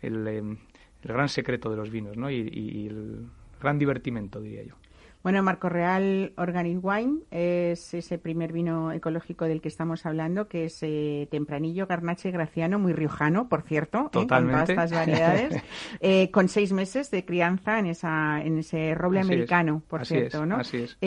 el, 0.00 0.26
em, 0.26 0.56
gran 1.02 1.28
secreto 1.28 1.70
de 1.70 1.76
los 1.76 1.90
vinos, 1.90 2.16
¿no? 2.16 2.30
y 2.30 2.86
el 2.86 3.26
gran 3.60 3.78
divertimento, 3.78 4.40
diría 4.40 4.64
yo. 4.64 4.74
Bueno, 5.22 5.40
Marco 5.44 5.68
Real 5.68 6.32
Organic 6.36 6.80
Wine 6.82 7.20
es 7.30 7.94
ese 7.94 8.18
primer 8.18 8.52
vino 8.52 8.90
ecológico 8.90 9.44
del 9.44 9.60
que 9.60 9.68
estamos 9.68 10.04
hablando, 10.04 10.48
que 10.48 10.64
es 10.64 10.78
eh, 10.82 11.28
tempranillo, 11.30 11.86
garnache 11.86 12.32
graciano, 12.32 12.80
muy 12.80 12.92
riojano, 12.92 13.48
por 13.48 13.62
cierto, 13.62 14.06
¿eh? 14.06 14.26
con 14.26 14.26
todas 14.26 14.68
estas 14.68 14.90
variedades, 14.90 15.62
eh, 16.00 16.28
con 16.32 16.48
seis 16.48 16.72
meses 16.72 17.12
de 17.12 17.24
crianza 17.24 17.78
en 17.78 17.86
esa 17.86 18.42
en 18.42 18.58
ese 18.58 18.96
roble 18.96 19.20
americano, 19.20 19.82
por 19.86 20.04
cierto, 20.04 20.44
¿no? 20.44 20.56
Así 20.56 20.78
es. 20.78 20.98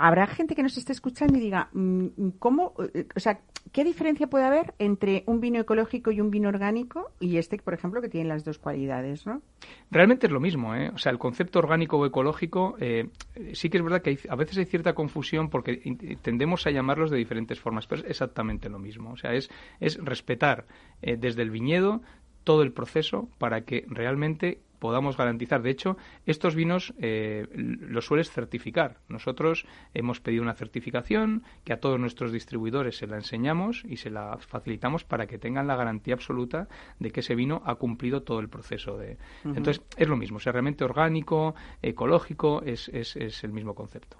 Habrá 0.00 0.26
gente 0.26 0.54
que 0.54 0.62
nos 0.62 0.76
esté 0.78 0.92
escuchando 0.92 1.36
y 1.36 1.40
diga, 1.40 1.68
mm, 1.72 2.06
¿cómo, 2.38 2.74
o 2.76 3.20
sea, 3.20 3.40
qué 3.72 3.84
diferencia 3.84 4.28
puede 4.28 4.44
haber 4.44 4.74
entre 4.78 5.24
un 5.26 5.40
vino 5.40 5.60
ecológico 5.60 6.10
y 6.10 6.20
un 6.20 6.30
vino 6.30 6.48
orgánico 6.48 7.10
y 7.20 7.36
este, 7.36 7.58
por 7.58 7.74
ejemplo, 7.74 8.00
que 8.00 8.08
tiene 8.08 8.28
las 8.28 8.44
dos 8.44 8.58
cualidades, 8.58 9.26
¿no? 9.26 9.42
Realmente 9.90 10.26
es 10.26 10.32
lo 10.32 10.40
mismo, 10.40 10.74
¿eh? 10.74 10.90
O 10.94 10.98
sea, 10.98 11.12
el 11.12 11.18
concepto 11.18 11.58
orgánico 11.58 11.98
o 11.98 12.06
ecológico 12.06 12.76
sí 13.52 13.68
que 13.68 13.76
es 13.76 13.82
verdad 13.82 14.02
que 14.02 14.18
a 14.28 14.36
veces 14.36 14.58
hay 14.58 14.64
cierta 14.64 14.94
confusión 14.94 15.50
porque 15.50 15.82
tendemos 16.22 16.66
a 16.66 16.70
llamarlos 16.70 17.10
de 17.10 17.18
diferentes 17.18 17.60
formas, 17.60 17.86
pero 17.86 18.02
es 18.02 18.10
exactamente 18.10 18.68
lo 18.68 18.78
mismo. 18.78 19.10
O 19.12 19.16
sea, 19.16 19.34
es, 19.34 19.50
es 19.80 19.98
respetar 20.02 20.66
eh, 21.02 21.16
desde 21.16 21.42
el 21.42 21.50
viñedo 21.50 22.02
todo 22.44 22.62
el 22.62 22.72
proceso 22.72 23.28
para 23.38 23.62
que 23.62 23.84
realmente 23.88 24.60
podamos 24.78 25.16
garantizar. 25.16 25.62
De 25.62 25.70
hecho, 25.70 25.96
estos 26.26 26.54
vinos 26.54 26.94
eh, 26.98 27.46
los 27.52 28.06
sueles 28.06 28.30
certificar. 28.30 28.98
Nosotros 29.08 29.66
hemos 29.94 30.20
pedido 30.20 30.42
una 30.42 30.54
certificación 30.54 31.42
que 31.64 31.72
a 31.72 31.80
todos 31.80 31.98
nuestros 31.98 32.32
distribuidores 32.32 32.96
se 32.96 33.06
la 33.06 33.16
enseñamos 33.16 33.84
y 33.84 33.96
se 33.96 34.10
la 34.10 34.38
facilitamos 34.38 35.04
para 35.04 35.26
que 35.26 35.38
tengan 35.38 35.66
la 35.66 35.76
garantía 35.76 36.14
absoluta 36.14 36.68
de 36.98 37.10
que 37.10 37.20
ese 37.20 37.34
vino 37.34 37.62
ha 37.64 37.76
cumplido 37.76 38.22
todo 38.22 38.40
el 38.40 38.48
proceso 38.48 38.96
de. 38.96 39.18
Entonces, 39.44 39.82
es 39.96 40.08
lo 40.08 40.16
mismo. 40.16 40.36
O 40.36 40.40
sea, 40.40 40.52
realmente 40.52 40.84
orgánico, 40.84 41.54
ecológico, 41.82 42.62
es, 42.62 42.88
es, 42.88 43.16
es 43.16 43.44
el 43.44 43.52
mismo 43.52 43.74
concepto. 43.74 44.18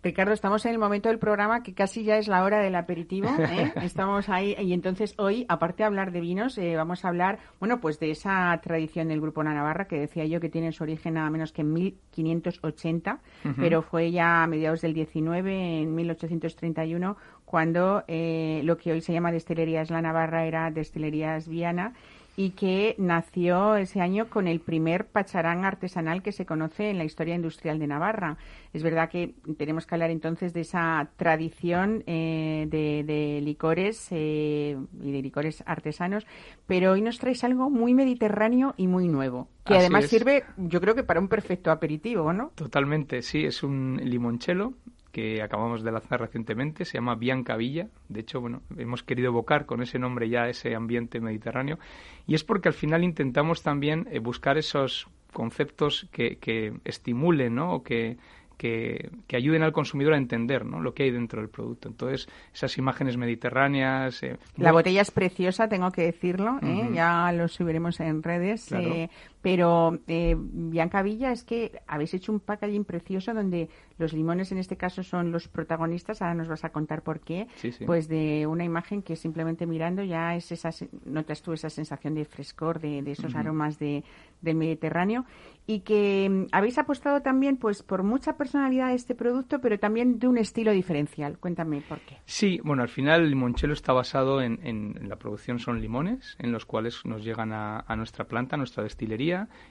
Ricardo, 0.00 0.32
estamos 0.32 0.64
en 0.64 0.72
el 0.72 0.78
momento 0.78 1.08
del 1.08 1.18
programa 1.18 1.64
que 1.64 1.74
casi 1.74 2.04
ya 2.04 2.18
es 2.18 2.28
la 2.28 2.44
hora 2.44 2.60
del 2.60 2.76
aperitivo. 2.76 3.28
¿eh? 3.28 3.72
Estamos 3.82 4.28
ahí 4.28 4.54
y 4.56 4.72
entonces 4.72 5.14
hoy, 5.18 5.44
aparte 5.48 5.82
de 5.82 5.86
hablar 5.86 6.12
de 6.12 6.20
vinos, 6.20 6.56
eh, 6.56 6.76
vamos 6.76 7.04
a 7.04 7.08
hablar, 7.08 7.40
bueno, 7.58 7.80
pues 7.80 7.98
de 7.98 8.12
esa 8.12 8.56
tradición 8.62 9.08
del 9.08 9.20
Grupo 9.20 9.42
Navarra 9.42 9.88
que 9.88 9.97
decía 10.00 10.24
yo 10.26 10.40
que 10.40 10.48
tiene 10.48 10.72
su 10.72 10.82
origen 10.82 11.14
nada 11.14 11.30
menos 11.30 11.52
que 11.52 11.62
en 11.62 11.72
1580, 11.72 13.20
pero 13.56 13.82
fue 13.82 14.10
ya 14.10 14.42
a 14.42 14.46
mediados 14.46 14.80
del 14.80 14.94
19, 14.94 15.82
en 15.82 15.94
1831, 15.94 17.16
cuando 17.44 18.04
eh, 18.08 18.60
lo 18.64 18.76
que 18.76 18.92
hoy 18.92 19.00
se 19.00 19.12
llama 19.12 19.32
Destilerías 19.32 19.90
La 19.90 20.02
Navarra 20.02 20.46
era 20.46 20.70
Destilerías 20.70 21.48
Viana 21.48 21.94
y 22.38 22.50
que 22.50 22.94
nació 22.98 23.74
ese 23.74 24.00
año 24.00 24.30
con 24.30 24.46
el 24.46 24.60
primer 24.60 25.08
pacharán 25.08 25.64
artesanal 25.64 26.22
que 26.22 26.30
se 26.30 26.46
conoce 26.46 26.88
en 26.88 26.96
la 26.96 27.02
historia 27.02 27.34
industrial 27.34 27.80
de 27.80 27.88
Navarra. 27.88 28.36
Es 28.72 28.84
verdad 28.84 29.10
que 29.10 29.34
tenemos 29.56 29.86
que 29.86 29.96
hablar 29.96 30.10
entonces 30.10 30.52
de 30.52 30.60
esa 30.60 31.10
tradición 31.16 32.04
eh, 32.06 32.68
de, 32.70 33.40
licores 33.42 34.06
eh, 34.12 34.76
y 35.02 35.10
de 35.10 35.20
licores 35.20 35.64
artesanos, 35.66 36.28
pero 36.68 36.92
hoy 36.92 37.02
nos 37.02 37.18
traes 37.18 37.42
algo 37.42 37.70
muy 37.70 37.92
mediterráneo 37.92 38.72
y 38.76 38.86
muy 38.86 39.08
nuevo, 39.08 39.48
que 39.64 39.74
además 39.74 40.06
sirve, 40.06 40.44
yo 40.58 40.80
creo 40.80 40.94
que 40.94 41.02
para 41.02 41.18
un 41.18 41.26
perfecto 41.26 41.72
aperitivo, 41.72 42.32
¿no? 42.32 42.52
Totalmente, 42.54 43.22
sí, 43.22 43.46
es 43.46 43.64
un 43.64 44.00
limoncello 44.00 44.74
que 45.18 45.42
acabamos 45.42 45.82
de 45.82 45.90
lanzar 45.90 46.20
recientemente, 46.20 46.84
se 46.84 46.96
llama 46.96 47.16
Bianca 47.16 47.56
Villa. 47.56 47.88
De 48.08 48.20
hecho, 48.20 48.40
bueno, 48.40 48.62
hemos 48.76 49.02
querido 49.02 49.30
evocar 49.30 49.66
con 49.66 49.82
ese 49.82 49.98
nombre 49.98 50.28
ya 50.28 50.48
ese 50.48 50.76
ambiente 50.76 51.18
mediterráneo. 51.18 51.80
Y 52.28 52.36
es 52.36 52.44
porque 52.44 52.68
al 52.68 52.74
final 52.74 53.02
intentamos 53.02 53.64
también 53.64 54.06
eh, 54.12 54.20
buscar 54.20 54.58
esos 54.58 55.08
conceptos 55.32 56.06
que, 56.12 56.36
que 56.36 56.72
estimulen, 56.84 57.56
¿no? 57.56 57.72
O 57.74 57.82
que, 57.82 58.16
que, 58.58 59.10
ayuden 59.34 59.62
al 59.62 59.72
consumidor 59.72 60.14
a 60.14 60.18
entender 60.18 60.66
¿no? 60.66 60.80
lo 60.80 60.92
que 60.92 61.04
hay 61.04 61.10
dentro 61.10 61.40
del 61.40 61.48
producto. 61.48 61.88
Entonces, 61.88 62.28
esas 62.52 62.76
imágenes 62.76 63.16
mediterráneas. 63.16 64.22
Eh, 64.22 64.36
la 64.56 64.72
botella 64.72 65.00
es 65.00 65.10
preciosa, 65.10 65.68
tengo 65.68 65.90
que 65.90 66.02
decirlo, 66.02 66.58
¿eh? 66.62 66.90
ya 66.92 67.32
lo 67.32 67.48
subiremos 67.48 68.00
en 68.00 68.22
redes. 68.22 68.70
Eh, 68.72 69.08
pero, 69.40 69.98
Bianca 70.06 71.02
Villa, 71.02 71.32
es 71.32 71.44
que 71.44 71.80
habéis 71.86 72.14
hecho 72.14 72.32
un 72.32 72.40
packaging 72.40 72.84
precioso 72.84 73.32
donde 73.32 73.68
los 73.98 74.12
limones, 74.12 74.52
en 74.52 74.58
este 74.58 74.76
caso, 74.76 75.02
son 75.02 75.30
los 75.30 75.48
protagonistas. 75.48 76.22
Ahora 76.22 76.34
nos 76.34 76.48
vas 76.48 76.64
a 76.64 76.70
contar 76.70 77.02
por 77.02 77.20
qué. 77.20 77.46
Pues 77.86 78.08
de 78.08 78.46
una 78.46 78.64
imagen 78.64 79.02
que 79.02 79.16
simplemente 79.16 79.66
mirando 79.66 80.02
ya 80.02 80.34
es 80.34 80.50
esa, 80.52 80.70
notas 81.04 81.42
tú 81.42 81.52
esa 81.52 81.70
sensación 81.70 82.14
de 82.14 82.24
frescor, 82.24 82.80
de, 82.80 82.98
esos 83.10 83.34
aromas 83.34 83.78
de, 83.78 84.04
del 84.40 84.56
Mediterráneo 84.56 85.24
y 85.68 85.80
que 85.80 86.28
mm, 86.28 86.46
habéis 86.50 86.78
apostado 86.78 87.20
también 87.20 87.58
pues 87.58 87.82
por 87.82 88.02
mucha 88.02 88.38
personalidad 88.38 88.88
de 88.88 88.94
este 88.94 89.14
producto, 89.14 89.60
pero 89.60 89.78
también 89.78 90.18
de 90.18 90.26
un 90.26 90.38
estilo 90.38 90.72
diferencial. 90.72 91.38
Cuéntame 91.38 91.82
por 91.82 92.00
qué. 92.00 92.16
Sí, 92.24 92.58
bueno, 92.64 92.82
al 92.82 92.88
final 92.88 93.20
el 93.20 93.28
limonchelo 93.28 93.74
está 93.74 93.92
basado 93.92 94.40
en, 94.40 94.58
en, 94.62 95.08
la 95.08 95.16
producción 95.16 95.58
son 95.58 95.82
limones, 95.82 96.36
en 96.38 96.52
los 96.52 96.64
cuales 96.64 97.04
nos 97.04 97.22
llegan 97.22 97.52
a, 97.52 97.84
nuestra 97.96 98.24
planta, 98.24 98.56
a 98.56 98.58
nuestra 98.58 98.82
destilería, 98.82 99.27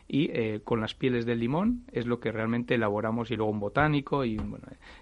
y 0.07 0.29
eh, 0.31 0.61
con 0.63 0.81
las 0.81 0.93
pieles 0.93 1.25
del 1.25 1.39
limón 1.39 1.83
es 1.91 2.05
lo 2.05 2.19
que 2.19 2.31
realmente 2.31 2.75
elaboramos, 2.75 3.31
y 3.31 3.35
luego 3.35 3.51
un 3.51 3.59
botánico, 3.59 4.25
y 4.25 4.37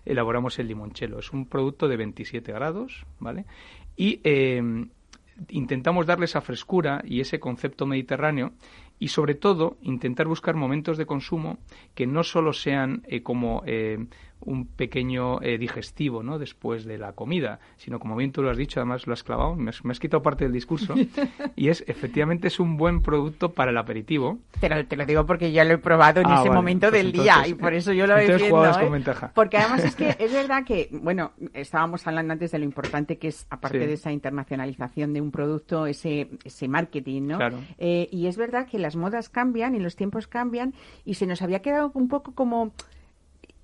elaboramos 0.06 0.60
el 0.60 0.68
limonchelo. 0.68 1.20
Es 1.20 1.32
un 1.32 1.46
producto 1.46 1.88
de 1.88 1.98
27 1.98 2.52
grados, 2.52 3.06
¿vale? 3.20 3.46
Y 3.96 4.20
eh, 4.24 4.62
intentamos 5.50 6.06
darle 6.06 6.26
esa 6.26 6.42
frescura 6.42 7.02
y 7.06 7.20
ese 7.20 7.40
concepto 7.40 7.86
mediterráneo 7.86 8.54
y 9.00 9.10
sobre 9.10 9.36
todo 9.36 9.78
intentar 9.82 10.28
buscar 10.28 10.56
momentos 10.56 10.98
de 10.98 11.06
consumo 11.06 11.58
que 11.94 12.08
no 12.08 12.24
solo 12.24 12.54
sean 12.54 13.04
eh, 13.08 13.22
como 13.22 13.64
un 14.42 14.68
pequeño 14.68 15.42
eh, 15.42 15.58
digestivo 15.58 16.24
¿no? 16.24 16.40
después 16.40 16.86
de 16.86 16.98
la 16.98 17.14
comida, 17.14 17.60
sino 17.78 18.00
como 18.00 18.16
bien 18.16 18.32
tú 18.32 18.42
lo 18.42 18.52
has 18.52 18.58
dicho, 18.58 18.80
además 18.80 19.08
lo 19.08 19.14
has 19.14 19.24
clavado, 19.24 19.56
me 19.56 19.70
has, 19.70 20.00
quitado 20.00 20.22
parte 20.22 20.46
del 20.46 20.54
discurso, 20.54 20.94
y 21.56 21.70
es 21.70 21.84
efectivamente 21.88 22.48
es 22.48 22.60
un 22.60 22.78
buen 22.78 23.02
producto 23.02 23.54
para 23.54 23.72
el 23.72 23.78
aperitivo. 23.78 24.40
Te 24.60 24.70
lo, 24.70 24.86
te 24.86 24.96
lo 24.96 25.06
digo 25.06 25.26
porque 25.26 25.52
ya 25.52 25.64
lo 25.64 25.74
he 25.74 25.78
probado 25.78 26.22
en 26.22 26.28
ah, 26.28 26.42
ese 26.42 26.50
momento 26.50 26.90
pues 26.90 27.04
del 27.04 27.12
día 27.12 27.48
y 27.48 27.54
por 27.54 27.74
eso 27.74 27.92
yo 27.92 28.08
lo 28.08 28.18
he 28.18 28.38
visto. 28.38 28.50
con 28.50 28.92
ventaja. 28.92 29.32
Porque 29.34 29.58
además 29.58 29.84
es 29.84 29.96
que 29.96 30.16
es 30.20 30.32
verdad 30.32 30.64
que, 30.64 30.90
bueno, 30.92 31.32
estábamos 31.54 32.06
hablando 32.08 32.34
antes 32.34 32.52
de 32.52 32.60
lo 32.60 32.66
importante 32.66 33.18
que 33.18 33.30
es, 33.30 33.48
aparte 33.50 33.80
de 33.80 33.94
esa 33.94 34.12
internacionalización 34.12 35.14
de 35.14 35.22
un 35.22 35.32
producto, 35.32 35.88
ese, 35.88 36.30
ese 36.44 36.68
marketing, 36.68 37.24
¿no? 37.24 37.40
y 37.80 38.28
es 38.28 38.38
verdad 38.38 38.68
que 38.68 38.80
las 38.80 38.96
modas 38.96 39.30
cambian 39.30 39.76
y 39.76 39.80
los 39.80 39.96
tiempos 39.96 40.28
cambian 40.28 40.74
y 41.04 41.16
se 41.16 41.26
nos 41.26 41.42
había 41.42 41.62
quedado 41.62 41.92
un 41.94 42.08
poco 42.08 42.34
como 42.34 42.74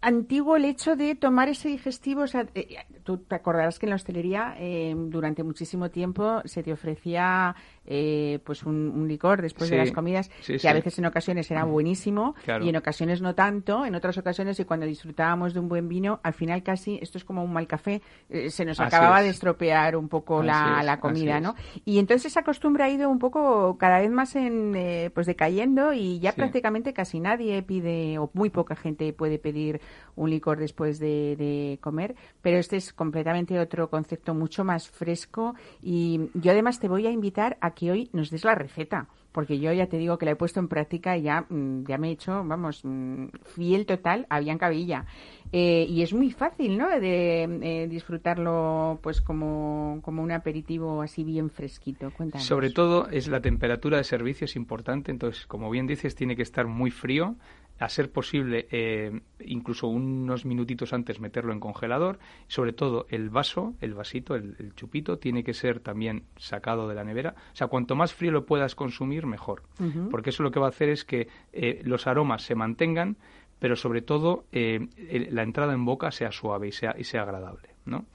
antiguo 0.02 0.56
el 0.56 0.66
hecho 0.66 0.96
de 0.96 1.16
tomar 1.16 1.48
ese 1.50 1.70
digestivo. 1.70 2.24
O 2.24 2.28
sea, 2.28 2.48
eh, 2.56 2.78
tú 3.04 3.18
te 3.18 3.36
acordarás 3.36 3.80
que 3.80 3.86
en 3.86 3.92
la 3.92 3.96
hostelería 3.96 4.56
eh, 4.58 4.94
durante 4.98 5.44
muchísimo 5.44 5.90
tiempo 5.90 6.42
se 6.46 6.64
te 6.64 6.74
ofrecía 6.74 7.56
eh, 7.86 8.40
pues 8.44 8.64
un, 8.64 9.08
licor 9.08 9.42
después 9.42 9.70
de 9.70 9.78
las 9.78 9.92
comidas 9.92 10.30
que 10.46 10.68
a 10.68 10.74
veces 10.74 10.98
en 11.00 11.06
ocasiones 11.06 11.50
era 11.50 11.64
buenísimo 11.64 12.36
y 12.62 12.70
en 12.70 12.76
ocasiones 12.76 13.22
no 13.22 13.36
tanto. 13.36 13.86
En 13.86 13.96
otras 13.96 14.18
ocasiones 14.18 14.60
y 14.60 14.66
cuando 14.66 14.86
disfrutábamos 14.86 15.54
de 15.54 15.60
un 15.60 15.70
buen 15.70 15.88
vino, 15.88 16.20
al 16.24 16.34
final 16.34 16.64
casi 16.64 17.00
esto 17.02 17.18
es 17.18 17.26
como 17.26 17.44
un 17.44 17.54
mal 17.54 17.68
café, 17.68 18.02
se 18.50 18.66
nos 18.66 18.80
acababa 18.80 19.22
de 19.22 19.30
estropear 19.30 19.96
un 19.96 20.10
poco 20.10 20.42
la, 20.42 20.82
la, 20.84 21.00
comida, 21.00 21.40
¿no? 21.40 21.56
Y 21.86 22.00
entonces 22.00 22.32
esa 22.32 22.44
costumbre 22.44 22.84
ha 22.84 22.90
ido 22.90 23.10
un 23.10 23.20
poco 23.20 23.78
cada 23.78 24.00
vez 24.00 24.12
más 24.12 24.36
en 24.36 25.12
pues 25.14 25.28
decayendo 25.28 25.94
y 25.94 26.20
ya 26.20 26.34
prácticamente 26.34 26.94
casi 26.94 27.20
nadie 27.20 27.62
pide 27.62 28.18
o 28.18 28.30
muy 28.34 28.50
poca 28.50 28.76
gente 28.76 29.12
puede 29.14 29.40
pedir 29.40 29.82
un 30.16 30.30
licor 30.30 30.60
después 30.60 31.00
de, 31.00 31.78
comer, 31.82 32.16
pero 32.42 32.58
este 32.58 32.78
es 32.78 32.94
completamente 32.94 33.60
otro 33.60 33.90
concepto 33.90 34.34
mucho 34.34 34.64
más 34.64 34.90
fresco 34.90 35.56
y 35.82 36.30
yo 36.34 36.52
además 36.52 36.80
te 36.80 36.88
voy 36.88 37.08
a 37.08 37.12
invitar 37.12 37.58
a 37.62 37.72
que 37.72 37.92
hoy 37.92 38.10
nos 38.14 38.30
des 38.30 38.44
la 38.44 38.56
receta 38.56 39.08
porque 39.32 39.60
yo 39.60 39.72
ya 39.72 39.88
te 39.88 39.98
digo 39.98 40.18
que 40.18 40.26
la 40.26 40.32
he 40.32 40.36
puesto 40.36 40.60
en 40.60 40.68
práctica 40.68 41.18
y 41.18 41.24
ya, 41.24 41.46
mm, 41.48 41.86
ya 41.86 41.98
me 41.98 42.10
he 42.10 42.12
hecho, 42.12 42.44
vamos, 42.44 42.82
mm, 42.84 43.28
fiel 43.56 43.86
total 43.86 44.26
a 44.30 44.40
Bianca 44.40 44.70
Villa. 44.70 45.06
Eh, 45.54 45.86
y 45.90 46.02
es 46.02 46.14
muy 46.14 46.32
fácil, 46.32 46.78
¿no?, 46.78 46.90
de 47.00 47.44
eh, 47.44 47.88
disfrutarlo 47.88 49.00
pues 49.02 49.22
como, 49.22 50.00
como 50.02 50.24
un 50.24 50.32
aperitivo 50.32 51.02
así 51.02 51.24
bien 51.24 51.50
fresquito. 51.50 52.12
Cuéntanos. 52.12 52.46
Sobre 52.46 52.72
todo 52.72 53.08
es 53.10 53.28
la 53.28 53.42
temperatura 53.42 53.98
de 53.98 54.04
servicio 54.04 54.46
es 54.46 54.56
importante, 54.56 55.12
entonces, 55.12 55.46
como 55.48 55.70
bien 55.70 55.88
dices, 55.88 56.16
tiene 56.16 56.36
que 56.36 56.44
estar 56.44 56.68
muy 56.68 56.92
frío 56.92 57.36
a 57.82 57.90
ser 57.90 58.12
posible, 58.12 58.68
eh, 58.70 59.22
incluso 59.44 59.88
unos 59.88 60.46
minutitos 60.46 60.94
antes 60.94 61.20
meterlo 61.20 61.52
en 61.52 61.60
congelador. 61.60 62.20
Sobre 62.48 62.74
todo 62.74 63.08
el 63.10 63.32
vaso, 63.32 63.74
el 63.82 63.96
vasito, 63.96 64.36
el, 64.36 64.74
chupito, 64.76 65.18
tiene 65.18 65.44
que 65.44 65.56
ser 65.56 65.80
también 65.80 66.26
sacado 66.38 66.88
de 66.88 66.94
la 66.94 67.04
nevera. 67.04 67.34
O 67.52 67.56
sea, 67.56 67.68
cuanto 67.68 67.96
más 67.96 68.14
frío 68.14 68.32
lo 68.32 68.46
puedas 68.46 68.76
consumir, 68.76 69.26
mejor. 69.26 69.64
Porque 70.12 70.30
eso 70.30 70.44
lo 70.44 70.52
que 70.52 70.60
va 70.60 70.68
a 70.68 70.70
hacer 70.70 70.90
es 70.90 71.04
que 71.04 71.28
eh, 71.54 71.82
los 71.84 72.06
aromas 72.06 72.44
se 72.44 72.54
mantengan, 72.54 73.18
pero 73.58 73.76
sobre 73.76 74.04
todo 74.04 74.46
eh, 74.52 74.88
la 75.32 75.42
entrada 75.42 75.74
en 75.74 75.84
boca 75.84 76.12
sea 76.12 76.32
suave 76.32 76.68
y 76.68 76.72
sea, 76.72 76.96
y 76.96 77.04
sea 77.04 77.24
agradable, 77.24 77.70
¿no? 77.86 78.06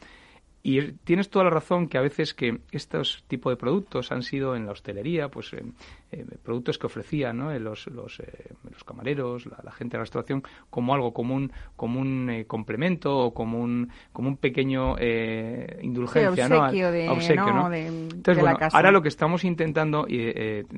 Y 0.63 0.83
tienes 1.05 1.31
toda 1.31 1.45
la 1.45 1.51
razón 1.51 1.89
que 1.89 1.97
a 1.97 2.01
veces 2.01 2.35
que 2.35 2.59
estos 2.73 3.23
tipos 3.29 3.53
de 3.53 3.57
productos 3.57 4.11
han 4.11 4.25
sido 4.25 4.57
en 4.57 4.67
la 4.67 4.73
hostelería, 4.73 5.29
pues 5.29 5.55
eh, 6.13 6.25
eh, 6.31 6.39
productos 6.43 6.79
que 6.79 6.87
ofrecían 6.87 7.39
¿no? 7.39 7.59
los, 7.59 7.87
los, 7.89 8.21
eh, 8.21 8.53
los 8.71 8.85
camareros, 8.85 9.47
la, 9.47 9.73
gente 9.73 9.93
de 9.93 9.99
la 9.99 10.05
restauración, 10.05 10.43
como 10.71 10.95
algo, 10.95 11.13
como 11.13 11.35
un, 11.35 11.53
como 11.75 12.01
un 12.01 12.45
complemento 12.47 13.17
o 13.17 13.35
como 13.35 13.61
un, 13.61 13.91
como 14.13 14.29
un 14.29 14.37
pequeño 14.37 14.97
indulgencia, 15.81 16.49
¿no? 16.49 16.69
Entonces, 17.75 18.39
bueno, 18.41 18.59
ahora 18.73 18.91
lo 18.91 19.03
que 19.03 19.09
estamos 19.09 19.45
intentando 19.45 20.07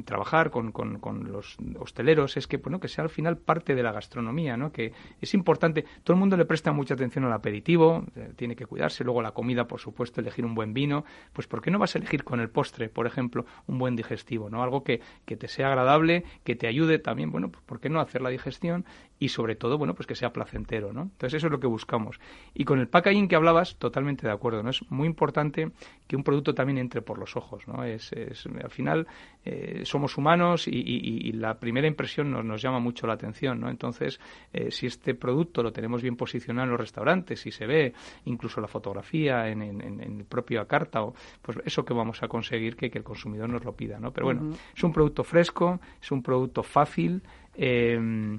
trabajar 0.04 0.50
con, 0.50 0.72
con, 0.72 0.98
con, 0.98 1.30
los 1.30 1.56
hosteleros 1.78 2.36
es 2.36 2.46
que, 2.46 2.56
bueno, 2.56 2.80
que 2.80 2.88
sea 2.88 3.04
al 3.04 3.10
final 3.10 3.36
parte 3.36 3.74
de 3.74 3.82
la 3.82 3.92
gastronomía, 3.92 4.56
¿no? 4.56 4.72
Que 4.72 4.92
es 5.20 5.34
importante, 5.34 5.84
todo 6.04 6.14
el 6.14 6.20
mundo 6.20 6.36
le 6.36 6.44
presta 6.44 6.72
mucha 6.72 6.94
atención 6.94 7.24
al 7.24 7.32
aperitivo, 7.32 8.04
tiene 8.36 8.56
que 8.56 8.66
cuidarse, 8.66 9.04
luego 9.04 9.22
la 9.22 9.32
comida, 9.32 9.66
por 9.66 9.80
supuesto, 9.80 10.20
elegir 10.20 10.44
un 10.44 10.54
buen 10.54 10.72
vino, 10.72 11.04
pues 11.32 11.46
¿por 11.46 11.60
qué 11.60 11.70
no 11.70 11.78
vas 11.78 11.94
a 11.94 11.98
elegir 11.98 12.24
con 12.24 12.40
el 12.40 12.48
postre, 12.48 12.88
por 12.88 13.06
ejemplo, 13.06 13.44
un 13.66 13.78
buen 13.78 13.96
digestivo, 13.96 14.50
¿no? 14.50 14.62
Algo 14.62 14.82
que, 14.82 15.00
que 15.28 15.36
te 15.36 15.46
sea 15.46 15.68
agradable, 15.68 16.24
que 16.42 16.56
te 16.56 16.66
ayude 16.66 16.98
también, 16.98 17.30
bueno, 17.30 17.50
pues 17.52 17.62
¿por 17.64 17.80
qué 17.80 17.90
no 17.90 18.00
hacer 18.00 18.22
la 18.22 18.30
digestión? 18.30 18.86
Y 19.18 19.28
sobre 19.28 19.56
todo, 19.56 19.78
bueno, 19.78 19.94
pues 19.94 20.06
que 20.06 20.14
sea 20.14 20.32
placentero, 20.32 20.92
¿no? 20.92 21.02
Entonces 21.02 21.34
eso 21.34 21.46
es 21.46 21.52
lo 21.52 21.60
que 21.60 21.66
buscamos. 21.66 22.20
Y 22.54 22.64
con 22.64 22.78
el 22.78 22.88
packaging 22.88 23.28
que 23.28 23.36
hablabas, 23.36 23.76
totalmente 23.76 24.26
de 24.26 24.32
acuerdo, 24.32 24.62
¿no? 24.62 24.70
Es 24.70 24.88
muy 24.90 25.06
importante 25.06 25.70
que 26.06 26.16
un 26.16 26.22
producto 26.22 26.54
también 26.54 26.78
entre 26.78 27.02
por 27.02 27.18
los 27.18 27.36
ojos, 27.36 27.66
¿no? 27.66 27.84
Es, 27.84 28.12
al 28.12 28.70
final 28.70 29.06
eh, 29.44 29.82
somos 29.84 30.16
humanos 30.16 30.66
y, 30.68 31.32
la 31.32 31.58
primera 31.58 31.86
impresión 31.86 32.30
nos, 32.30 32.44
nos, 32.44 32.60
llama 32.60 32.80
mucho 32.80 33.06
la 33.06 33.14
atención, 33.14 33.60
¿no? 33.60 33.68
Entonces, 33.68 34.20
eh, 34.52 34.70
si 34.70 34.86
este 34.86 35.14
producto 35.14 35.62
lo 35.62 35.72
tenemos 35.72 36.02
bien 36.02 36.16
posicionado 36.16 36.64
en 36.64 36.70
los 36.70 36.80
restaurantes, 36.80 37.40
si 37.40 37.50
se 37.50 37.66
ve 37.66 37.92
incluso 38.24 38.60
la 38.60 38.68
fotografía 38.68 39.48
en, 39.48 39.62
en, 39.62 40.00
el 40.00 40.24
propio 40.24 40.66
carta, 40.66 41.02
o, 41.02 41.14
pues 41.42 41.58
eso 41.64 41.84
que 41.84 41.94
vamos 41.94 42.22
a 42.22 42.28
conseguir 42.28 42.76
que, 42.76 42.90
el 42.92 43.04
consumidor 43.04 43.48
nos 43.48 43.64
lo 43.64 43.76
pida, 43.76 44.00
¿no? 44.00 44.12
Pero 44.12 44.26
bueno, 44.26 44.56
es 44.74 44.82
un 44.82 44.92
producto 44.92 45.22
fresco, 45.22 45.80
es 46.00 46.10
un 46.10 46.22
producto 46.22 46.62
fácil. 46.62 47.22
Eh, 47.54 48.38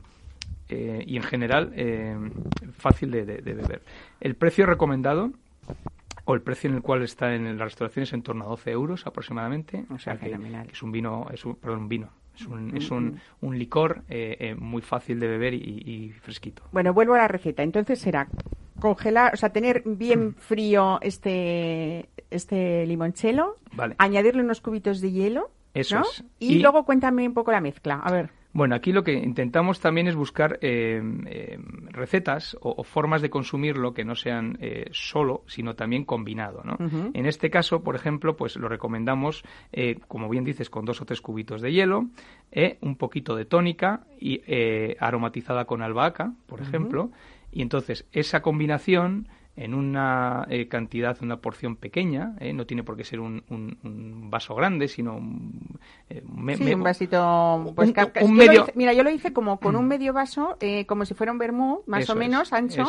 eh, 0.70 1.04
y 1.06 1.18
en 1.18 1.24
general 1.24 1.72
eh, 1.76 2.16
fácil 2.78 3.12
de, 3.12 3.24
beber. 3.24 3.82
El 4.20 4.36
precio 4.36 4.66
recomendado 4.66 5.32
o 6.26 6.34
el 6.34 6.42
precio 6.42 6.70
en 6.70 6.76
el 6.76 6.82
cual 6.82 7.04
está 7.04 7.34
en 7.34 7.58
la 7.58 7.66
restauración 7.66 8.04
es 8.04 8.14
en 8.14 8.22
torno 8.22 8.46
a 8.46 8.50
12 8.50 8.72
euros 8.72 9.08
aproximadamente. 9.08 9.86
O 9.90 9.98
sea 9.98 10.18
que, 10.18 10.38
es 10.72 10.84
un 10.84 10.92
vino, 10.92 11.28
es 11.34 11.46
un, 11.46 11.56
perdón, 11.56 11.80
un 11.80 11.90
vino. 11.90 12.10
Es 12.36 12.46
un, 12.46 12.78
es 12.78 12.90
un, 12.90 13.20
un 13.42 13.60
licor 13.60 14.04
muy 14.58 14.82
fácil 14.82 15.20
de 15.20 15.28
beber 15.28 15.54
y, 15.54 16.14
fresquito. 16.22 16.64
Bueno, 16.72 16.94
vuelvo 16.94 17.16
a 17.16 17.18
la 17.18 17.28
receta. 17.28 17.64
Entonces 17.64 18.00
será 18.00 18.30
congelar, 18.80 19.34
o 19.34 19.38
sea, 19.38 19.50
tener 19.50 19.84
bien 19.86 20.36
frío 20.38 21.00
este, 21.02 22.08
este 22.32 22.86
limonchelo, 22.86 23.56
añadirle 23.98 24.42
unos 24.42 24.62
cubitos 24.62 25.02
de 25.02 25.12
hielo, 25.12 25.50
eso 25.74 26.02
Y, 26.40 26.60
luego 26.60 26.84
cuéntame 26.84 27.28
un 27.28 27.34
poco 27.34 27.52
la 27.52 27.62
mezcla. 27.62 27.96
A 27.96 28.12
ver. 28.12 28.39
Bueno, 28.52 28.74
aquí 28.74 28.92
lo 28.92 29.04
que 29.04 29.14
intentamos 29.14 29.80
también 29.80 30.08
es 30.08 30.16
buscar 30.16 30.58
eh, 30.62 31.02
eh, 31.28 31.60
recetas 31.92 32.58
o, 32.62 32.84
formas 32.84 33.22
de 33.22 33.30
consumirlo 33.30 33.94
que 33.94 34.04
no 34.04 34.16
sean 34.16 34.58
eh, 34.60 34.90
solo, 34.92 35.44
sino 35.46 35.76
también 35.76 36.04
combinado. 36.04 36.64
¿no? 36.64 36.78
En 37.14 37.26
este 37.28 37.52
caso, 37.52 37.84
por 37.84 37.96
ejemplo, 37.96 38.36
pues 38.36 38.56
lo 38.56 38.68
recomendamos, 38.68 39.44
como 40.08 40.30
bien 40.30 40.44
dices, 40.44 40.70
con 40.70 40.86
dos 40.86 41.02
o 41.02 41.06
tres 41.06 41.22
cubitos 41.22 41.62
de 41.62 41.72
hielo, 41.72 42.08
un 42.82 42.96
poquito 42.96 43.36
de 43.36 43.46
tónica 43.46 44.06
y 44.20 44.42
aromatizada 45.00 45.66
con 45.66 45.84
albahaca, 45.84 46.34
por 46.48 46.62
ejemplo. 46.62 47.12
Y 47.52 47.62
entonces 47.62 48.08
esa 48.12 48.42
combinación 48.42 49.28
en 49.60 49.74
una 49.74 50.48
eh, 50.50 50.70
cantidad, 50.70 51.18
una 51.22 51.42
porción 51.42 51.76
pequeña, 51.76 52.34
eh, 52.40 52.54
no 52.54 52.66
tiene 52.66 52.84
por 52.84 52.96
qué 52.96 53.04
ser 53.04 53.20
un, 53.20 53.44
un, 53.50 54.30
vaso 54.32 54.56
grande, 54.56 54.88
sino 54.88 55.18
un, 55.18 55.78
eh, 56.10 56.24
un 56.26 56.82
vasito. 56.82 57.74
Pues, 57.76 57.94
un, 58.22 58.36
medio... 58.36 58.68
mira, 58.76 58.94
yo 58.94 59.04
lo 59.04 59.10
hice 59.10 59.34
como 59.34 59.60
con 59.60 59.76
un 59.76 59.84
mm. 59.84 59.88
medio 59.90 60.14
vaso, 60.14 60.58
como 60.88 61.04
si 61.04 61.14
fuera 61.14 61.34
un 61.34 61.40
vermú, 61.40 61.82
más 61.88 62.10
o 62.10 62.16
menos 62.16 62.54
ancho, 62.54 62.86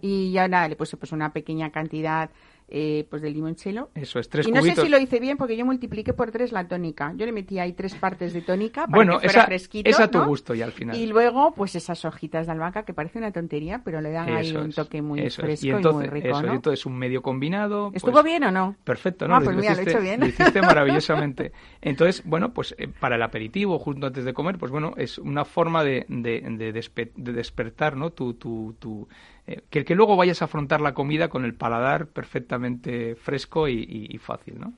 y 0.00 0.30
ya 0.30 0.46
nada, 0.46 0.68
le 0.68 0.76
puse 0.76 0.96
pues 0.96 1.10
una 1.10 1.32
pequeña 1.32 1.70
cantidad 1.70 2.30
eh, 2.74 3.06
pues 3.10 3.20
del 3.20 3.34
limoncello. 3.34 3.90
Eso 3.94 4.18
es, 4.18 4.30
tres 4.30 4.48
Y 4.48 4.50
no 4.50 4.62
sé 4.62 4.74
si 4.74 4.88
lo 4.88 4.98
hice 4.98 5.20
bien 5.20 5.36
porque 5.36 5.58
yo 5.58 5.66
multipliqué 5.66 6.14
por 6.14 6.30
tres 6.30 6.52
la 6.52 6.66
tónica. 6.66 7.12
Yo 7.16 7.26
le 7.26 7.32
metí 7.32 7.58
ahí 7.58 7.74
tres 7.74 7.94
partes 7.94 8.32
de 8.32 8.40
tónica 8.40 8.86
para 8.86 8.96
bueno, 8.96 9.20
que 9.20 9.26
fuera 9.26 9.40
esa, 9.40 9.46
fresquito. 9.46 9.90
Es 9.90 10.00
a 10.00 10.08
tu 10.08 10.22
gusto 10.24 10.54
y 10.54 10.62
al 10.62 10.72
final. 10.72 10.96
Y 10.96 11.06
luego, 11.06 11.52
pues 11.52 11.74
esas 11.74 12.02
hojitas 12.06 12.46
de 12.46 12.52
albahaca 12.52 12.84
que 12.84 12.94
parece 12.94 13.18
una 13.18 13.30
tontería, 13.30 13.82
pero 13.84 14.00
le 14.00 14.10
dan 14.10 14.30
ahí 14.30 14.56
un 14.56 14.72
toque 14.72 15.02
muy 15.02 15.28
fresco 15.28 15.66
y, 15.66 15.92
muy 15.92 16.06
rico. 16.06 16.28
Eso, 16.28 16.42
¿no? 16.42 16.54
entonces 16.54 16.86
un 16.86 16.96
medio 16.96 17.20
combinado. 17.20 17.90
Pues 17.90 18.02
¿Estuvo 18.02 18.22
bien 18.22 18.42
o 18.44 18.50
no? 18.50 18.74
Perfecto, 18.84 19.28
¿no? 19.28 19.36
Ah, 19.36 19.40
pues 19.44 19.54
mira, 19.54 19.74
lo, 19.74 19.82
hiciste, 19.82 19.92
lo 19.92 19.98
he 19.98 20.00
hecho 20.00 20.02
bien. 20.02 20.20
Lo 20.20 20.26
hiciste 20.26 20.62
maravillosamente. 20.62 21.52
Entonces, 21.82 22.22
bueno, 22.24 22.54
pues 22.54 22.74
eh, 22.78 22.88
para 22.88 23.16
el 23.16 23.22
aperitivo, 23.22 23.78
justo 23.78 24.06
antes 24.06 24.24
de 24.24 24.32
comer, 24.32 24.56
pues 24.56 24.72
bueno, 24.72 24.94
es 24.96 25.18
una 25.18 25.44
forma 25.44 25.84
de, 25.84 26.06
de, 26.08 26.40
de, 26.40 27.32
despertar, 27.32 27.98
¿no? 27.98 28.12
Tu, 28.12 28.32
tu, 28.32 28.74
tu 28.78 29.06
eh, 29.46 29.62
que, 29.70 29.84
que 29.84 29.94
luego 29.94 30.16
vayas 30.16 30.42
a 30.42 30.46
afrontar 30.46 30.80
la 30.80 30.94
comida 30.94 31.28
con 31.28 31.44
el 31.44 31.54
paladar 31.54 32.06
perfectamente 32.06 33.16
fresco 33.16 33.68
y, 33.68 34.08
y 34.10 34.18
fácil, 34.18 34.60
¿no? 34.60 34.72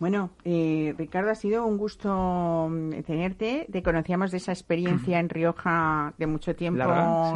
Bueno, 0.00 0.30
eh, 0.46 0.94
Ricardo, 0.96 1.30
ha 1.30 1.34
sido 1.34 1.66
un 1.66 1.76
gusto 1.76 2.68
mm, 2.70 3.02
tenerte. 3.02 3.66
Te 3.70 3.82
conocíamos 3.82 4.30
de 4.30 4.38
esa 4.38 4.50
experiencia 4.50 5.20
en 5.20 5.28
Rioja 5.28 6.14
de 6.16 6.26
mucho 6.26 6.56
tiempo 6.56 6.78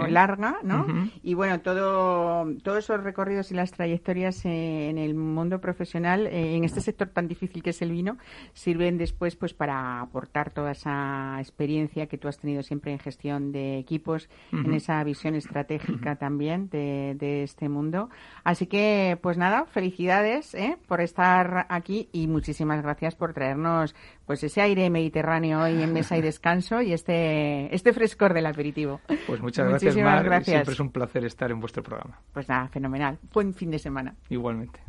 larga, 0.08 0.56
¿no? 0.62 0.86
Y 1.22 1.34
bueno, 1.34 1.60
todo, 1.60 2.50
todos 2.62 2.78
esos 2.78 3.04
recorridos 3.04 3.50
y 3.50 3.54
las 3.54 3.70
trayectorias 3.70 4.46
eh, 4.46 4.88
en 4.88 4.96
el 4.96 5.14
mundo 5.14 5.60
profesional, 5.60 6.26
eh, 6.26 6.56
en 6.56 6.64
este 6.64 6.80
sector 6.80 7.08
tan 7.08 7.28
difícil 7.28 7.62
que 7.62 7.68
es 7.68 7.82
el 7.82 7.90
vino, 7.90 8.16
sirven 8.54 8.96
después 8.96 9.36
pues 9.36 9.52
para 9.52 10.00
aportar 10.00 10.50
toda 10.50 10.72
esa 10.72 11.36
experiencia 11.40 12.06
que 12.06 12.16
tú 12.16 12.28
has 12.28 12.38
tenido 12.38 12.62
siempre 12.62 12.92
en 12.92 12.98
gestión 12.98 13.52
de 13.52 13.76
equipos, 13.76 14.30
en 14.52 14.72
esa 14.72 15.04
visión 15.04 15.34
estratégica 15.34 16.16
también 16.16 16.70
de, 16.70 17.14
de, 17.18 17.42
este 17.42 17.68
mundo. 17.68 18.08
Así 18.42 18.66
que, 18.66 19.18
pues 19.20 19.36
nada, 19.36 19.66
felicidades 19.66 20.56
por 20.88 21.02
estar 21.02 21.66
aquí 21.68 22.08
y 22.10 22.26
muchísimas 22.26 22.53
muchísimas 22.54 22.82
gracias 22.84 23.16
por 23.16 23.32
traernos 23.32 23.96
pues 24.26 24.44
ese 24.44 24.60
aire 24.60 24.88
mediterráneo 24.88 25.62
hoy 25.62 25.82
en 25.82 25.92
mesa 25.92 26.16
y 26.16 26.22
descanso 26.22 26.82
y 26.82 26.92
este 26.92 27.74
este 27.74 27.92
frescor 27.92 28.32
del 28.32 28.46
aperitivo. 28.46 29.00
Pues 29.26 29.40
muchas 29.40 29.68
gracias, 29.68 29.96
Mar. 29.96 30.22
Gracias. 30.22 30.54
Siempre 30.54 30.74
es 30.74 30.80
un 30.80 30.92
placer 30.92 31.24
estar 31.24 31.50
en 31.50 31.58
vuestro 31.58 31.82
programa. 31.82 32.20
Pues 32.32 32.48
nada, 32.48 32.68
fenomenal. 32.68 33.18
Buen 33.32 33.54
fin 33.54 33.72
de 33.72 33.80
semana. 33.80 34.14
Igualmente. 34.28 34.80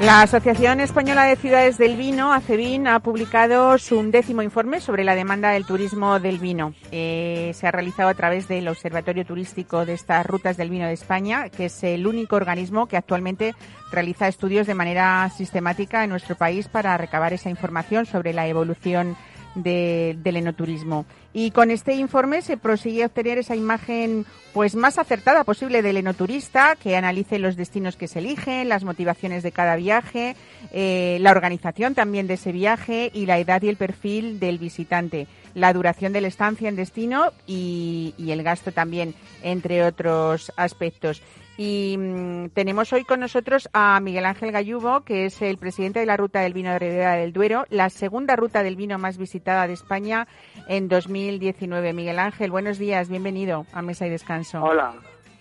La 0.00 0.22
Asociación 0.22 0.80
Española 0.80 1.24
de 1.24 1.36
Ciudades 1.36 1.76
del 1.76 1.94
Vino, 1.94 2.32
ACEVIN, 2.32 2.88
ha 2.88 3.00
publicado 3.00 3.76
su 3.76 3.98
undécimo 3.98 4.40
informe 4.40 4.80
sobre 4.80 5.04
la 5.04 5.14
demanda 5.14 5.50
del 5.50 5.66
turismo 5.66 6.18
del 6.18 6.38
vino. 6.38 6.72
Eh, 6.90 7.52
se 7.54 7.66
ha 7.66 7.70
realizado 7.70 8.08
a 8.08 8.14
través 8.14 8.48
del 8.48 8.66
Observatorio 8.68 9.26
Turístico 9.26 9.84
de 9.84 9.92
estas 9.92 10.24
Rutas 10.24 10.56
del 10.56 10.70
Vino 10.70 10.86
de 10.86 10.94
España, 10.94 11.50
que 11.50 11.66
es 11.66 11.84
el 11.84 12.06
único 12.06 12.36
organismo 12.36 12.86
que 12.86 12.96
actualmente 12.96 13.54
realiza 13.92 14.26
estudios 14.26 14.66
de 14.66 14.74
manera 14.74 15.28
sistemática 15.36 16.02
en 16.02 16.08
nuestro 16.08 16.34
país 16.34 16.68
para 16.68 16.96
recabar 16.96 17.34
esa 17.34 17.50
información 17.50 18.06
sobre 18.06 18.32
la 18.32 18.46
evolución 18.46 19.18
del 19.54 20.36
enoturismo. 20.36 21.04
Y 21.32 21.52
con 21.52 21.70
este 21.70 21.94
informe 21.94 22.42
se 22.42 22.56
prosigue 22.56 23.02
a 23.02 23.06
obtener 23.06 23.38
esa 23.38 23.54
imagen 23.54 24.26
pues 24.52 24.74
más 24.74 24.98
acertada 24.98 25.44
posible 25.44 25.80
del 25.80 25.96
enoturista, 25.96 26.76
que 26.76 26.96
analice 26.96 27.38
los 27.38 27.56
destinos 27.56 27.96
que 27.96 28.08
se 28.08 28.18
eligen, 28.18 28.68
las 28.68 28.82
motivaciones 28.82 29.44
de 29.44 29.52
cada 29.52 29.76
viaje, 29.76 30.34
eh, 30.72 31.18
la 31.20 31.30
organización 31.30 31.94
también 31.94 32.26
de 32.26 32.34
ese 32.34 32.50
viaje 32.50 33.10
y 33.14 33.26
la 33.26 33.38
edad 33.38 33.62
y 33.62 33.68
el 33.68 33.76
perfil 33.76 34.40
del 34.40 34.58
visitante, 34.58 35.28
la 35.54 35.72
duración 35.72 36.12
de 36.12 36.20
la 36.20 36.28
estancia 36.28 36.68
en 36.68 36.76
destino 36.76 37.32
y 37.46 38.14
el 38.18 38.42
gasto 38.42 38.72
también, 38.72 39.14
entre 39.42 39.84
otros 39.84 40.52
aspectos. 40.56 41.22
Y 41.62 41.98
mm, 41.98 42.48
tenemos 42.54 42.90
hoy 42.94 43.04
con 43.04 43.20
nosotros 43.20 43.68
a 43.74 44.00
Miguel 44.00 44.24
Ángel 44.24 44.50
Gallubo, 44.50 45.02
que 45.02 45.26
es 45.26 45.42
el 45.42 45.58
presidente 45.58 46.00
de 46.00 46.06
la 46.06 46.16
Ruta 46.16 46.40
del 46.40 46.54
Vino 46.54 46.72
de 46.72 46.78
Ribera 46.78 47.16
del 47.16 47.34
Duero, 47.34 47.66
la 47.68 47.90
segunda 47.90 48.34
ruta 48.34 48.62
del 48.62 48.76
vino 48.76 48.96
más 48.96 49.18
visitada 49.18 49.66
de 49.66 49.74
España 49.74 50.26
en 50.68 50.88
2019. 50.88 51.92
Miguel 51.92 52.18
Ángel, 52.18 52.50
buenos 52.50 52.78
días, 52.78 53.10
bienvenido 53.10 53.66
a 53.74 53.82
Mesa 53.82 54.06
y 54.06 54.08
Descanso. 54.08 54.62
Hola, 54.62 54.94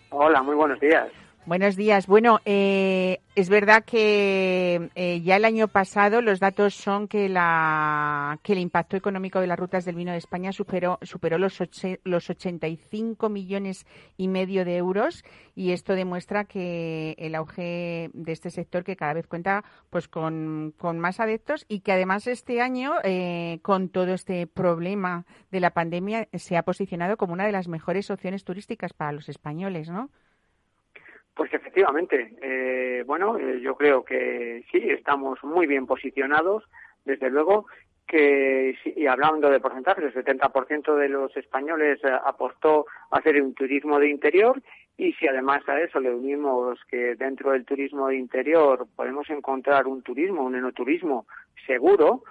hola, 0.09 0.43
muy 0.43 0.55
buenos 0.55 0.78
días. 0.82 1.07
Buenos 1.49 1.75
días. 1.75 2.05
Bueno, 2.05 2.41
eh, 2.45 3.21
es 3.33 3.49
verdad 3.49 3.83
que 3.83 4.91
eh, 4.93 5.21
ya 5.21 5.35
el 5.35 5.45
año 5.45 5.67
pasado 5.67 6.21
los 6.21 6.39
datos 6.39 6.75
son 6.75 7.07
que 7.07 7.27
la 7.27 8.39
que 8.43 8.53
el 8.53 8.59
impacto 8.59 8.95
económico 8.95 9.39
de 9.39 9.47
las 9.47 9.57
rutas 9.57 9.83
del 9.83 9.95
vino 9.95 10.11
de 10.11 10.19
España 10.19 10.51
superó 10.51 10.99
superó 11.01 11.39
los 11.39 11.57
los 12.03 12.29
85 12.29 13.29
millones 13.29 13.87
y 14.15 14.27
medio 14.27 14.63
de 14.63 14.77
euros 14.77 15.25
y 15.55 15.71
esto 15.71 15.95
demuestra 15.95 16.45
que 16.45 17.15
el 17.17 17.33
auge 17.33 18.11
de 18.13 18.31
este 18.31 18.51
sector 18.51 18.83
que 18.83 18.95
cada 18.95 19.13
vez 19.13 19.25
cuenta 19.25 19.63
pues 19.89 20.07
con, 20.07 20.75
con 20.77 20.99
más 20.99 21.19
adeptos 21.19 21.65
y 21.67 21.79
que 21.79 21.93
además 21.93 22.27
este 22.27 22.61
año 22.61 22.93
eh, 23.03 23.57
con 23.63 23.89
todo 23.89 24.13
este 24.13 24.45
problema 24.45 25.25
de 25.49 25.61
la 25.61 25.71
pandemia 25.71 26.27
se 26.31 26.57
ha 26.57 26.61
posicionado 26.61 27.17
como 27.17 27.33
una 27.33 27.47
de 27.47 27.53
las 27.53 27.67
mejores 27.67 28.11
opciones 28.11 28.43
turísticas 28.43 28.93
para 28.93 29.13
los 29.13 29.29
españoles, 29.29 29.89
¿no? 29.89 30.11
Pues 31.39 31.53
efectivamente, 31.53 32.33
eh, 32.41 33.01
bueno, 33.07 33.37
eh, 33.37 33.61
yo 33.61 33.73
creo 33.75 34.03
que 34.03 34.65
sí, 34.69 34.77
estamos 34.89 35.41
muy 35.41 35.67
bien 35.67 35.85
posicionados, 35.85 36.65
desde 37.05 37.29
luego 37.29 37.67
que, 38.05 38.77
y 38.83 39.07
hablando 39.07 39.49
de 39.49 39.61
porcentajes, 39.61 40.03
el 40.03 40.13
70% 40.13 40.97
de 40.97 41.07
los 41.07 41.33
españoles 41.37 42.01
eh, 42.03 42.09
apostó 42.25 42.87
a 43.09 43.19
hacer 43.19 43.41
un 43.41 43.53
turismo 43.53 43.99
de 43.99 44.09
interior 44.09 44.61
y 44.97 45.13
si 45.13 45.29
además 45.29 45.61
a 45.69 45.79
eso 45.79 46.01
le 46.01 46.13
unimos 46.13 46.77
que 46.91 47.15
dentro 47.15 47.51
del 47.53 47.63
turismo 47.63 48.09
de 48.09 48.17
interior 48.17 48.85
podemos 48.93 49.29
encontrar 49.29 49.87
un 49.87 50.01
turismo, 50.01 50.43
un 50.43 50.57
enoturismo 50.57 51.25
seguro, 51.65 52.23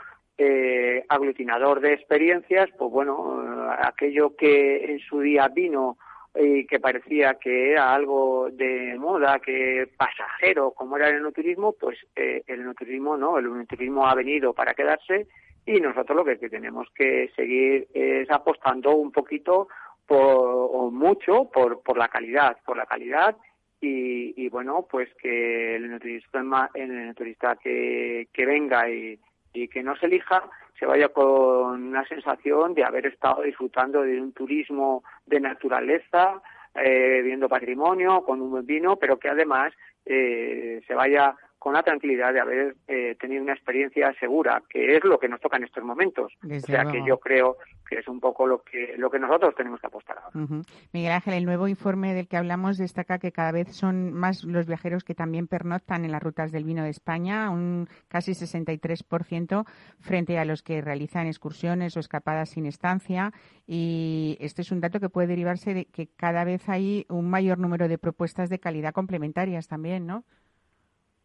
aglutinador 1.09 1.81
de 1.81 1.95
experiencias, 1.95 2.69
pues 2.77 2.91
bueno, 2.91 3.73
aquello 3.81 4.37
que 4.37 4.85
en 4.85 4.99
su 4.99 5.21
día 5.21 5.49
vino 5.49 5.97
y 6.35 6.67
que 6.67 6.81
parecía 6.81 7.35
que 7.35 7.73
era 7.73 7.95
algo 7.95 8.49
de 8.51 8.97
moda, 8.99 9.41
que 9.41 9.89
pasajero, 9.97 10.73
como 10.73 10.97
era 10.97 11.09
el 11.09 11.17
enoturismo, 11.17 11.73
pues 11.73 11.99
eh, 12.15 12.43
el 12.47 12.61
enoturismo 12.61 13.17
no, 13.17 13.39
el 13.39 13.47
enoturismo 13.47 14.07
ha 14.07 14.15
venido 14.15 14.53
para 14.53 14.75
quedarse 14.75 15.27
y 15.67 15.81
nosotros 15.81 16.17
lo 16.17 16.25
que, 16.25 16.37
tenemos 16.49 16.89
que 16.95 17.31
seguir 17.35 17.89
es 17.93 18.31
apostando 18.31 18.95
un 18.95 19.13
poquito 19.13 19.69
por, 20.07 20.19
o 20.19 20.91
mucho 20.91 21.51
por, 21.53 21.83
por 21.83 21.99
la 21.99 22.09
calidad, 22.09 22.57
por 22.65 22.77
la 22.77 22.87
calidad 22.87 23.37
y, 23.81 24.35
y 24.43 24.49
bueno, 24.49 24.87
pues 24.91 25.09
que 25.15 25.77
el 25.77 25.85
enoturista, 25.85 26.41
el 26.75 26.91
enoturista 26.91 27.57
que, 27.57 28.29
que 28.33 28.47
venga 28.47 28.89
y, 28.91 29.19
y 29.53 29.69
que 29.69 29.83
nos 29.83 30.03
elija 30.03 30.45
se 30.79 30.87
vaya 30.87 31.09
con 31.09 31.83
una 31.89 32.07
sensación 32.07 32.75
de 32.75 32.85
haber 32.85 33.07
estado 33.07 33.43
disfrutando 33.43 34.03
de 34.03 34.21
un 34.21 34.33
turismo 34.33 35.03
de 35.27 35.41
naturaleza, 35.41 36.41
eh, 36.75 37.21
viendo 37.25 37.49
patrimonio, 37.49 38.23
con 38.23 38.41
un 38.41 38.51
buen 38.51 38.67
vino, 38.67 38.97
pero 38.97 39.19
que 39.19 39.29
además 39.29 39.73
eh, 40.07 40.81
se 40.87 40.95
vaya 40.95 41.35
con 41.59 41.75
la 41.75 41.83
tranquilidad 41.83 42.33
de 42.33 42.41
haber 42.41 42.77
eh, 42.87 43.17
tenido 43.21 43.43
una 43.43 43.53
experiencia 43.53 44.15
segura, 44.21 44.63
que 44.69 44.97
es 44.97 45.05
lo 45.05 45.19
que 45.19 45.29
nos 45.29 45.41
toca 45.41 45.57
en 45.57 45.65
estos 45.65 45.83
momentos. 45.83 46.33
o 46.43 46.61
sea 46.61 46.85
que 46.85 47.03
yo 47.07 47.19
creo 47.19 47.57
que 47.89 47.99
es 47.99 48.09
un 48.09 48.21
poco 48.21 48.47
lo 48.47 48.63
que 48.63 48.95
lo 48.97 49.11
que 49.11 49.19
nosotros 49.19 49.55
tenemos 49.55 49.81
que 49.81 49.87
apostar 49.87 50.19
ahora. 50.19 50.63
Miguel 50.93 51.13
Ángel, 51.13 51.35
el 51.35 51.45
nuevo 51.45 51.69
informe 51.69 52.15
del 52.15 52.29
que 52.29 52.37
hablamos 52.37 52.77
destaca 52.77 53.19
que 53.19 53.33
cada 53.33 53.51
vez 53.51 53.75
son 53.75 54.13
más 54.13 54.45
los 54.45 54.67
viajeros 54.67 55.05
que 55.05 55.15
también 55.15 55.49
pernoctan 55.49 56.05
en 56.05 56.13
las 56.13 56.23
rutas 56.23 56.53
del 56.53 56.65
vino 56.65 56.83
de 56.83 56.91
España, 56.91 57.51
un 57.51 57.89
casi 58.09 58.33
63% 58.33 59.65
frente 60.01 60.39
a 60.39 60.45
los 60.45 60.63
que 60.63 60.81
realizan 60.81 61.27
excursiones 61.27 61.97
o 61.97 62.01
escapadas 62.01 62.51
sin 62.51 62.67
estancia. 62.67 63.33
Y 63.67 64.37
este 64.41 64.63
es 64.63 64.71
un 64.71 64.81
dato 64.81 65.01
que 65.01 65.09
puede 65.09 65.29
derivarse 65.29 65.75
de 65.75 65.85
que 65.87 66.09
cada 66.17 66.45
vez 66.45 66.69
hay 66.69 67.07
un 67.09 67.29
mayor 67.31 67.59
número 67.59 67.89
de 67.89 67.99
propuestas 67.99 68.51
de 68.51 68.59
calidad 68.59 68.93
complementarias 68.93 69.67
también, 69.69 70.07
¿no? 70.07 70.25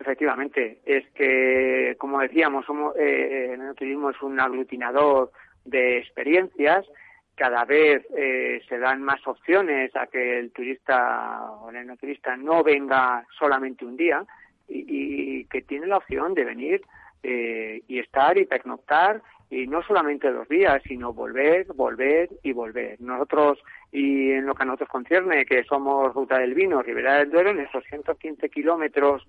Efectivamente, 0.03 0.79
es 0.85 1.07
que, 1.11 1.95
como 1.97 2.19
decíamos, 2.19 2.65
somos, 2.65 2.93
eh, 2.97 3.53
el 3.57 3.73
turismo 3.73 4.09
es 4.09 4.21
un 4.21 4.37
aglutinador 4.37 5.31
de 5.63 5.99
experiencias. 5.99 6.85
Cada 7.35 7.63
vez 7.63 8.05
eh, 8.13 8.61
se 8.67 8.79
dan 8.79 9.01
más 9.01 9.25
opciones 9.25 9.95
a 9.95 10.07
que 10.07 10.39
el 10.39 10.51
turista 10.51 11.41
o 11.61 11.69
el 11.69 11.97
turista 11.97 12.35
no 12.35 12.63
venga 12.63 13.25
solamente 13.39 13.85
un 13.85 13.95
día 13.95 14.25
y, 14.67 15.45
que 15.45 15.61
tiene 15.61 15.87
la 15.87 15.97
opción 15.97 16.33
de 16.33 16.43
venir 16.43 16.81
eh, 17.23 17.81
y 17.87 17.99
estar 17.99 18.37
y 18.37 18.45
pernoctar 18.45 19.21
y 19.49 19.67
no 19.67 19.83
solamente 19.83 20.33
dos 20.33 20.49
días, 20.49 20.81
sino 20.85 21.13
volver, 21.13 21.67
volver 21.75 22.27
y 22.43 22.51
volver. 22.51 22.99
Nosotros, 22.99 23.63
y 23.89 24.31
en 24.31 24.47
lo 24.47 24.53
que 24.53 24.63
a 24.63 24.65
nosotros 24.65 24.89
concierne, 24.89 25.45
que 25.45 25.63
somos 25.63 26.13
Ruta 26.13 26.39
del 26.39 26.55
Vino, 26.55 26.81
Ribera 26.81 27.19
del 27.19 27.31
Duero, 27.31 27.51
en 27.51 27.61
esos 27.61 27.85
115 27.85 28.49
kilómetros 28.49 29.25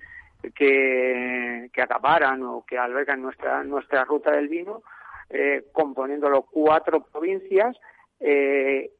que, 0.53 1.71
que 1.73 1.83
acaparan 1.83 2.43
o 2.43 2.65
que 2.67 2.79
albergan 2.79 3.23
nuestra, 3.23 3.63
nuestra 3.65 4.05
ruta 4.05 4.33
del 4.33 4.49
vino, 4.49 4.83
eh, 5.31 5.65
componiéndolo 5.73 6.43
cuatro 6.43 7.05
provincias, 7.05 7.77
eh, 8.21 8.91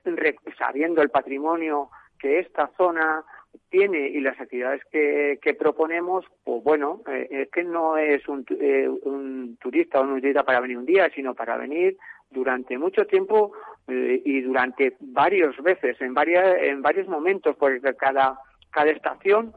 sabiendo 0.59 1.03
el 1.03 1.11
patrimonio 1.11 1.91
que 2.19 2.39
esta 2.39 2.71
zona 2.77 3.25
tiene 3.71 4.09
y 4.09 4.21
las 4.21 4.41
actividades 4.41 4.83
que, 4.91 5.39
que 5.43 5.55
proponemos, 5.55 6.25
pues 6.45 6.63
bueno, 6.63 7.03
eh, 7.09 7.29
es 7.31 7.51
que 7.51 7.65
no 7.65 7.97
es 7.97 8.27
un, 8.29 8.45
eh, 8.61 8.89
un 8.89 9.57
turista 9.61 10.01
o 10.01 10.05
un 10.05 10.21
turista 10.21 10.45
para 10.45 10.61
venir 10.61 10.79
un 10.79 10.87
día, 10.87 11.11
sino 11.15 11.35
para 11.35 11.57
venir 11.57 11.97
durante 12.31 12.79
mucho 12.79 13.07
tiempo 13.07 13.53
eh, 13.89 14.23
y 14.25 14.41
durante 14.43 14.97
varias 15.01 15.57
veces, 15.63 16.01
en, 16.01 16.15
varias, 16.15 16.57
en 16.63 16.83
varios 16.83 17.09
momentos, 17.09 17.57
porque 17.57 17.81
cada, 17.95 18.39
cada 18.71 18.91
estación 18.91 19.53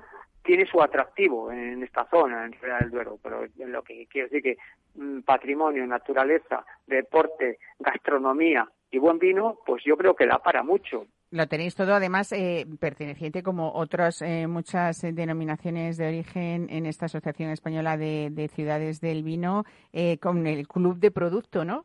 tiene 0.47 0.65
su 0.65 0.81
atractivo 0.81 1.51
en 1.51 1.83
esta 1.83 2.05
zona, 2.05 2.45
en 2.45 2.53
Real 2.53 2.79
del 2.79 2.91
Duero, 2.91 3.19
pero 3.21 3.45
lo 3.57 3.83
que 3.83 4.07
quiero 4.07 4.29
decir 4.29 4.41
que 4.41 4.57
mm, 4.95 5.19
patrimonio, 5.23 5.85
naturaleza, 5.85 6.65
deporte, 6.87 7.59
gastronomía 7.77 8.65
y 8.89 8.97
buen 8.97 9.19
vino, 9.19 9.59
pues 9.65 9.83
yo 9.85 9.97
creo 9.97 10.15
que 10.15 10.25
da 10.25 10.39
para 10.39 10.63
mucho. 10.63 11.05
Lo 11.31 11.45
tenéis 11.47 11.75
todo, 11.75 11.93
además, 11.93 12.31
eh, 12.31 12.65
perteneciente 12.79 13.43
como 13.43 13.73
otras 13.73 14.21
eh, 14.21 14.47
muchas 14.47 15.01
denominaciones 15.01 15.97
de 15.97 16.07
origen 16.07 16.67
en 16.69 16.85
esta 16.85 17.07
Asociación 17.07 17.49
Española 17.49 17.97
de, 17.97 18.49
Ciudades 18.53 19.01
del 19.01 19.23
Vino, 19.23 19.65
eh, 19.91 20.17
con 20.17 20.47
el 20.47 20.65
Club 20.65 20.97
de 20.99 21.11
Producto, 21.11 21.65
¿no? 21.65 21.83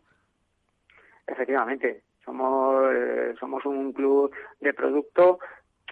Efectivamente, 1.27 2.03
somos, 2.25 2.95
somos 3.41 3.67
un 3.67 3.93
club 3.93 4.31
de 4.61 4.73
producto 4.73 5.41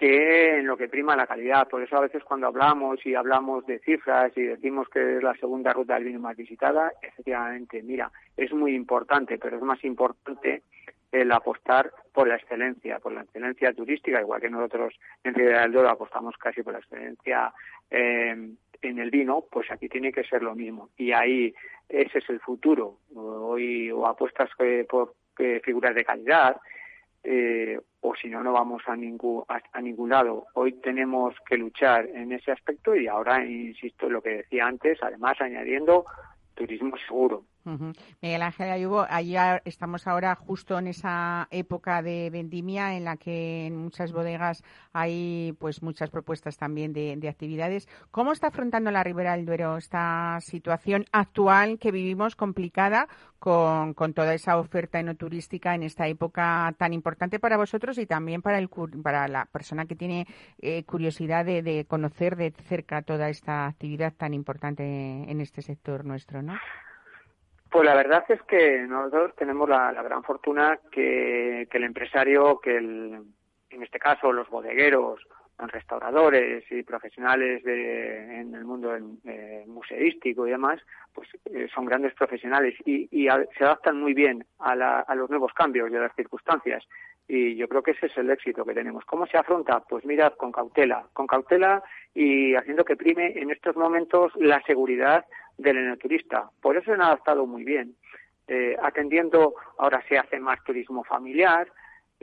que 0.01 0.57
en 0.57 0.65
lo 0.65 0.77
que 0.77 0.89
prima 0.89 1.15
la 1.15 1.27
calidad. 1.27 1.67
Por 1.67 1.83
eso 1.83 1.95
a 1.95 2.01
veces 2.01 2.23
cuando 2.23 2.47
hablamos 2.47 3.05
y 3.05 3.13
hablamos 3.13 3.67
de 3.67 3.77
cifras 3.77 4.35
y 4.35 4.41
decimos 4.41 4.89
que 4.89 5.17
es 5.17 5.21
la 5.21 5.35
segunda 5.35 5.71
ruta 5.73 5.93
del 5.93 6.05
vino 6.05 6.19
más 6.19 6.35
visitada, 6.35 6.91
efectivamente, 7.03 7.83
mira, 7.83 8.11
es 8.35 8.51
muy 8.51 8.73
importante, 8.73 9.37
pero 9.37 9.57
es 9.57 9.61
más 9.61 9.83
importante 9.83 10.63
el 11.11 11.31
apostar 11.31 11.91
por 12.11 12.27
la 12.27 12.37
excelencia, 12.37 12.97
por 12.97 13.11
la 13.11 13.21
excelencia 13.21 13.73
turística, 13.73 14.19
igual 14.19 14.41
que 14.41 14.49
nosotros 14.49 14.95
en 15.23 15.35
Ribera 15.35 15.61
del 15.61 15.73
Duero 15.73 15.89
apostamos 15.89 16.35
casi 16.35 16.63
por 16.63 16.73
la 16.73 16.79
excelencia 16.79 17.53
eh, 17.91 18.35
en 18.81 18.99
el 18.99 19.11
vino, 19.11 19.45
pues 19.51 19.69
aquí 19.69 19.87
tiene 19.87 20.11
que 20.11 20.23
ser 20.23 20.41
lo 20.41 20.55
mismo. 20.55 20.89
Y 20.97 21.11
ahí 21.11 21.53
ese 21.87 22.17
es 22.17 22.29
el 22.31 22.39
futuro. 22.39 22.97
Hoy 23.13 23.91
o 23.91 24.07
apuestas 24.07 24.49
eh, 24.57 24.83
por 24.89 25.13
eh, 25.37 25.61
figuras 25.63 25.93
de 25.93 26.03
calidad, 26.03 26.57
eh, 27.23 27.79
o 28.01 28.15
si 28.15 28.29
no, 28.29 28.43
no 28.43 28.53
vamos 28.53 28.81
a 28.87 28.95
ningún, 28.95 29.43
a, 29.47 29.81
ningún 29.81 30.09
lado. 30.09 30.47
Hoy 30.53 30.73
tenemos 30.73 31.35
que 31.47 31.57
luchar 31.57 32.07
en 32.07 32.31
ese 32.31 32.51
aspecto 32.51 32.95
y 32.95 33.07
ahora, 33.07 33.45
insisto, 33.45 34.07
en 34.07 34.13
lo 34.13 34.21
que 34.21 34.37
decía 34.37 34.65
antes, 34.65 34.97
además 35.01 35.39
añadiendo 35.39 36.05
turismo 36.55 36.95
seguro. 37.07 37.45
Miguel 37.63 38.41
Ángel 38.41 38.71
Ayubo, 38.71 39.05
allá 39.07 39.61
estamos 39.65 40.07
ahora 40.07 40.35
justo 40.35 40.79
en 40.79 40.87
esa 40.87 41.47
época 41.51 42.01
de 42.01 42.29
vendimia 42.31 42.95
en 42.95 43.05
la 43.05 43.17
que 43.17 43.67
en 43.67 43.77
muchas 43.77 44.11
bodegas 44.11 44.63
hay 44.93 45.55
pues 45.59 45.83
muchas 45.83 46.09
propuestas 46.09 46.57
también 46.57 46.93
de, 46.93 47.29
actividades. 47.29 47.87
¿Cómo 48.09 48.31
está 48.31 48.47
afrontando 48.47 48.91
la 48.91 49.03
Ribera 49.03 49.35
del 49.35 49.45
Duero 49.45 49.77
esta 49.77 50.39
situación 50.41 51.05
actual 51.11 51.77
que 51.79 51.91
vivimos 51.91 52.35
complicada 52.35 53.07
con, 53.39 53.93
toda 54.13 54.33
esa 54.33 54.57
oferta 54.57 54.99
enoturística 54.99 55.75
en 55.75 55.83
esta 55.83 56.07
época 56.07 56.73
tan 56.77 56.93
importante 56.93 57.39
para 57.39 57.57
vosotros 57.57 57.97
y 57.97 58.05
también 58.05 58.41
para, 58.41 58.57
el, 58.57 58.69
para 59.03 59.27
la 59.27 59.45
persona 59.45 59.85
que 59.85 59.95
tiene 59.95 60.27
eh, 60.59 60.83
curiosidad 60.83 61.45
de, 61.45 61.61
de 61.61 61.85
conocer 61.85 62.35
de 62.35 62.51
cerca 62.51 63.01
toda 63.01 63.29
esta 63.29 63.67
actividad 63.67 64.13
tan 64.13 64.33
importante 64.33 64.83
en 64.83 65.41
este 65.41 65.61
sector 65.61 66.05
nuestro, 66.05 66.41
¿no? 66.41 66.53
Pues 67.71 67.85
la 67.85 67.95
verdad 67.95 68.25
es 68.27 68.41
que 68.41 68.79
nosotros 68.79 69.33
tenemos 69.37 69.69
la, 69.69 69.93
gran 69.93 70.23
fortuna 70.23 70.77
que, 70.91 71.69
el 71.71 71.83
empresario, 71.85 72.59
que 72.59 72.75
el, 72.75 73.23
en 73.69 73.83
este 73.83 73.97
caso 73.97 74.33
los 74.33 74.49
bodegueros, 74.49 75.21
los 75.57 75.71
restauradores 75.71 76.69
y 76.69 76.83
profesionales 76.83 77.65
en 77.65 78.53
el 78.53 78.65
mundo 78.65 78.93
eh, 79.23 79.63
museístico 79.67 80.45
y 80.45 80.51
demás, 80.51 80.81
pues 81.13 81.29
eh, 81.45 81.69
son 81.73 81.85
grandes 81.85 82.13
profesionales 82.13 82.75
y, 82.85 83.07
se 83.57 83.63
adaptan 83.63 84.01
muy 84.01 84.13
bien 84.13 84.45
a, 84.59 84.73
a, 84.99 85.15
los 85.15 85.29
nuevos 85.29 85.53
cambios 85.53 85.89
y 85.89 85.95
a 85.95 86.01
las 86.01 86.15
circunstancias. 86.15 86.83
Y 87.27 87.55
yo 87.55 87.67
creo 87.67 87.81
que 87.81 87.91
ese 87.91 88.07
es 88.07 88.17
el 88.17 88.29
éxito 88.29 88.65
que 88.65 88.73
tenemos. 88.73 89.05
¿Cómo 89.05 89.25
se 89.25 89.37
afronta? 89.37 89.79
Pues 89.81 90.05
mirad, 90.05 90.33
con 90.33 90.51
cautela, 90.51 91.05
con 91.13 91.27
cautela 91.27 91.81
y 92.13 92.55
haciendo 92.55 92.83
que 92.83 92.97
prime 92.97 93.33
en 93.35 93.51
estos 93.51 93.75
momentos 93.75 94.33
la 94.35 94.61
seguridad 94.63 95.25
del 95.57 95.77
enoturista. 95.77 96.49
Por 96.61 96.75
eso 96.75 96.85
se 96.85 96.91
han 96.91 97.01
adaptado 97.01 97.45
muy 97.45 97.63
bien. 97.63 97.95
Eh, 98.47 98.75
atendiendo, 98.81 99.55
ahora 99.77 100.03
se 100.09 100.17
hace 100.17 100.39
más 100.39 100.61
turismo 100.63 101.03
familiar, 101.05 101.71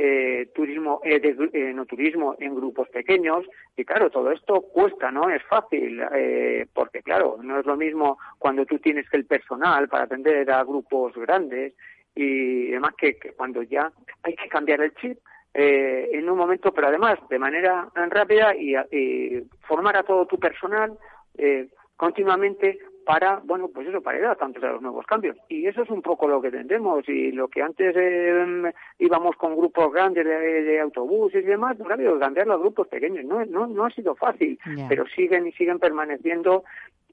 eh, 0.01 0.51
turismo, 0.55 1.01
eh, 1.03 1.19
de, 1.19 1.71
enoturismo 1.71 2.37
en 2.39 2.55
grupos 2.55 2.89
pequeños, 2.89 3.45
y 3.77 3.85
claro, 3.85 4.11
todo 4.11 4.31
esto 4.31 4.61
cuesta, 4.61 5.11
no 5.11 5.29
es 5.29 5.43
fácil, 5.43 6.01
eh, 6.15 6.67
porque 6.73 7.03
claro, 7.03 7.39
no 7.43 7.59
es 7.59 7.67
lo 7.67 7.77
mismo 7.77 8.17
cuando 8.39 8.65
tú 8.65 8.79
tienes 8.79 9.11
que 9.11 9.17
el 9.17 9.27
personal 9.27 9.89
para 9.89 10.05
atender 10.05 10.49
a 10.53 10.63
grupos 10.63 11.15
grandes 11.17 11.75
y 12.19 12.71
además 12.71 12.95
que, 12.99 13.17
cuando 13.37 13.63
ya 13.63 13.93
hay 14.25 14.35
que 14.35 14.49
cambiar 14.49 14.81
el 14.81 14.93
chip, 14.95 15.19
eh, 15.55 16.11
en 16.13 16.29
un 16.29 16.37
momento, 16.37 16.73
pero 16.73 16.89
además 16.89 17.19
de 17.31 17.39
manera 17.39 17.89
rápida 17.95 18.55
y, 18.57 18.75
y 18.91 19.43
formar 19.61 19.97
a 19.97 20.03
todo 20.03 20.27
tu 20.27 20.39
personal 20.39 20.99
eh, 21.37 21.69
continuamente 21.97 22.79
para, 23.05 23.41
bueno, 23.45 23.69
pues 23.73 23.87
eso, 23.87 24.03
para 24.03 24.19
ir 24.19 24.27
a 24.27 24.35
tantos 24.35 24.61
de 24.61 24.69
los 24.69 24.83
nuevos 24.83 25.07
cambios. 25.07 25.37
Y 25.49 25.67
eso 25.67 25.83
es 25.83 25.91
un 25.91 26.03
poco 26.03 26.27
lo 26.27 26.43
que 26.43 26.51
tendremos. 26.51 27.09
Y 27.09 27.31
lo 27.31 27.49
que 27.49 27.63
antes 27.63 27.95
eh, 27.97 28.73
íbamos 28.99 29.37
con 29.37 29.57
grupos 29.57 29.93
grandes 29.93 30.27
de, 30.27 30.81
autobuses 30.81 31.43
y 31.43 31.47
demás, 31.47 31.77
pues 31.79 31.89
ha 31.89 31.95
habido 31.95 32.15
que 32.15 32.21
cambiar 32.21 32.49
los 32.49 32.61
grupos 32.61 32.89
pequeños. 32.89 33.25
No, 33.25 33.45
no, 33.47 33.67
no 33.69 33.87
ha 33.87 33.91
sido 33.91 34.17
fácil, 34.17 34.59
pero 34.89 35.07
siguen 35.07 35.47
y 35.47 35.53
siguen 35.53 35.79
permaneciendo 35.79 36.65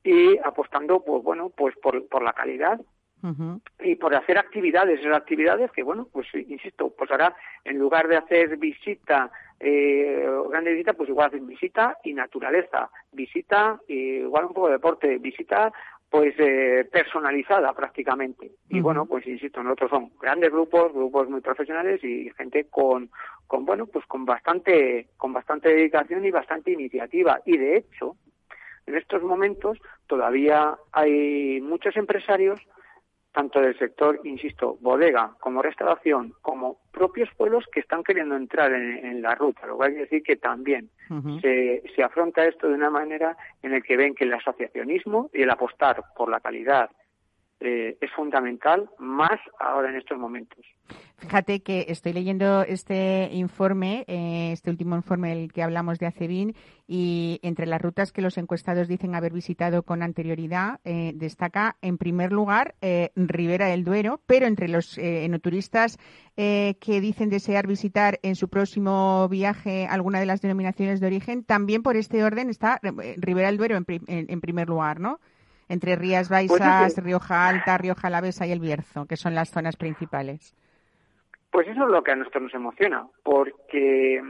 y 0.04 0.38
apostando, 0.40 1.00
pues 1.00 1.24
bueno, 1.24 1.52
pues 1.56 1.76
por, 1.78 2.08
por 2.08 2.24
la 2.24 2.34
calidad 2.34 2.82
y 3.80 3.96
por 3.96 4.16
hacer 4.16 4.38
actividades, 4.38 5.00
esas 5.00 5.16
actividades 5.16 5.72
que, 5.72 5.84
bueno, 5.84 6.08
pues 6.12 6.28
insisto, 6.34 6.94
pues 6.98 7.10
ahora 7.12 7.36
en 7.64 7.78
lugar 7.78 8.08
de 8.08 8.18
hacer 8.18 8.58
visita, 8.58 9.32
eh, 9.60 10.28
grande 10.50 10.74
visita, 10.74 10.94
pues 10.94 11.10
igual 11.10 11.28
hacer 11.28 11.42
visita 11.42 11.98
y 12.04 12.14
naturaleza, 12.14 12.90
visita, 13.12 13.80
igual 13.88 14.46
un 14.46 14.54
poco 14.54 14.68
de 14.68 14.74
deporte, 14.74 15.18
visita 15.18 15.72
pues 16.10 16.34
eh, 16.38 16.88
personalizada 16.92 17.74
prácticamente. 17.74 18.52
Y 18.70 18.80
bueno, 18.80 19.06
pues 19.06 19.28
insisto, 19.28 19.62
nosotros 19.62 19.90
son 19.90 20.12
grandes 20.22 20.52
grupos, 20.52 20.94
grupos 20.94 21.30
muy 21.30 21.42
profesionales 21.42 22.02
y 22.04 22.32
gente 22.38 22.68
con, 22.70 23.10
con 23.48 23.66
bueno, 23.66 23.86
pues 23.88 24.06
con 24.06 24.24
bastante, 24.24 25.08
con 25.18 25.34
bastante 25.34 25.70
dedicación 25.70 26.24
y 26.24 26.32
bastante 26.32 26.72
iniciativa. 26.72 27.42
Y 27.46 27.58
de 27.58 27.78
hecho, 27.78 28.16
en 28.86 28.96
estos 28.96 29.24
momentos 29.24 29.78
todavía 30.08 30.76
hay 30.94 31.60
muchos 31.62 31.98
empresarios 31.98 32.62
tanto 33.36 33.60
del 33.60 33.78
sector, 33.78 34.22
insisto, 34.24 34.78
bodega 34.80 35.36
como 35.42 35.62
restauración, 35.62 36.34
como 36.42 36.78
propios 36.94 37.30
pueblos 37.36 37.66
que 37.70 37.82
están 37.82 38.02
queriendo 38.02 38.38
entrar 38.38 38.72
en, 38.72 39.22
la 39.22 39.36
ruta. 39.36 39.68
Lo 39.68 39.76
cual 39.76 39.90
quiere 39.90 40.06
decir 40.06 40.24
que 40.24 40.38
también 40.38 40.90
se, 41.42 41.84
se 41.94 42.04
afronta 42.04 42.46
esto 42.46 42.70
de 42.70 42.76
una 42.76 42.90
manera 42.90 43.36
en 43.62 43.72
la 43.72 43.82
que 43.82 43.98
ven 43.98 44.16
que 44.16 44.24
el 44.24 44.34
asociacionismo 44.34 45.30
y 45.34 45.42
el 45.42 45.50
apostar 45.50 46.02
por 46.16 46.30
la 46.30 46.40
calidad 46.40 46.90
eh, 47.62 47.98
es 48.02 48.12
fundamental, 48.12 48.90
más 49.00 49.40
ahora 49.60 49.90
en 49.90 49.96
estos 49.96 50.18
momentos. 50.18 50.66
Fíjate 51.18 51.62
que 51.62 51.86
estoy 51.88 52.12
leyendo 52.12 52.64
este 52.64 53.30
informe, 53.32 54.04
eh, 54.08 54.52
este 54.52 54.70
último 54.70 54.98
informe 54.98 55.30
del 55.30 55.54
que 55.54 55.64
hablamos 55.64 55.98
de 55.98 56.06
ACEBIN, 56.06 56.54
y 56.86 57.40
entre 57.44 57.66
las 57.66 57.82
rutas 57.82 58.12
que 58.12 58.22
los 58.22 58.38
encuestados 58.38 58.90
dicen 58.90 59.16
haber 59.16 59.32
visitado 59.32 59.84
con 59.84 60.04
anterioridad, 60.04 60.82
eh, 60.84 61.14
destaca 61.16 61.78
en 61.82 61.98
primer 61.98 62.34
lugar 62.34 62.76
Ribera 63.16 63.68
del 63.68 63.86
Duero, 63.86 64.20
pero 64.28 64.46
entre 64.48 64.68
los 64.68 64.98
enoturistas 64.98 65.98
que 66.36 67.02
dicen 67.02 67.30
desear 67.30 67.66
visitar 67.66 68.20
en 68.22 68.36
su 68.36 68.50
próximo 68.50 69.28
viaje 69.30 69.88
alguna 69.90 70.20
de 70.20 70.26
las 70.26 70.42
denominaciones 70.42 71.00
de 71.00 71.08
origen, 71.08 71.44
también 71.44 71.82
por 71.82 71.96
este 71.96 72.24
orden 72.24 72.50
está 72.50 72.80
Ribera 73.18 73.48
del 73.48 73.58
Duero 73.58 73.78
en 73.78 74.42
primer 74.42 74.68
lugar, 74.68 75.00
¿no? 75.00 75.20
Entre 75.70 75.96
Rías 75.96 76.30
pues 76.30 76.50
Baixas, 76.50 77.04
Rioja 77.04 77.48
Alta, 77.48 77.78
Rioja 77.78 78.08
Alavesa 78.08 78.46
y 78.46 78.52
El 78.52 78.60
Bierzo, 78.60 79.06
que 79.06 79.18
son 79.18 79.36
las 79.36 79.50
zonas 79.50 79.76
principales. 79.76 80.56
Pues 81.52 81.68
eso 81.68 81.86
es 81.86 81.92
lo 81.92 82.04
que 82.04 82.12
a 82.12 82.16
nosotros 82.16 82.44
nos 82.44 82.54
emociona, 82.54 83.08
porque 83.24 84.22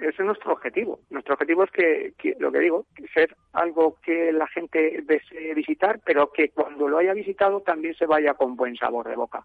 ese 0.00 0.08
es 0.08 0.20
nuestro 0.20 0.52
objetivo. 0.52 1.00
Nuestro 1.10 1.34
objetivo 1.34 1.64
es 1.64 1.70
que, 1.70 2.14
lo 2.38 2.50
que 2.50 2.58
digo, 2.58 2.86
ser 3.12 3.36
algo 3.52 3.98
que 4.02 4.32
la 4.32 4.46
gente 4.46 5.02
desee 5.04 5.54
visitar, 5.54 6.00
pero 6.04 6.32
que 6.32 6.48
cuando 6.50 6.88
lo 6.88 6.98
haya 6.98 7.12
visitado 7.12 7.60
también 7.60 7.94
se 7.94 8.06
vaya 8.06 8.34
con 8.34 8.56
buen 8.56 8.76
sabor 8.76 9.08
de 9.08 9.16
boca. 9.16 9.44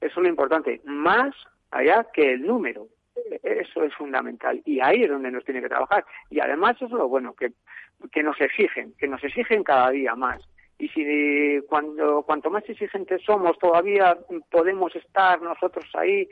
Eso 0.00 0.20
es 0.20 0.22
lo 0.22 0.28
importante, 0.28 0.80
más 0.84 1.34
allá 1.70 2.06
que 2.12 2.32
el 2.32 2.46
número. 2.46 2.86
Eso 3.42 3.84
es 3.84 3.94
fundamental 3.94 4.62
y 4.64 4.80
ahí 4.80 5.02
es 5.02 5.10
donde 5.10 5.30
nos 5.30 5.44
tiene 5.44 5.60
que 5.60 5.68
trabajar. 5.68 6.04
Y 6.30 6.40
además 6.40 6.76
eso 6.76 6.86
es 6.86 6.92
lo 6.92 7.08
bueno, 7.08 7.34
que, 7.34 7.52
que 8.10 8.22
nos 8.22 8.40
exigen, 8.40 8.94
que 8.98 9.06
nos 9.06 9.22
exigen 9.22 9.62
cada 9.62 9.90
día 9.90 10.14
más 10.14 10.42
y 10.82 10.88
si 10.88 11.60
cuando 11.68 12.22
cuanto 12.22 12.50
más 12.50 12.68
exigentes 12.68 13.22
somos 13.24 13.56
todavía 13.58 14.18
podemos 14.50 14.94
estar 14.96 15.40
nosotros 15.40 15.86
ahí 15.94 16.28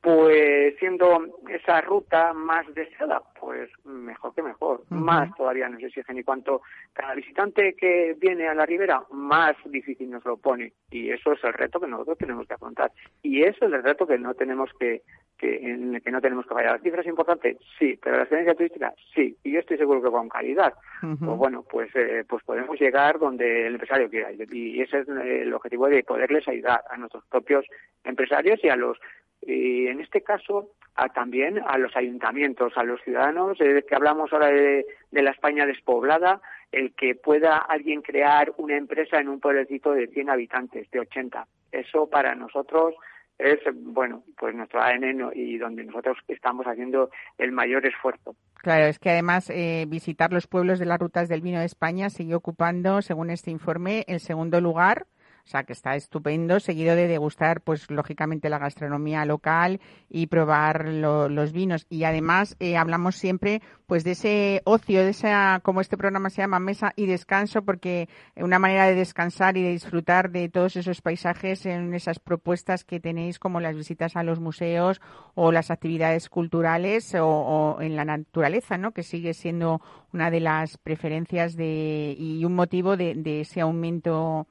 pues 0.00 0.76
siendo 0.78 1.26
esa 1.48 1.80
ruta 1.80 2.32
más 2.32 2.64
deseada, 2.72 3.20
pues 3.40 3.68
mejor 3.84 4.32
que 4.34 4.42
mejor, 4.42 4.82
más 4.90 5.34
todavía 5.36 5.68
nos 5.68 5.82
exigen 5.82 6.18
y 6.18 6.22
cuanto 6.22 6.62
cada 6.92 7.14
visitante 7.14 7.74
que 7.74 8.14
viene 8.18 8.46
a 8.46 8.54
la 8.54 8.64
ribera 8.64 9.02
más 9.10 9.56
difícil 9.64 10.10
nos 10.10 10.24
lo 10.24 10.36
pone. 10.36 10.72
Y 10.90 11.10
eso 11.10 11.32
es 11.32 11.42
el 11.42 11.52
reto 11.52 11.80
que 11.80 11.88
nosotros 11.88 12.16
tenemos 12.18 12.46
que 12.46 12.54
afrontar. 12.54 12.92
Y 13.22 13.42
eso 13.42 13.66
es 13.66 13.72
el 13.72 13.82
reto 13.82 14.06
que 14.06 14.18
no 14.18 14.34
tenemos 14.34 14.70
que, 14.78 15.02
que 15.36 15.56
en 15.56 15.96
el 15.96 16.02
que 16.02 16.12
no 16.12 16.20
tenemos 16.20 16.46
que 16.46 16.54
fallar. 16.54 16.76
¿La 16.76 16.82
cifra 16.82 17.00
es 17.00 17.06
importante? 17.06 17.58
Sí, 17.78 17.98
pero 18.02 18.16
la 18.16 18.22
experiencia 18.22 18.54
turística 18.54 18.94
sí. 19.14 19.36
Y 19.42 19.52
yo 19.52 19.60
estoy 19.60 19.78
seguro 19.78 20.00
que 20.00 20.10
con 20.10 20.28
calidad, 20.28 20.74
pues 21.00 21.36
bueno, 21.36 21.64
pues 21.68 21.90
eh, 21.94 22.24
pues 22.28 22.44
podemos 22.44 22.78
llegar 22.80 23.18
donde 23.18 23.66
el 23.66 23.74
empresario 23.74 24.08
quiera. 24.08 24.30
Y 24.32 24.80
ese 24.80 25.00
es 25.00 25.08
el 25.08 25.52
objetivo 25.52 25.88
de 25.88 26.04
poderles 26.04 26.46
ayudar 26.46 26.82
a 26.88 26.96
nuestros 26.96 27.24
propios 27.26 27.66
empresarios 28.04 28.62
y 28.62 28.68
a 28.68 28.76
los 28.76 28.98
y 29.42 29.86
en 29.86 30.00
este 30.00 30.22
caso 30.22 30.70
a, 30.94 31.08
también 31.08 31.60
a 31.66 31.78
los 31.78 31.96
ayuntamientos, 31.96 32.72
a 32.76 32.82
los 32.82 33.00
ciudadanos, 33.02 33.60
eh, 33.60 33.84
que 33.88 33.94
hablamos 33.94 34.32
ahora 34.32 34.48
de, 34.48 34.84
la 35.12 35.30
España 35.30 35.64
despoblada, 35.64 36.40
el 36.72 36.94
que 36.94 37.14
pueda 37.14 37.56
alguien 37.56 38.02
crear 38.02 38.52
una 38.56 38.76
empresa 38.76 39.18
en 39.18 39.28
un 39.28 39.40
pueblecito 39.40 39.92
de 39.92 40.08
100 40.08 40.30
habitantes, 40.30 40.90
de 40.90 41.00
80. 41.00 41.46
Eso 41.72 42.08
para 42.10 42.34
nosotros 42.34 42.94
es, 43.38 43.60
bueno, 43.72 44.24
pues 44.36 44.54
nuestro 44.54 44.82
ADN 44.82 45.30
y 45.34 45.56
donde 45.58 45.84
nosotros 45.84 46.18
estamos 46.26 46.66
haciendo 46.66 47.10
el 47.38 47.52
mayor 47.52 47.86
esfuerzo. 47.86 48.34
Claro, 48.56 48.86
es 48.86 48.98
que 48.98 49.10
además 49.10 49.48
eh, 49.50 49.84
visitar 49.86 50.32
los 50.32 50.48
pueblos 50.48 50.80
de 50.80 50.86
las 50.86 50.98
rutas 50.98 51.28
del 51.28 51.42
vino 51.42 51.60
de 51.60 51.66
España 51.66 52.10
sigue 52.10 52.34
ocupando, 52.34 53.00
según 53.02 53.30
este 53.30 53.52
informe, 53.52 54.04
el 54.08 54.18
segundo 54.18 54.60
lugar 54.60 55.06
o 55.48 55.50
sea, 55.50 55.64
que 55.64 55.72
está 55.72 55.96
estupendo, 55.96 56.60
seguido 56.60 56.94
de 56.94 57.08
degustar, 57.08 57.62
pues 57.62 57.90
lógicamente 57.90 58.50
la 58.50 58.58
gastronomía 58.58 59.24
local 59.24 59.80
y 60.10 60.26
probar 60.26 60.86
los 60.88 61.52
vinos. 61.52 61.86
Y 61.88 62.04
además 62.04 62.54
eh, 62.60 62.76
hablamos 62.76 63.16
siempre, 63.16 63.62
pues 63.86 64.04
de 64.04 64.10
ese 64.10 64.60
ocio, 64.64 65.02
de 65.02 65.08
esa, 65.08 65.60
como 65.62 65.80
este 65.80 65.96
programa 65.96 66.28
se 66.28 66.42
llama, 66.42 66.58
mesa 66.58 66.92
y 66.96 67.06
descanso, 67.06 67.62
porque 67.62 68.10
una 68.36 68.58
manera 68.58 68.88
de 68.88 68.94
descansar 68.94 69.56
y 69.56 69.62
de 69.62 69.70
disfrutar 69.70 70.30
de 70.30 70.50
todos 70.50 70.76
esos 70.76 71.00
paisajes 71.00 71.64
en 71.64 71.94
esas 71.94 72.18
propuestas 72.18 72.84
que 72.84 73.00
tenéis, 73.00 73.38
como 73.38 73.58
las 73.58 73.74
visitas 73.74 74.16
a 74.16 74.24
los 74.24 74.40
museos 74.40 75.00
o 75.34 75.50
las 75.50 75.70
actividades 75.70 76.28
culturales 76.28 77.14
o, 77.18 77.78
en 77.80 77.96
la 77.96 78.04
naturaleza, 78.04 78.76
¿no? 78.76 78.92
Que 78.92 79.02
sigue 79.02 79.32
siendo 79.32 79.80
una 80.12 80.30
de 80.30 80.40
las 80.40 80.76
preferencias 80.76 81.56
de, 81.56 82.14
y 82.18 82.44
un 82.44 82.54
motivo 82.54 82.98
de 82.98 83.40
ese 83.40 83.62
aumento 83.62 84.46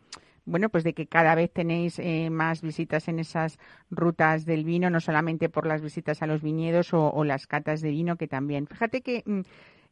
bueno, 0.48 0.70
pues 0.70 0.84
de 0.86 0.94
que 0.94 1.08
cada 1.08 1.36
vez 1.36 1.52
tenéis 1.52 2.00
eh, 2.00 2.30
más 2.30 2.62
visitas 2.62 3.10
en 3.10 3.20
esas 3.20 3.60
rutas 3.92 4.46
del 4.46 4.64
vino, 4.64 4.90
no 4.90 5.02
solamente 5.02 5.50
por 5.50 5.68
las 5.68 5.82
visitas 5.82 6.22
a 6.22 6.26
los 6.26 6.42
viñedos 6.42 6.94
o, 6.94 7.24
las 7.26 7.48
catas 7.48 7.82
de 7.82 7.92
vino, 7.92 8.16
que 8.16 8.28
también. 8.30 8.66
Fíjate 8.66 9.02
que 9.02 9.24
mm, 9.26 9.42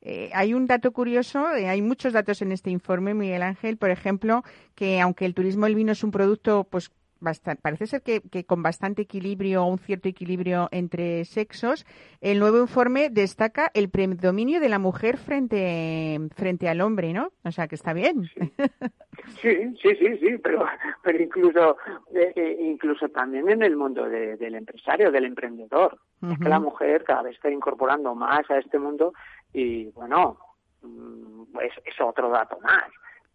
eh, 0.01 0.29
hay 0.33 0.53
un 0.53 0.65
dato 0.65 0.93
curioso, 0.93 1.53
eh, 1.53 1.67
hay 1.67 1.81
muchos 1.81 2.13
datos 2.13 2.41
en 2.41 2.53
este 2.53 2.69
informe, 2.69 3.13
Miguel 3.13 3.43
Ángel, 3.43 3.75
por 3.75 3.89
ejemplo, 3.89 4.43
que 4.75 5.01
aunque 5.01 5.25
el 5.25 5.33
turismo 5.33 5.65
del 5.65 5.75
vino 5.75 5.91
es 5.91 6.03
un 6.05 6.11
producto, 6.11 6.63
pues 6.63 6.89
parece 7.61 7.87
ser 7.87 8.01
que, 8.01 8.43
con 8.45 8.63
bastante 8.63 9.03
equilibrio 9.03 9.63
o 9.63 9.67
un 9.67 9.79
cierto 9.79 10.09
equilibrio 10.09 10.67
entre 10.71 11.25
sexos, 11.25 11.85
el 12.21 12.39
nuevo 12.39 12.59
informe 12.59 13.09
destaca 13.09 13.71
el 13.73 13.89
predominio 13.89 14.59
de 14.59 14.69
la 14.69 14.79
mujer 14.79 15.17
frente, 15.17 16.19
frente 16.35 16.69
al 16.69 16.81
hombre, 16.81 17.13
¿no? 17.13 17.31
O 17.43 17.51
sea, 17.51 17.67
que 17.67 17.75
está 17.75 17.93
bien. 17.93 18.29
Sí, 19.41 19.55
sí, 19.81 19.95
sí, 19.95 20.17
sí, 20.19 20.37
pero, 20.43 20.65
pero 21.01 21.23
incluso, 21.23 21.77
eh, 22.13 22.33
eh, 22.35 22.57
incluso 22.59 23.09
también 23.09 23.49
en 23.49 23.63
el 23.63 23.75
mundo 23.75 24.07
del 24.07 24.55
empresario, 24.55 25.11
del 25.11 25.25
emprendedor. 25.25 25.97
que 26.41 26.49
la 26.49 26.59
mujer 26.59 27.03
cada 27.03 27.23
vez 27.23 27.35
está 27.35 27.49
incorporando 27.49 28.13
más 28.13 28.49
a 28.51 28.57
este 28.59 28.77
mundo 28.77 29.13
y, 29.53 29.85
bueno, 29.91 30.37
mm, 30.81 31.57
es 31.59 32.01
otro 32.01 32.29
dato 32.29 32.59
más. 32.59 32.91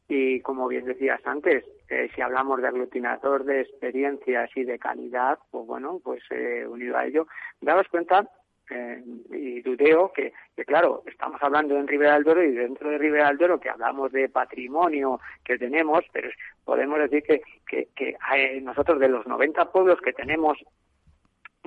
Y 0.06 0.40
como 0.40 0.68
bien 0.68 0.84
decías 0.84 1.20
antes, 1.24 1.64
eh, 1.90 2.08
si 2.14 2.22
hablamos 2.22 2.62
de 2.62 2.68
aglutinador 2.68 3.44
de 3.44 3.62
experiencias 3.62 4.50
y 4.54 4.64
de 4.64 4.78
calidad, 4.78 5.38
pues 5.50 5.66
bueno, 5.66 6.00
pues 6.02 6.22
eh, 6.30 6.66
unido 6.66 6.96
a 6.96 7.04
ello, 7.04 7.26
daos 7.60 7.88
cuenta 7.88 8.28
eh, 8.70 9.02
y 9.30 9.60
dudeo 9.60 10.12
que, 10.12 10.32
que, 10.56 10.64
claro, 10.64 11.02
estamos 11.06 11.42
hablando 11.42 11.76
en 11.76 11.88
Ribera 11.88 12.14
del 12.14 12.24
Duero 12.24 12.44
y 12.44 12.52
dentro 12.52 12.90
de 12.90 12.98
Ribera 12.98 13.28
del 13.28 13.38
Duero 13.38 13.58
que 13.58 13.70
hablamos 13.70 14.12
de 14.12 14.28
patrimonio 14.28 15.20
que 15.44 15.58
tenemos, 15.58 16.04
pero 16.12 16.30
podemos 16.64 16.98
decir 17.00 17.24
que, 17.24 17.42
que, 17.66 17.88
que 17.96 18.60
nosotros 18.62 19.00
de 19.00 19.08
los 19.08 19.26
90 19.26 19.72
pueblos 19.72 20.00
que 20.00 20.12
tenemos 20.12 20.58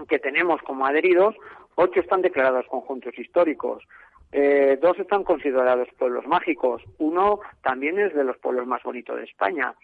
que 0.07 0.19
tenemos 0.19 0.61
como 0.63 0.85
adheridos, 0.85 1.35
ocho 1.75 1.99
están 1.99 2.21
declarados 2.21 2.65
conjuntos 2.67 3.17
históricos. 3.17 3.83
Eh, 4.31 4.79
dos 4.81 4.97
están 4.97 5.23
considerados 5.23 5.87
pueblos 5.97 6.25
mágicos. 6.25 6.81
Uno 6.97 7.39
también 7.61 7.99
es 7.99 8.15
de 8.15 8.23
los 8.23 8.37
pueblos 8.39 8.65
más 8.65 8.81
bonitos 8.81 9.17
de 9.17 9.25
España. 9.25 9.75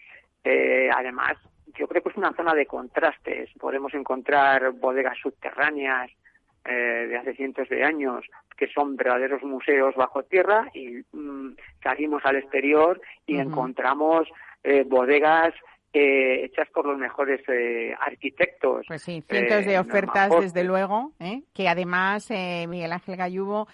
Eh, 0.44 0.90
además, 0.94 1.36
yo 1.78 1.86
creo 1.88 2.02
que 2.02 2.10
es 2.10 2.16
una 2.16 2.32
zona 2.34 2.54
de 2.54 2.66
contrastes. 2.66 3.50
Podemos 3.58 3.94
encontrar 3.94 4.72
bodegas 4.72 5.18
subterráneas 5.18 6.10
eh, 6.64 7.06
de 7.08 7.16
hace 7.16 7.34
cientos 7.34 7.68
de 7.68 7.84
años 7.84 8.24
que 8.56 8.68
son 8.68 8.96
verdaderos 8.96 9.42
museos 9.42 9.94
bajo 9.94 10.22
tierra 10.22 10.66
y 10.74 11.02
mm, 11.12 11.56
salimos 11.82 12.22
al 12.24 12.36
exterior 12.36 13.00
y 13.26 13.38
encontramos 13.38 14.28
bodegas 14.86 15.54
eh, 15.92 16.44
hechas 16.44 16.68
por 16.72 16.86
los 16.86 16.96
mejores 16.96 17.40
eh, 17.48 17.92
arquitectos. 18.00 18.84
Pues 18.86 19.02
sí, 19.02 19.24
cientos 19.28 19.64
de 19.64 19.74
eh, 19.74 19.78
ofertas, 19.80 20.30
desde 20.40 20.62
luego, 20.62 21.12
que 21.52 21.68
además 21.68 22.30
Miguel 22.30 22.92
Ángel 22.92 23.16
Gallubo, 23.16 23.66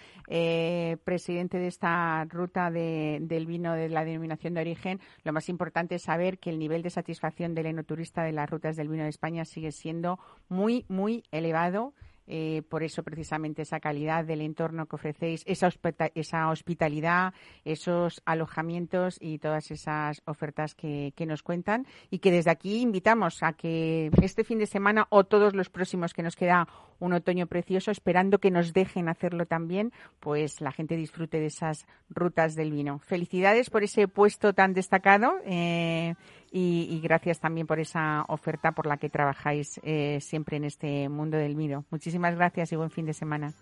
presidente 1.05 1.59
de 1.59 1.67
esta 1.67 2.25
ruta 2.25 2.71
del 2.71 3.47
vino 3.47 3.75
de 3.75 3.91
la 3.91 4.05
denominación 4.05 4.55
de 4.55 4.63
origen, 4.63 5.01
lo 5.25 5.33
más 5.35 5.51
importante 5.51 5.97
es 5.97 6.05
saber 6.05 6.39
que 6.39 6.49
el 6.49 6.59
nivel 6.59 6.83
de 6.83 6.89
satisfacción 6.89 7.55
del 7.55 7.67
enoturista 7.67 8.23
de 8.23 8.33
las 8.33 8.49
rutas 8.49 8.77
del 8.77 8.89
vino 8.89 9.03
de 9.03 9.11
España 9.11 9.45
sigue 9.45 9.71
siendo 9.71 10.19
muy, 10.49 10.87
muy 10.89 11.23
elevado 11.33 11.93
eh, 12.27 12.63
por 12.69 12.83
eso 12.83 13.03
precisamente 13.03 13.63
esa 13.63 13.81
calidad 13.81 14.25
del 14.25 14.41
entorno 14.41 14.87
que 14.87 14.97
ofrecéis, 14.97 15.43
esa, 15.47 15.71
esa 16.15 16.51
hospitalidad, 16.51 17.35
esos 17.65 18.23
alojamientos 18.25 19.19
y 19.21 19.39
todas 19.39 19.71
esas 19.71 20.23
ofertas 20.27 20.75
que, 20.75 21.13
nos 21.27 21.43
cuentan. 21.43 21.87
Y 22.11 22.21
que 22.21 22.31
desde 22.31 22.51
aquí 22.51 22.81
invitamos 22.81 23.43
a 23.43 23.53
que 23.53 24.11
este 24.23 24.45
fin 24.45 24.59
de 24.59 24.67
semana 24.67 25.07
o 25.11 25.25
todos 25.25 25.55
los 25.55 25.71
próximos 25.71 26.15
que 26.15 26.23
nos 26.23 26.37
queda 26.37 26.69
un 26.99 27.13
otoño 27.13 27.47
precioso, 27.47 27.91
esperando 27.91 28.39
que 28.39 28.51
nos 28.51 28.73
dejen 28.73 29.09
hacerlo 29.09 29.47
también, 29.47 29.93
pues 30.21 30.61
la 30.61 30.73
gente 30.73 30.97
disfrute 30.97 31.41
de 31.41 31.47
esas 31.47 31.87
rutas 32.11 32.55
del 32.55 32.73
vino. 32.73 32.99
Felicidades 33.01 33.71
por 33.71 33.83
ese 33.83 34.09
puesto 34.09 34.53
tan 34.53 34.73
destacado. 34.73 35.35
Eh, 35.45 36.15
y, 36.51 37.01
gracias 37.03 37.41
también 37.41 37.67
por 37.67 37.81
esa 37.81 38.25
oferta 38.29 38.73
por 38.73 38.87
la 38.87 38.97
que 38.97 39.11
trabajáis 39.11 39.79
eh, 39.83 40.19
siempre 40.21 40.57
en 40.57 40.65
este 40.65 41.09
mundo 41.09 41.37
del 41.37 41.55
vino. 41.55 41.85
Muchísimas 41.91 42.35
gracias 42.35 42.73
y 42.73 42.77
buen 42.77 42.91
fin 42.91 43.05
de 43.05 43.13
semana. 43.13 43.53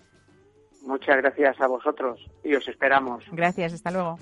Muchas 0.86 1.16
gracias 1.16 1.60
a 1.60 1.66
vosotros 1.66 2.20
y 2.44 2.54
os 2.54 2.68
esperamos. 2.68 3.24
Gracias, 3.32 3.72
hasta 3.72 3.90
luego. 3.90 4.18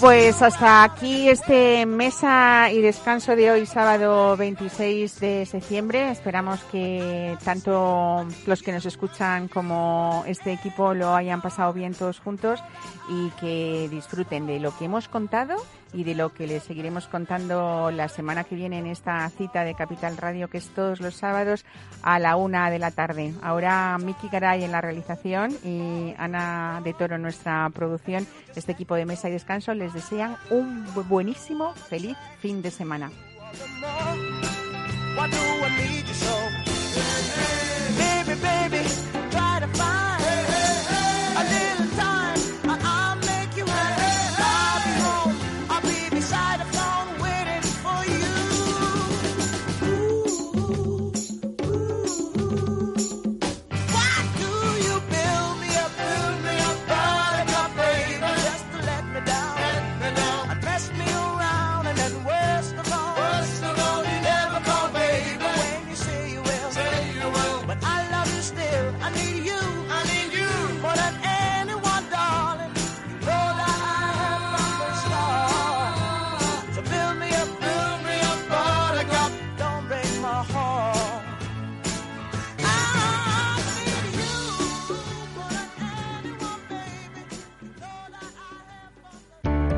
Pues 0.00 0.42
hasta 0.42 0.84
aquí 0.84 1.28
este 1.30 1.86
mesa 1.86 2.70
y 2.70 2.82
descanso 2.82 3.34
de 3.34 3.50
hoy, 3.50 3.64
sábado 3.64 4.36
26 4.36 5.20
de 5.20 5.46
septiembre. 5.46 6.10
Esperamos 6.10 6.62
que 6.64 7.36
tanto 7.42 8.26
los 8.46 8.62
que 8.62 8.72
nos 8.72 8.84
escuchan 8.84 9.48
como 9.48 10.22
este 10.26 10.52
equipo 10.52 10.92
lo 10.92 11.14
hayan 11.14 11.40
pasado 11.40 11.72
bien 11.72 11.94
todos 11.94 12.20
juntos 12.20 12.62
y 13.08 13.30
que 13.40 13.88
disfruten 13.90 14.46
de 14.46 14.60
lo 14.60 14.76
que 14.76 14.84
hemos 14.84 15.08
contado 15.08 15.56
y 15.92 16.04
de 16.04 16.14
lo 16.14 16.32
que 16.32 16.46
les 16.46 16.62
seguiremos 16.62 17.06
contando 17.08 17.90
la 17.90 18.08
semana 18.08 18.44
que 18.44 18.54
viene 18.54 18.78
en 18.78 18.86
esta 18.86 19.28
cita 19.30 19.64
de 19.64 19.74
Capital 19.74 20.16
Radio, 20.16 20.48
que 20.48 20.58
es 20.58 20.68
todos 20.68 21.00
los 21.00 21.14
sábados 21.14 21.64
a 22.02 22.18
la 22.18 22.36
una 22.36 22.70
de 22.70 22.78
la 22.78 22.90
tarde. 22.90 23.34
Ahora 23.42 23.96
Miki 23.98 24.28
Garay 24.28 24.64
en 24.64 24.72
la 24.72 24.80
realización 24.80 25.56
y 25.64 26.14
Ana 26.18 26.80
de 26.84 26.92
Toro 26.94 27.18
nuestra 27.18 27.68
producción, 27.70 28.26
este 28.54 28.72
equipo 28.72 28.94
de 28.94 29.06
mesa 29.06 29.28
y 29.28 29.32
descanso, 29.32 29.74
les 29.74 29.92
desean 29.92 30.36
un 30.50 30.86
buenísimo, 31.08 31.72
feliz 31.74 32.16
fin 32.40 32.62
de 32.62 32.70
semana. 32.70 33.10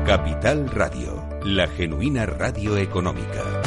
Capital 0.09 0.67
Radio, 0.71 1.23
la 1.45 1.67
genuina 1.67 2.25
radio 2.25 2.75
económica. 2.77 3.61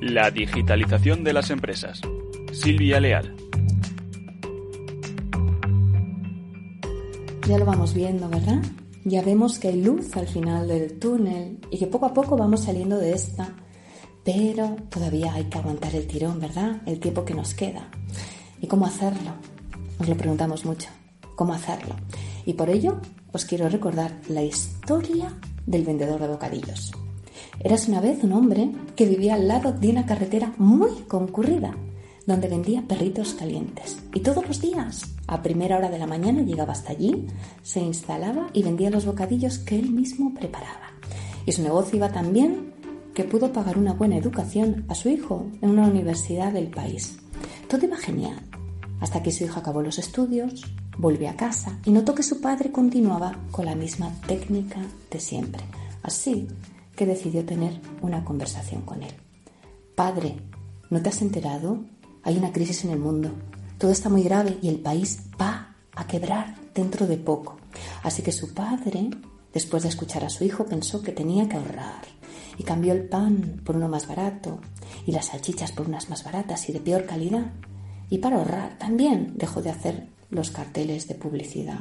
La 0.00 0.30
digitalización 0.30 1.24
de 1.24 1.34
las 1.34 1.50
empresas. 1.50 2.00
Silvia 2.52 3.00
Leal. 3.00 3.36
Ya 7.46 7.58
lo 7.58 7.66
vamos 7.66 7.92
viendo, 7.92 8.30
¿verdad? 8.30 8.62
Ya 9.04 9.20
vemos 9.20 9.58
que 9.58 9.68
hay 9.68 9.82
luz 9.82 10.16
al 10.16 10.26
final 10.26 10.68
del 10.68 10.98
túnel 10.98 11.58
y 11.70 11.78
que 11.78 11.86
poco 11.86 12.06
a 12.06 12.14
poco 12.14 12.34
vamos 12.34 12.64
saliendo 12.64 12.96
de 12.96 13.12
esta, 13.12 13.50
pero 14.24 14.74
todavía 14.88 15.34
hay 15.34 15.44
que 15.50 15.58
aguantar 15.58 15.94
el 15.94 16.06
tirón, 16.06 16.40
¿verdad? 16.40 16.80
El 16.86 16.98
tiempo 16.98 17.26
que 17.26 17.34
nos 17.34 17.52
queda. 17.52 17.90
¿Y 18.62 18.66
cómo 18.66 18.86
hacerlo? 18.86 19.57
Nos 19.98 20.08
lo 20.08 20.16
preguntamos 20.16 20.64
mucho. 20.64 20.88
¿Cómo 21.34 21.52
hacerlo? 21.52 21.94
Y 22.46 22.54
por 22.54 22.70
ello 22.70 23.00
os 23.32 23.44
quiero 23.44 23.68
recordar 23.68 24.20
la 24.28 24.42
historia 24.42 25.32
del 25.66 25.84
vendedor 25.84 26.20
de 26.20 26.28
bocadillos. 26.28 26.92
Eras 27.60 27.88
una 27.88 28.00
vez 28.00 28.22
un 28.22 28.32
hombre 28.32 28.70
que 28.96 29.06
vivía 29.06 29.34
al 29.34 29.48
lado 29.48 29.72
de 29.72 29.90
una 29.90 30.06
carretera 30.06 30.52
muy 30.58 30.90
concurrida, 31.08 31.76
donde 32.26 32.48
vendía 32.48 32.82
perritos 32.86 33.34
calientes. 33.34 33.98
Y 34.14 34.20
todos 34.20 34.46
los 34.46 34.60
días, 34.60 35.14
a 35.26 35.42
primera 35.42 35.76
hora 35.76 35.90
de 35.90 35.98
la 35.98 36.06
mañana, 36.06 36.42
llegaba 36.42 36.72
hasta 36.72 36.92
allí, 36.92 37.26
se 37.62 37.80
instalaba 37.80 38.48
y 38.52 38.62
vendía 38.62 38.90
los 38.90 39.06
bocadillos 39.06 39.58
que 39.58 39.78
él 39.78 39.90
mismo 39.90 40.34
preparaba. 40.34 40.92
Y 41.46 41.52
su 41.52 41.62
negocio 41.62 41.96
iba 41.96 42.12
tan 42.12 42.32
bien 42.32 42.74
que 43.14 43.24
pudo 43.24 43.52
pagar 43.52 43.78
una 43.78 43.94
buena 43.94 44.16
educación 44.16 44.84
a 44.88 44.94
su 44.94 45.08
hijo 45.08 45.46
en 45.62 45.70
una 45.70 45.88
universidad 45.88 46.52
del 46.52 46.68
país. 46.68 47.18
Todo 47.68 47.84
iba 47.84 47.96
genial, 47.96 48.40
hasta 49.00 49.22
que 49.22 49.32
su 49.32 49.44
hijo 49.44 49.60
acabó 49.60 49.82
los 49.82 49.98
estudios, 49.98 50.64
volvió 50.96 51.30
a 51.30 51.36
casa 51.36 51.78
y 51.84 51.90
notó 51.90 52.14
que 52.14 52.22
su 52.22 52.40
padre 52.40 52.72
continuaba 52.72 53.38
con 53.50 53.64
la 53.64 53.74
misma 53.74 54.12
técnica 54.26 54.80
de 55.10 55.20
siempre. 55.20 55.62
Así 56.02 56.48
que 56.96 57.06
decidió 57.06 57.44
tener 57.44 57.80
una 58.02 58.24
conversación 58.24 58.82
con 58.82 59.02
él. 59.02 59.14
Padre, 59.94 60.36
¿no 60.90 61.00
te 61.00 61.08
has 61.08 61.22
enterado? 61.22 61.84
Hay 62.22 62.36
una 62.36 62.52
crisis 62.52 62.84
en 62.84 62.90
el 62.90 62.98
mundo. 62.98 63.30
Todo 63.78 63.92
está 63.92 64.08
muy 64.08 64.22
grave 64.22 64.58
y 64.60 64.68
el 64.68 64.80
país 64.80 65.20
va 65.40 65.76
a 65.94 66.06
quebrar 66.06 66.56
dentro 66.74 67.06
de 67.06 67.16
poco. 67.16 67.58
Así 68.02 68.22
que 68.22 68.32
su 68.32 68.52
padre, 68.54 69.10
después 69.52 69.82
de 69.84 69.88
escuchar 69.88 70.24
a 70.24 70.30
su 70.30 70.44
hijo, 70.44 70.66
pensó 70.66 71.02
que 71.02 71.12
tenía 71.12 71.48
que 71.48 71.56
ahorrar 71.56 72.02
y 72.56 72.64
cambió 72.64 72.92
el 72.92 73.08
pan 73.08 73.60
por 73.64 73.76
uno 73.76 73.88
más 73.88 74.06
barato 74.06 74.58
y 75.06 75.12
las 75.12 75.26
salchichas 75.26 75.72
por 75.72 75.88
unas 75.88 76.10
más 76.10 76.24
baratas 76.24 76.68
y 76.68 76.72
de 76.72 76.80
peor 76.80 77.06
calidad. 77.06 77.52
Y 78.10 78.18
para 78.18 78.36
ahorrar 78.36 78.78
también 78.78 79.34
dejó 79.36 79.62
de 79.62 79.70
hacer 79.70 80.08
los 80.30 80.50
carteles 80.50 81.08
de 81.08 81.14
publicidad. 81.14 81.80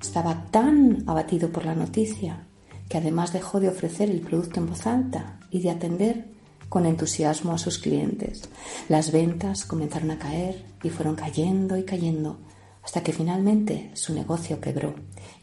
Estaba 0.00 0.46
tan 0.50 1.04
abatido 1.06 1.50
por 1.50 1.64
la 1.64 1.74
noticia 1.74 2.46
que 2.88 2.98
además 2.98 3.32
dejó 3.32 3.60
de 3.60 3.68
ofrecer 3.68 4.10
el 4.10 4.20
producto 4.20 4.60
en 4.60 4.68
voz 4.68 4.86
alta 4.86 5.40
y 5.50 5.60
de 5.60 5.70
atender 5.70 6.26
con 6.68 6.86
entusiasmo 6.86 7.52
a 7.52 7.58
sus 7.58 7.78
clientes. 7.78 8.48
Las 8.88 9.12
ventas 9.12 9.64
comenzaron 9.64 10.10
a 10.10 10.18
caer 10.18 10.64
y 10.82 10.90
fueron 10.90 11.14
cayendo 11.14 11.76
y 11.76 11.84
cayendo 11.84 12.38
hasta 12.82 13.02
que 13.02 13.12
finalmente 13.12 13.90
su 13.94 14.14
negocio 14.14 14.60
quebró. 14.60 14.94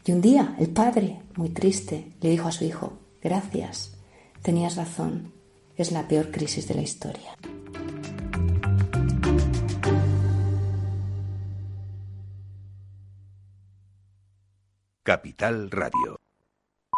Y 0.06 0.12
un 0.12 0.22
día 0.22 0.56
el 0.58 0.68
padre, 0.68 1.20
muy 1.36 1.50
triste, 1.50 2.12
le 2.20 2.30
dijo 2.30 2.48
a 2.48 2.52
su 2.52 2.64
hijo, 2.64 2.94
gracias, 3.22 3.96
tenías 4.42 4.76
razón, 4.76 5.32
es 5.76 5.92
la 5.92 6.08
peor 6.08 6.30
crisis 6.30 6.66
de 6.68 6.74
la 6.74 6.82
historia. 6.82 7.36
Capital 15.04 15.68
Radio 15.70 16.23